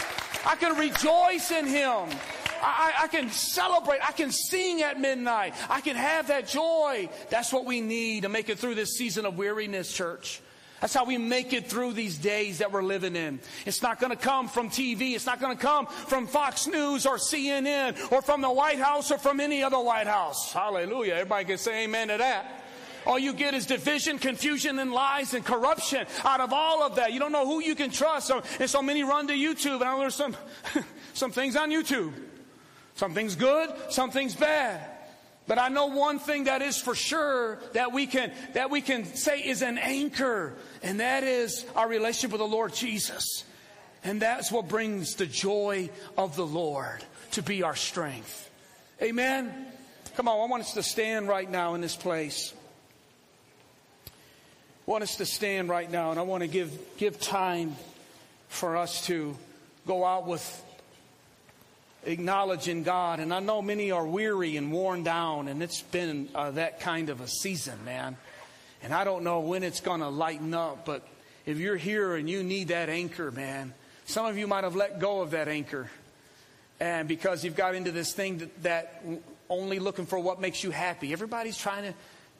I 0.46 0.56
can 0.56 0.76
rejoice 0.76 1.50
in 1.50 1.66
Him. 1.66 2.08
I, 2.66 2.92
I, 3.02 3.08
can 3.08 3.30
celebrate. 3.30 4.00
I 4.06 4.12
can 4.12 4.30
sing 4.30 4.82
at 4.82 4.98
midnight. 4.98 5.54
I 5.68 5.80
can 5.80 5.96
have 5.96 6.28
that 6.28 6.48
joy. 6.48 7.10
That's 7.28 7.52
what 7.52 7.66
we 7.66 7.80
need 7.80 8.22
to 8.22 8.28
make 8.28 8.48
it 8.48 8.58
through 8.58 8.74
this 8.74 8.96
season 8.96 9.26
of 9.26 9.36
weariness, 9.36 9.92
church. 9.92 10.40
That's 10.80 10.94
how 10.94 11.04
we 11.04 11.18
make 11.18 11.52
it 11.52 11.68
through 11.68 11.92
these 11.92 12.16
days 12.18 12.58
that 12.58 12.72
we're 12.72 12.82
living 12.82 13.16
in. 13.16 13.40
It's 13.64 13.82
not 13.82 14.00
going 14.00 14.10
to 14.10 14.18
come 14.18 14.48
from 14.48 14.70
TV. 14.70 15.14
It's 15.14 15.26
not 15.26 15.40
going 15.40 15.56
to 15.56 15.62
come 15.62 15.86
from 15.86 16.26
Fox 16.26 16.66
News 16.66 17.06
or 17.06 17.16
CNN 17.16 18.12
or 18.12 18.22
from 18.22 18.40
the 18.40 18.50
White 18.50 18.78
House 18.78 19.10
or 19.10 19.18
from 19.18 19.40
any 19.40 19.62
other 19.62 19.78
White 19.78 20.06
House. 20.06 20.52
Hallelujah. 20.52 21.14
Everybody 21.14 21.44
can 21.44 21.58
say 21.58 21.84
amen 21.84 22.08
to 22.08 22.18
that. 22.18 22.63
All 23.06 23.18
you 23.18 23.32
get 23.32 23.54
is 23.54 23.66
division, 23.66 24.18
confusion, 24.18 24.78
and 24.78 24.92
lies 24.92 25.34
and 25.34 25.44
corruption 25.44 26.06
out 26.24 26.40
of 26.40 26.52
all 26.52 26.82
of 26.82 26.96
that. 26.96 27.12
You 27.12 27.20
don't 27.20 27.32
know 27.32 27.46
who 27.46 27.60
you 27.60 27.74
can 27.74 27.90
trust. 27.90 28.28
So, 28.28 28.42
and 28.58 28.68
so 28.68 28.82
many 28.82 29.02
run 29.02 29.26
to 29.28 29.34
YouTube, 29.34 29.80
and 29.80 29.84
I 29.84 29.92
learned 29.92 30.12
some, 30.12 30.36
some 31.14 31.30
things 31.30 31.56
on 31.56 31.70
YouTube. 31.70 32.12
Something's 32.94 33.34
good, 33.34 33.70
something's 33.90 34.34
bad. 34.34 34.80
But 35.46 35.58
I 35.58 35.68
know 35.68 35.86
one 35.86 36.18
thing 36.18 36.44
that 36.44 36.62
is 36.62 36.78
for 36.78 36.94
sure 36.94 37.58
that 37.74 37.92
we 37.92 38.06
can, 38.06 38.32
that 38.54 38.70
we 38.70 38.80
can 38.80 39.04
say 39.04 39.40
is 39.40 39.60
an 39.60 39.76
anchor, 39.76 40.54
and 40.82 41.00
that 41.00 41.22
is 41.22 41.66
our 41.76 41.86
relationship 41.86 42.32
with 42.32 42.40
the 42.40 42.46
Lord 42.46 42.72
Jesus. 42.72 43.44
And 44.04 44.22
that's 44.22 44.50
what 44.50 44.68
brings 44.68 45.16
the 45.16 45.26
joy 45.26 45.90
of 46.16 46.36
the 46.36 46.46
Lord 46.46 47.04
to 47.32 47.42
be 47.42 47.62
our 47.62 47.76
strength. 47.76 48.50
Amen. 49.02 49.52
Come 50.16 50.28
on, 50.28 50.40
I 50.40 50.50
want 50.50 50.62
us 50.62 50.74
to 50.74 50.82
stand 50.82 51.28
right 51.28 51.50
now 51.50 51.74
in 51.74 51.80
this 51.80 51.96
place. 51.96 52.54
Want 54.86 55.02
us 55.02 55.16
to 55.16 55.24
stand 55.24 55.70
right 55.70 55.90
now, 55.90 56.10
and 56.10 56.20
I 56.20 56.24
want 56.24 56.42
to 56.42 56.46
give, 56.46 56.70
give 56.98 57.18
time 57.18 57.74
for 58.48 58.76
us 58.76 59.06
to 59.06 59.34
go 59.86 60.04
out 60.04 60.26
with 60.26 60.62
acknowledging 62.04 62.82
God. 62.82 63.18
And 63.18 63.32
I 63.32 63.40
know 63.40 63.62
many 63.62 63.92
are 63.92 64.06
weary 64.06 64.58
and 64.58 64.70
worn 64.70 65.02
down, 65.02 65.48
and 65.48 65.62
it's 65.62 65.80
been 65.80 66.28
uh, 66.34 66.50
that 66.50 66.80
kind 66.80 67.08
of 67.08 67.22
a 67.22 67.26
season, 67.26 67.82
man. 67.86 68.18
And 68.82 68.92
I 68.92 69.04
don't 69.04 69.24
know 69.24 69.40
when 69.40 69.62
it's 69.62 69.80
going 69.80 70.00
to 70.00 70.10
lighten 70.10 70.52
up, 70.52 70.84
but 70.84 71.08
if 71.46 71.58
you're 71.58 71.78
here 71.78 72.16
and 72.16 72.28
you 72.28 72.42
need 72.42 72.68
that 72.68 72.90
anchor, 72.90 73.30
man, 73.30 73.72
some 74.04 74.26
of 74.26 74.36
you 74.36 74.46
might 74.46 74.64
have 74.64 74.76
let 74.76 75.00
go 75.00 75.22
of 75.22 75.30
that 75.30 75.48
anchor. 75.48 75.90
And 76.78 77.08
because 77.08 77.42
you've 77.42 77.56
got 77.56 77.74
into 77.74 77.90
this 77.90 78.12
thing 78.12 78.36
that, 78.38 78.62
that 78.64 79.04
only 79.48 79.78
looking 79.78 80.04
for 80.04 80.18
what 80.18 80.42
makes 80.42 80.62
you 80.62 80.70
happy. 80.70 81.14
Everybody's 81.14 81.56
trying 81.56 81.84
to 81.84 81.94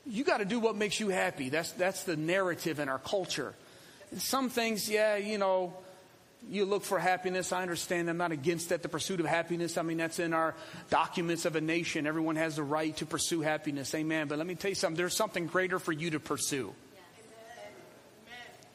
you 0.07 0.25
got 0.25 0.39
to 0.39 0.45
do 0.45 0.61
what 0.61 0.77
makes 0.77 1.01
you 1.01 1.09
happy. 1.09 1.49
That's, 1.49 1.73
that's 1.73 2.05
the 2.05 2.17
narrative 2.17 2.79
in 2.79 2.89
our 2.89 2.99
culture. 2.99 3.55
And 4.11 4.21
some 4.21 4.49
things, 4.51 4.89
yeah, 4.89 5.17
you 5.17 5.39
know, 5.39 5.75
you 6.51 6.67
look 6.67 6.85
for 6.85 6.99
happiness. 6.99 7.53
I 7.53 7.63
understand. 7.63 8.11
I'm 8.11 8.19
not 8.19 8.33
against 8.33 8.69
that. 8.69 8.83
The 8.83 8.89
pursuit 8.89 9.21
of 9.21 9.27
happiness. 9.27 9.79
I 9.79 9.83
mean, 9.83 9.97
that's 9.97 10.19
in 10.19 10.35
our 10.35 10.55
documents 10.91 11.47
of 11.47 11.57
a 11.57 11.61
nation. 11.61 12.07
Everyone 12.07 12.37
has 12.37 12.57
the 12.57 12.63
right 12.63 12.95
to 12.99 13.07
pursue 13.07 13.41
happiness. 13.41 13.95
Amen. 13.95 14.29
But 14.29 14.39
let 14.39 14.47
me 14.47 14.55
tell 14.55 14.71
you 14.71 14.75
something. 14.75 14.97
There's 14.97 15.17
something 15.17 15.47
greater 15.47 15.79
for 15.79 15.93
you 15.93 16.11
to 16.11 16.21
pursue. 16.21 16.75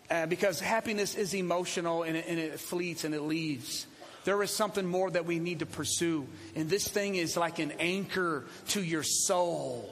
Uh, 0.09 0.25
because 0.25 0.59
happiness 0.59 1.13
is 1.13 1.35
emotional 1.35 2.01
and 2.01 2.17
it, 2.17 2.25
and 2.27 2.39
it 2.39 2.59
fleets 2.59 3.03
and 3.03 3.13
it 3.13 3.21
leaves. 3.21 3.85
There 4.23 4.41
is 4.41 4.49
something 4.49 4.85
more 4.85 5.11
that 5.11 5.25
we 5.25 5.37
need 5.37 5.59
to 5.59 5.67
pursue. 5.67 6.27
And 6.55 6.67
this 6.67 6.87
thing 6.87 7.15
is 7.15 7.37
like 7.37 7.59
an 7.59 7.73
anchor 7.79 8.45
to 8.69 8.83
your 8.83 9.03
soul. 9.03 9.87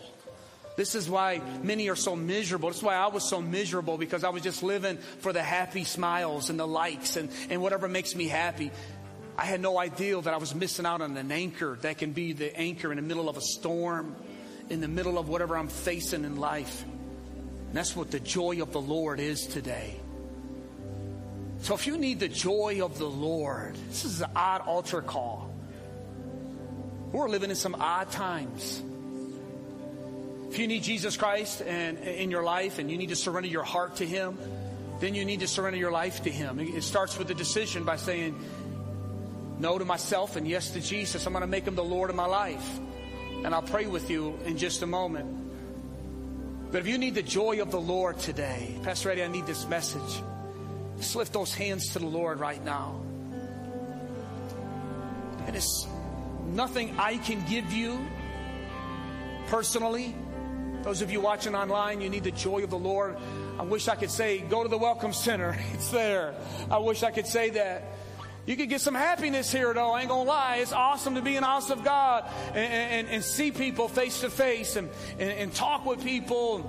This 0.78 0.94
is 0.94 1.10
why 1.10 1.42
many 1.64 1.90
are 1.90 1.96
so 1.96 2.16
miserable. 2.16 2.70
That's 2.70 2.84
why 2.84 2.96
I 2.96 3.08
was 3.08 3.28
so 3.28 3.42
miserable 3.42 3.98
because 3.98 4.24
I 4.24 4.30
was 4.30 4.44
just 4.44 4.62
living 4.62 4.98
for 4.98 5.34
the 5.34 5.42
happy 5.42 5.84
smiles 5.84 6.52
and 6.52 6.60
the 6.60 6.68
likes 6.68 7.18
and, 7.18 7.30
and 7.50 7.64
whatever 7.64 7.88
makes 7.88 8.16
me 8.16 8.28
happy. 8.28 8.72
I 9.36 9.46
had 9.46 9.60
no 9.60 9.80
idea 9.80 10.22
that 10.22 10.34
I 10.34 10.38
was 10.38 10.54
missing 10.54 10.86
out 10.86 11.02
on 11.02 11.18
an 11.18 11.32
anchor 11.32 11.80
that 11.82 11.98
can 11.98 12.12
be 12.12 12.34
the 12.34 12.56
anchor 12.56 12.92
in 12.92 12.98
the 12.98 13.02
middle 13.02 13.28
of 13.28 13.38
a 13.38 13.42
storm, 13.42 14.16
in 14.70 14.80
the 14.80 14.88
middle 14.88 15.18
of 15.18 15.30
whatever 15.30 15.58
I'm 15.58 15.68
facing 15.68 16.24
in 16.24 16.38
life. 16.38 16.84
And 16.84 17.74
that's 17.74 17.96
what 17.96 18.12
the 18.12 18.20
joy 18.20 18.62
of 18.62 18.72
the 18.72 18.82
Lord 18.82 19.20
is 19.20 19.48
today. 19.48 20.00
So 21.62 21.74
if 21.74 21.88
you 21.88 21.98
need 21.98 22.20
the 22.20 22.30
joy 22.30 22.86
of 22.86 23.00
the 23.00 23.10
Lord, 23.10 23.76
this 23.90 24.06
is 24.06 24.22
an 24.22 24.30
odd 24.36 24.62
altar 24.62 25.02
call. 25.02 25.52
We're 27.12 27.30
living 27.30 27.50
in 27.50 27.56
some 27.56 27.74
odd 27.74 28.12
times. 28.12 28.84
If 30.50 30.60
you 30.60 30.68
need 30.68 30.84
Jesus 30.84 31.18
Christ 31.18 31.62
and 31.62 31.98
in 32.00 32.32
your 32.32 32.44
life 32.44 32.80
and 32.80 32.90
you 32.90 32.98
need 32.98 33.10
to 33.10 33.16
surrender 33.16 33.50
your 33.50 33.64
heart 33.64 33.98
to 33.98 34.06
Him, 34.06 34.38
then 35.00 35.14
you 35.14 35.26
need 35.26 35.42
to 35.42 35.48
surrender 35.48 35.78
your 35.78 35.92
life 35.92 36.24
to 36.24 36.32
Him. 36.32 36.60
It 36.60 36.84
starts 36.84 37.18
with 37.18 37.30
a 37.30 37.36
decision 37.36 37.84
by 37.84 37.98
saying 37.98 38.40
no 39.60 39.78
to 39.78 39.86
myself 39.86 40.36
and 40.36 40.48
yes 40.48 40.72
to 40.72 40.82
Jesus. 40.82 41.26
I'm 41.26 41.34
going 41.34 41.42
to 41.42 41.48
make 41.48 41.66
Him 41.66 41.76
the 41.76 41.84
Lord 41.84 42.10
of 42.10 42.16
my 42.16 42.26
life. 42.26 42.80
And 43.44 43.54
I'll 43.54 43.62
pray 43.62 43.86
with 43.86 44.10
you 44.10 44.40
in 44.46 44.58
just 44.58 44.82
a 44.82 44.88
moment. 44.88 46.72
But 46.72 46.82
if 46.82 46.88
you 46.88 46.98
need 46.98 47.16
the 47.16 47.24
joy 47.24 47.62
of 47.62 47.72
the 47.72 47.80
Lord 47.80 48.20
today, 48.20 48.78
Pastor 48.84 49.12
Eddie, 49.12 49.24
I 49.24 49.28
need 49.28 49.46
this 49.46 49.68
message. 49.68 50.24
Just 50.98 51.16
lift 51.16 51.34
those 51.34 51.54
hands 51.54 51.94
to 51.94 52.00
the 52.00 52.08
Lord 52.08 52.40
right 52.40 52.64
now. 52.64 53.00
And 55.46 55.56
it's 55.56 55.88
nothing 56.48 56.96
I 56.98 57.18
can 57.18 57.46
give 57.48 57.72
you 57.72 58.00
personally. 59.48 60.16
Those 60.88 61.02
of 61.02 61.12
you 61.12 61.20
watching 61.20 61.54
online, 61.54 62.00
you 62.00 62.10
need 62.10 62.24
the 62.24 62.32
joy 62.32 62.64
of 62.64 62.70
the 62.70 62.80
Lord. 62.80 63.18
I 63.60 63.64
wish 63.64 63.90
I 63.90 63.96
could 63.96 64.10
say, 64.10 64.38
go 64.40 64.64
to 64.64 64.70
the 64.70 64.78
Welcome 64.78 65.12
Center. 65.12 65.54
It's 65.74 65.90
there. 65.90 66.34
I 66.72 66.78
wish 66.78 67.04
I 67.04 67.12
could 67.12 67.28
say 67.28 67.50
that. 67.50 67.84
You 68.46 68.56
could 68.56 68.70
get 68.70 68.80
some 68.80 68.96
happiness 68.96 69.52
here, 69.52 69.74
though. 69.74 69.92
I 69.92 70.00
ain't 70.00 70.10
gonna 70.10 70.24
lie. 70.24 70.60
It's 70.62 70.72
awesome 70.72 71.16
to 71.16 71.22
be 71.22 71.36
in 71.36 71.42
the 71.42 71.48
house 71.48 71.72
of 71.72 71.84
God 71.84 72.24
and, 72.54 72.58
and, 72.58 73.08
and 73.10 73.22
see 73.22 73.52
people 73.52 73.90
face 73.90 74.22
to 74.22 74.30
face 74.30 74.78
and, 74.78 74.90
and 75.20 75.54
talk 75.54 75.86
with 75.86 76.02
people. 76.06 76.60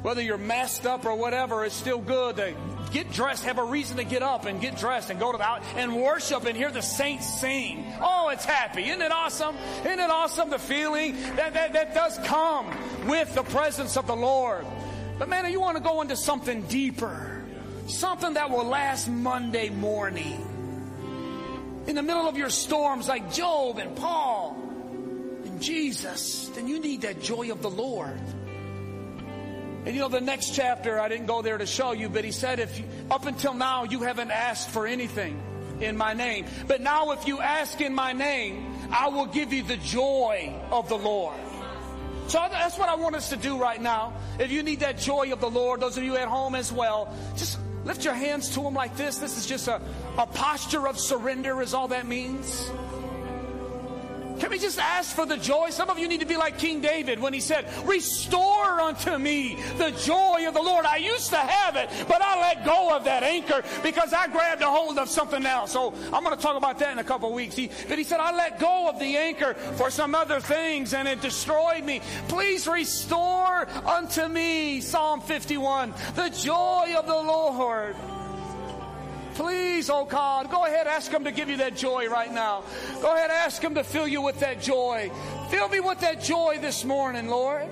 Whether 0.00 0.22
you're 0.22 0.38
messed 0.38 0.86
up 0.86 1.04
or 1.04 1.14
whatever, 1.14 1.62
it's 1.66 1.74
still 1.74 2.00
good 2.00 2.36
to 2.36 2.54
get 2.96 3.12
dressed, 3.12 3.44
have 3.44 3.58
a 3.58 3.64
reason 3.64 3.98
to 3.98 4.04
get 4.04 4.22
up 4.22 4.46
and 4.46 4.58
get 4.58 4.78
dressed 4.78 5.10
and 5.10 5.20
go 5.20 5.30
to 5.30 5.36
the 5.36 5.46
and 5.78 5.94
worship 6.00 6.46
and 6.46 6.56
hear 6.56 6.70
the 6.70 6.80
saints 6.80 7.40
sing. 7.40 7.84
Oh, 8.00 8.30
it's 8.30 8.46
happy. 8.46 8.88
Isn't 8.88 9.02
it 9.02 9.12
awesome? 9.12 9.54
Isn't 9.80 10.00
it 10.00 10.08
awesome 10.08 10.48
the 10.48 10.58
feeling 10.58 11.12
that, 11.36 11.52
that, 11.52 11.74
that 11.74 11.94
does 11.94 12.16
come 12.24 12.66
with 13.06 13.34
the 13.34 13.42
presence 13.42 13.98
of 13.98 14.06
the 14.06 14.16
Lord? 14.16 14.64
But 15.18 15.28
man, 15.28 15.50
you 15.52 15.60
want 15.60 15.76
to 15.76 15.82
go 15.82 16.00
into 16.00 16.16
something 16.16 16.62
deeper, 16.62 17.44
something 17.86 18.32
that 18.32 18.50
will 18.50 18.64
last 18.64 19.08
Monday 19.08 19.68
morning. 19.68 20.42
In 21.86 21.96
the 21.96 22.02
middle 22.02 22.26
of 22.26 22.38
your 22.38 22.50
storms 22.50 23.08
like 23.08 23.30
Job 23.30 23.76
and 23.76 23.94
Paul 23.94 24.56
and 25.44 25.60
Jesus, 25.60 26.48
then 26.54 26.66
you 26.66 26.80
need 26.80 27.02
that 27.02 27.20
joy 27.20 27.52
of 27.52 27.60
the 27.60 27.70
Lord. 27.70 28.18
And 29.86 29.94
you 29.94 30.00
know, 30.00 30.08
the 30.08 30.20
next 30.20 30.52
chapter, 30.52 30.98
I 30.98 31.08
didn't 31.08 31.26
go 31.26 31.42
there 31.42 31.56
to 31.56 31.64
show 31.64 31.92
you, 31.92 32.08
but 32.08 32.24
he 32.24 32.32
said, 32.32 32.58
if 32.58 32.76
you, 32.76 32.84
up 33.08 33.24
until 33.24 33.54
now 33.54 33.84
you 33.84 34.00
haven't 34.00 34.32
asked 34.32 34.70
for 34.70 34.84
anything 34.84 35.40
in 35.80 35.96
my 35.96 36.12
name. 36.12 36.46
But 36.66 36.80
now 36.80 37.12
if 37.12 37.28
you 37.28 37.40
ask 37.40 37.80
in 37.80 37.94
my 37.94 38.12
name, 38.12 38.74
I 38.90 39.08
will 39.08 39.26
give 39.26 39.52
you 39.52 39.62
the 39.62 39.76
joy 39.76 40.52
of 40.72 40.88
the 40.88 40.98
Lord. 40.98 41.36
So 42.26 42.44
that's 42.50 42.76
what 42.76 42.88
I 42.88 42.96
want 42.96 43.14
us 43.14 43.30
to 43.30 43.36
do 43.36 43.58
right 43.58 43.80
now. 43.80 44.14
If 44.40 44.50
you 44.50 44.64
need 44.64 44.80
that 44.80 44.98
joy 44.98 45.32
of 45.32 45.40
the 45.40 45.50
Lord, 45.50 45.78
those 45.78 45.96
of 45.96 46.02
you 46.02 46.16
at 46.16 46.26
home 46.26 46.56
as 46.56 46.72
well, 46.72 47.14
just 47.36 47.60
lift 47.84 48.04
your 48.04 48.14
hands 48.14 48.50
to 48.56 48.62
Him 48.62 48.74
like 48.74 48.96
this. 48.96 49.18
This 49.18 49.38
is 49.38 49.46
just 49.46 49.68
a, 49.68 49.80
a 50.18 50.26
posture 50.26 50.88
of 50.88 50.98
surrender, 50.98 51.62
is 51.62 51.72
all 51.74 51.86
that 51.88 52.06
means. 52.06 52.68
Can 54.38 54.50
we 54.50 54.58
just 54.58 54.78
ask 54.78 55.14
for 55.14 55.24
the 55.24 55.36
joy? 55.36 55.70
Some 55.70 55.88
of 55.88 55.98
you 55.98 56.08
need 56.08 56.20
to 56.20 56.26
be 56.26 56.36
like 56.36 56.58
King 56.58 56.80
David 56.80 57.18
when 57.18 57.32
he 57.32 57.40
said, 57.40 57.66
Restore 57.84 58.80
unto 58.80 59.16
me 59.16 59.56
the 59.78 59.90
joy 59.90 60.46
of 60.46 60.54
the 60.54 60.62
Lord. 60.62 60.84
I 60.84 60.96
used 60.96 61.30
to 61.30 61.36
have 61.36 61.76
it, 61.76 61.88
but 62.08 62.20
I 62.22 62.40
let 62.40 62.64
go 62.64 62.94
of 62.94 63.04
that 63.04 63.22
anchor 63.22 63.62
because 63.82 64.12
I 64.12 64.26
grabbed 64.28 64.62
a 64.62 64.70
hold 64.70 64.98
of 64.98 65.08
something 65.08 65.44
else. 65.46 65.72
So 65.72 65.94
I'm 66.12 66.22
going 66.22 66.36
to 66.36 66.42
talk 66.42 66.56
about 66.56 66.78
that 66.80 66.92
in 66.92 66.98
a 66.98 67.04
couple 67.04 67.32
weeks. 67.32 67.56
He, 67.56 67.70
but 67.88 67.98
he 67.98 68.04
said, 68.04 68.20
I 68.20 68.34
let 68.36 68.58
go 68.58 68.88
of 68.88 68.98
the 68.98 69.16
anchor 69.16 69.54
for 69.54 69.90
some 69.90 70.14
other 70.14 70.40
things 70.40 70.94
and 70.94 71.08
it 71.08 71.20
destroyed 71.20 71.84
me. 71.84 72.00
Please 72.28 72.66
restore 72.68 73.68
unto 73.86 74.28
me, 74.28 74.80
Psalm 74.80 75.20
51, 75.20 75.94
the 76.14 76.28
joy 76.30 76.94
of 76.96 77.06
the 77.06 77.14
Lord. 77.14 77.96
Please, 79.36 79.90
oh 79.90 80.06
God, 80.06 80.50
go 80.50 80.64
ahead, 80.64 80.86
ask 80.86 81.12
Him 81.12 81.24
to 81.24 81.30
give 81.30 81.50
you 81.50 81.58
that 81.58 81.76
joy 81.76 82.08
right 82.08 82.32
now. 82.32 82.62
Go 83.02 83.14
ahead, 83.14 83.30
ask 83.30 83.62
Him 83.62 83.74
to 83.74 83.84
fill 83.84 84.08
you 84.08 84.22
with 84.22 84.40
that 84.40 84.62
joy. 84.62 85.10
Fill 85.50 85.68
me 85.68 85.78
with 85.78 86.00
that 86.00 86.22
joy 86.22 86.58
this 86.58 86.86
morning, 86.86 87.28
Lord. 87.28 87.68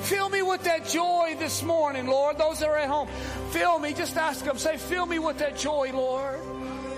Fill 0.00 0.28
me 0.28 0.42
with 0.42 0.64
that 0.64 0.88
joy 0.88 1.36
this 1.38 1.62
morning, 1.62 2.08
Lord. 2.08 2.36
Those 2.36 2.58
that 2.58 2.68
are 2.68 2.76
at 2.76 2.88
home, 2.88 3.08
fill 3.50 3.78
me. 3.78 3.94
Just 3.94 4.16
ask 4.16 4.44
Him, 4.44 4.58
say, 4.58 4.76
fill 4.76 5.06
me 5.06 5.20
with 5.20 5.38
that 5.38 5.56
joy, 5.56 5.92
Lord. 5.94 6.40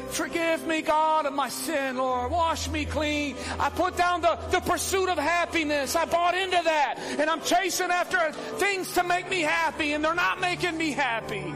Forgive 0.09 0.67
me, 0.67 0.81
God, 0.81 1.27
of 1.27 1.35
my 1.35 1.51
sin, 1.51 1.99
Lord. 1.99 2.31
Wash 2.31 2.71
me 2.71 2.87
clean. 2.87 3.37
I 3.61 3.69
put 3.69 3.99
down 3.99 4.23
the, 4.23 4.39
the 4.51 4.61
pursuit 4.61 5.11
of 5.11 5.19
happiness. 5.19 5.95
I 5.95 6.07
bought 6.07 6.35
into 6.35 6.61
that. 6.65 6.95
And 7.19 7.29
I'm 7.29 7.43
chasing 7.43 7.91
after 7.91 8.33
things 8.33 8.95
to 8.95 9.05
make 9.05 9.29
me 9.29 9.43
happy, 9.43 9.93
and 9.93 10.03
they're 10.03 10.15
not 10.15 10.41
making 10.41 10.79
me 10.79 10.93
happy. 10.93 11.55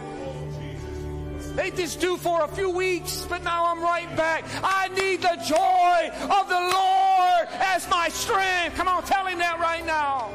They 1.60 1.70
just 1.70 2.00
do 2.00 2.16
for 2.16 2.42
a 2.42 2.48
few 2.48 2.70
weeks, 2.70 3.26
but 3.28 3.44
now 3.44 3.66
I'm 3.66 3.82
right 3.82 4.08
back. 4.16 4.46
I 4.64 4.88
need 4.88 5.20
the 5.20 5.36
joy 5.46 6.08
of 6.34 6.48
the 6.48 6.58
Lord 6.58 7.48
as 7.60 7.86
my 7.90 8.08
strength. 8.08 8.76
Come 8.76 8.88
on, 8.88 9.02
tell 9.02 9.26
him 9.26 9.38
that 9.40 9.60
right 9.60 9.84
now. 9.84 10.30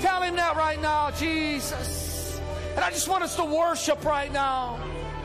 Tell 0.00 0.22
him 0.22 0.36
that 0.36 0.56
right 0.56 0.80
now, 0.80 1.10
Jesus. 1.10 2.40
And 2.76 2.80
I 2.82 2.88
just 2.88 3.08
want 3.08 3.22
us 3.22 3.36
to 3.36 3.44
worship 3.44 4.06
right 4.06 4.32
now. 4.32 4.76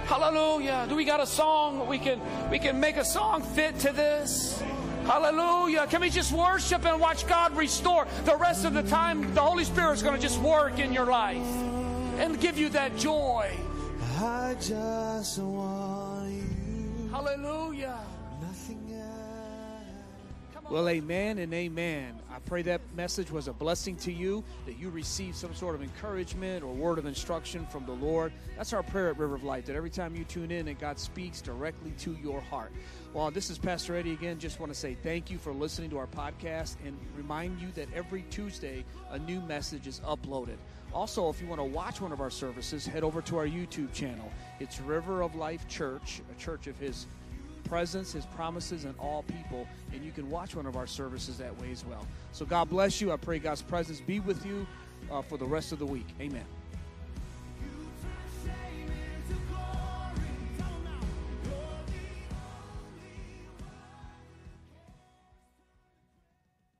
Hallelujah. 0.08 0.86
Do 0.90 0.98
we 0.98 1.06
got 1.06 1.22
a 1.22 1.26
song? 1.26 1.88
We 1.88 2.00
can 2.00 2.20
we 2.52 2.60
can 2.60 2.78
make 2.82 2.98
a 2.98 3.06
song 3.06 3.42
fit 3.42 3.80
to 3.80 3.94
this. 3.94 4.62
Hallelujah. 5.06 5.88
Can 5.88 6.02
we 6.02 6.10
just 6.10 6.34
worship 6.34 6.86
and 6.86 7.00
watch 7.00 7.26
God 7.28 7.56
restore? 7.56 8.08
The 8.26 8.36
rest 8.36 8.66
of 8.66 8.74
the 8.74 8.84
time, 8.84 9.34
the 9.34 9.42
Holy 9.42 9.64
Spirit 9.64 9.94
is 9.94 10.04
going 10.04 10.18
to 10.18 10.22
just 10.22 10.42
work 10.42 10.80
in 10.80 10.92
your 10.92 11.06
life 11.06 11.48
and 12.18 12.38
give 12.42 12.58
you 12.58 12.68
that 12.72 12.98
joy. 12.98 13.58
I 14.22 14.53
just 14.59 15.39
want 15.39 16.30
you. 16.30 17.09
Hallelujah. 17.09 17.97
Nothing 18.41 18.93
else. 18.93 20.70
Well, 20.70 20.89
amen 20.89 21.38
and 21.38 21.53
amen. 21.53 22.20
I 22.30 22.39
pray 22.39 22.61
that 22.63 22.82
message 22.97 23.32
was 23.32 23.47
a 23.47 23.53
blessing 23.53 23.95
to 23.97 24.11
you, 24.11 24.43
that 24.65 24.78
you 24.78 24.89
received 24.89 25.38
some 25.38 25.55
sort 25.55 25.74
of 25.74 25.82
encouragement 25.82 26.65
or 26.65 26.74
word 26.74 26.99
of 26.99 27.05
instruction 27.05 27.65
from 27.67 27.86
the 27.86 27.93
Lord. 27.93 28.34
That's 28.57 28.74
our 28.74 28.84
prayer 28.84 29.09
at 29.09 29.17
River 29.17 29.36
of 29.36 29.45
Life, 29.45 29.65
that 29.67 29.78
every 29.78 29.89
time 29.89 30.17
you 30.17 30.26
tune 30.26 30.51
in, 30.51 30.65
that 30.65 30.80
God 30.80 30.99
speaks 30.99 31.41
directly 31.41 31.91
to 31.99 32.17
your 32.22 32.41
heart. 32.41 32.74
Well, 33.13 33.32
this 33.32 33.49
is 33.49 33.57
Pastor 33.57 33.95
Eddie 33.95 34.11
again. 34.11 34.38
Just 34.38 34.59
want 34.59 34.72
to 34.72 34.78
say 34.78 34.97
thank 35.01 35.32
you 35.32 35.38
for 35.38 35.53
listening 35.53 35.89
to 35.91 35.97
our 35.97 36.07
podcast 36.07 36.76
and 36.86 36.97
remind 37.15 37.61
you 37.61 37.72
that 37.76 37.88
every 37.95 38.24
Tuesday 38.30 38.84
a 39.11 39.17
new 39.17 39.39
message 39.41 39.88
is 39.88 40.01
uploaded. 40.01 40.57
Also, 40.94 41.30
if 41.30 41.40
you 41.40 41.48
want 41.48 41.60
to 41.60 41.66
watch 41.66 42.02
one 42.02 42.12
of 42.12 42.22
our 42.22 42.30
services, 42.32 42.86
head 42.86 43.04
over 43.04 43.22
to 43.22 43.38
our 43.38 43.46
YouTube 43.46 43.94
channel. 43.94 44.32
It's 44.60 44.82
River 44.82 45.22
of 45.22 45.36
Life 45.36 45.68
Church, 45.68 46.22
a 46.32 46.40
church 46.40 46.68
of 46.68 46.78
His 46.78 47.06
presence, 47.64 48.12
His 48.12 48.26
promises, 48.26 48.86
and 48.86 48.96
all 48.98 49.24
people. 49.24 49.68
And 49.94 50.04
you 50.04 50.12
can 50.12 50.30
watch 50.30 50.56
one 50.56 50.66
of 50.66 50.76
our 50.76 50.88
services 50.88 51.38
that 51.38 51.58
way 51.62 51.72
as 51.72 51.86
well. 51.86 52.08
So 52.32 52.46
God 52.46 52.70
bless 52.70 53.00
you. 53.00 53.12
I 53.12 53.18
pray 53.18 53.40
God's 53.40 53.62
presence 53.62 54.02
be 54.02 54.20
with 54.20 54.46
you 54.46 54.66
uh, 55.12 55.22
for 55.22 55.38
the 55.38 55.46
rest 55.46 55.72
of 55.72 55.80
the 55.80 55.86
week. 55.86 56.08
Amen. 56.20 56.46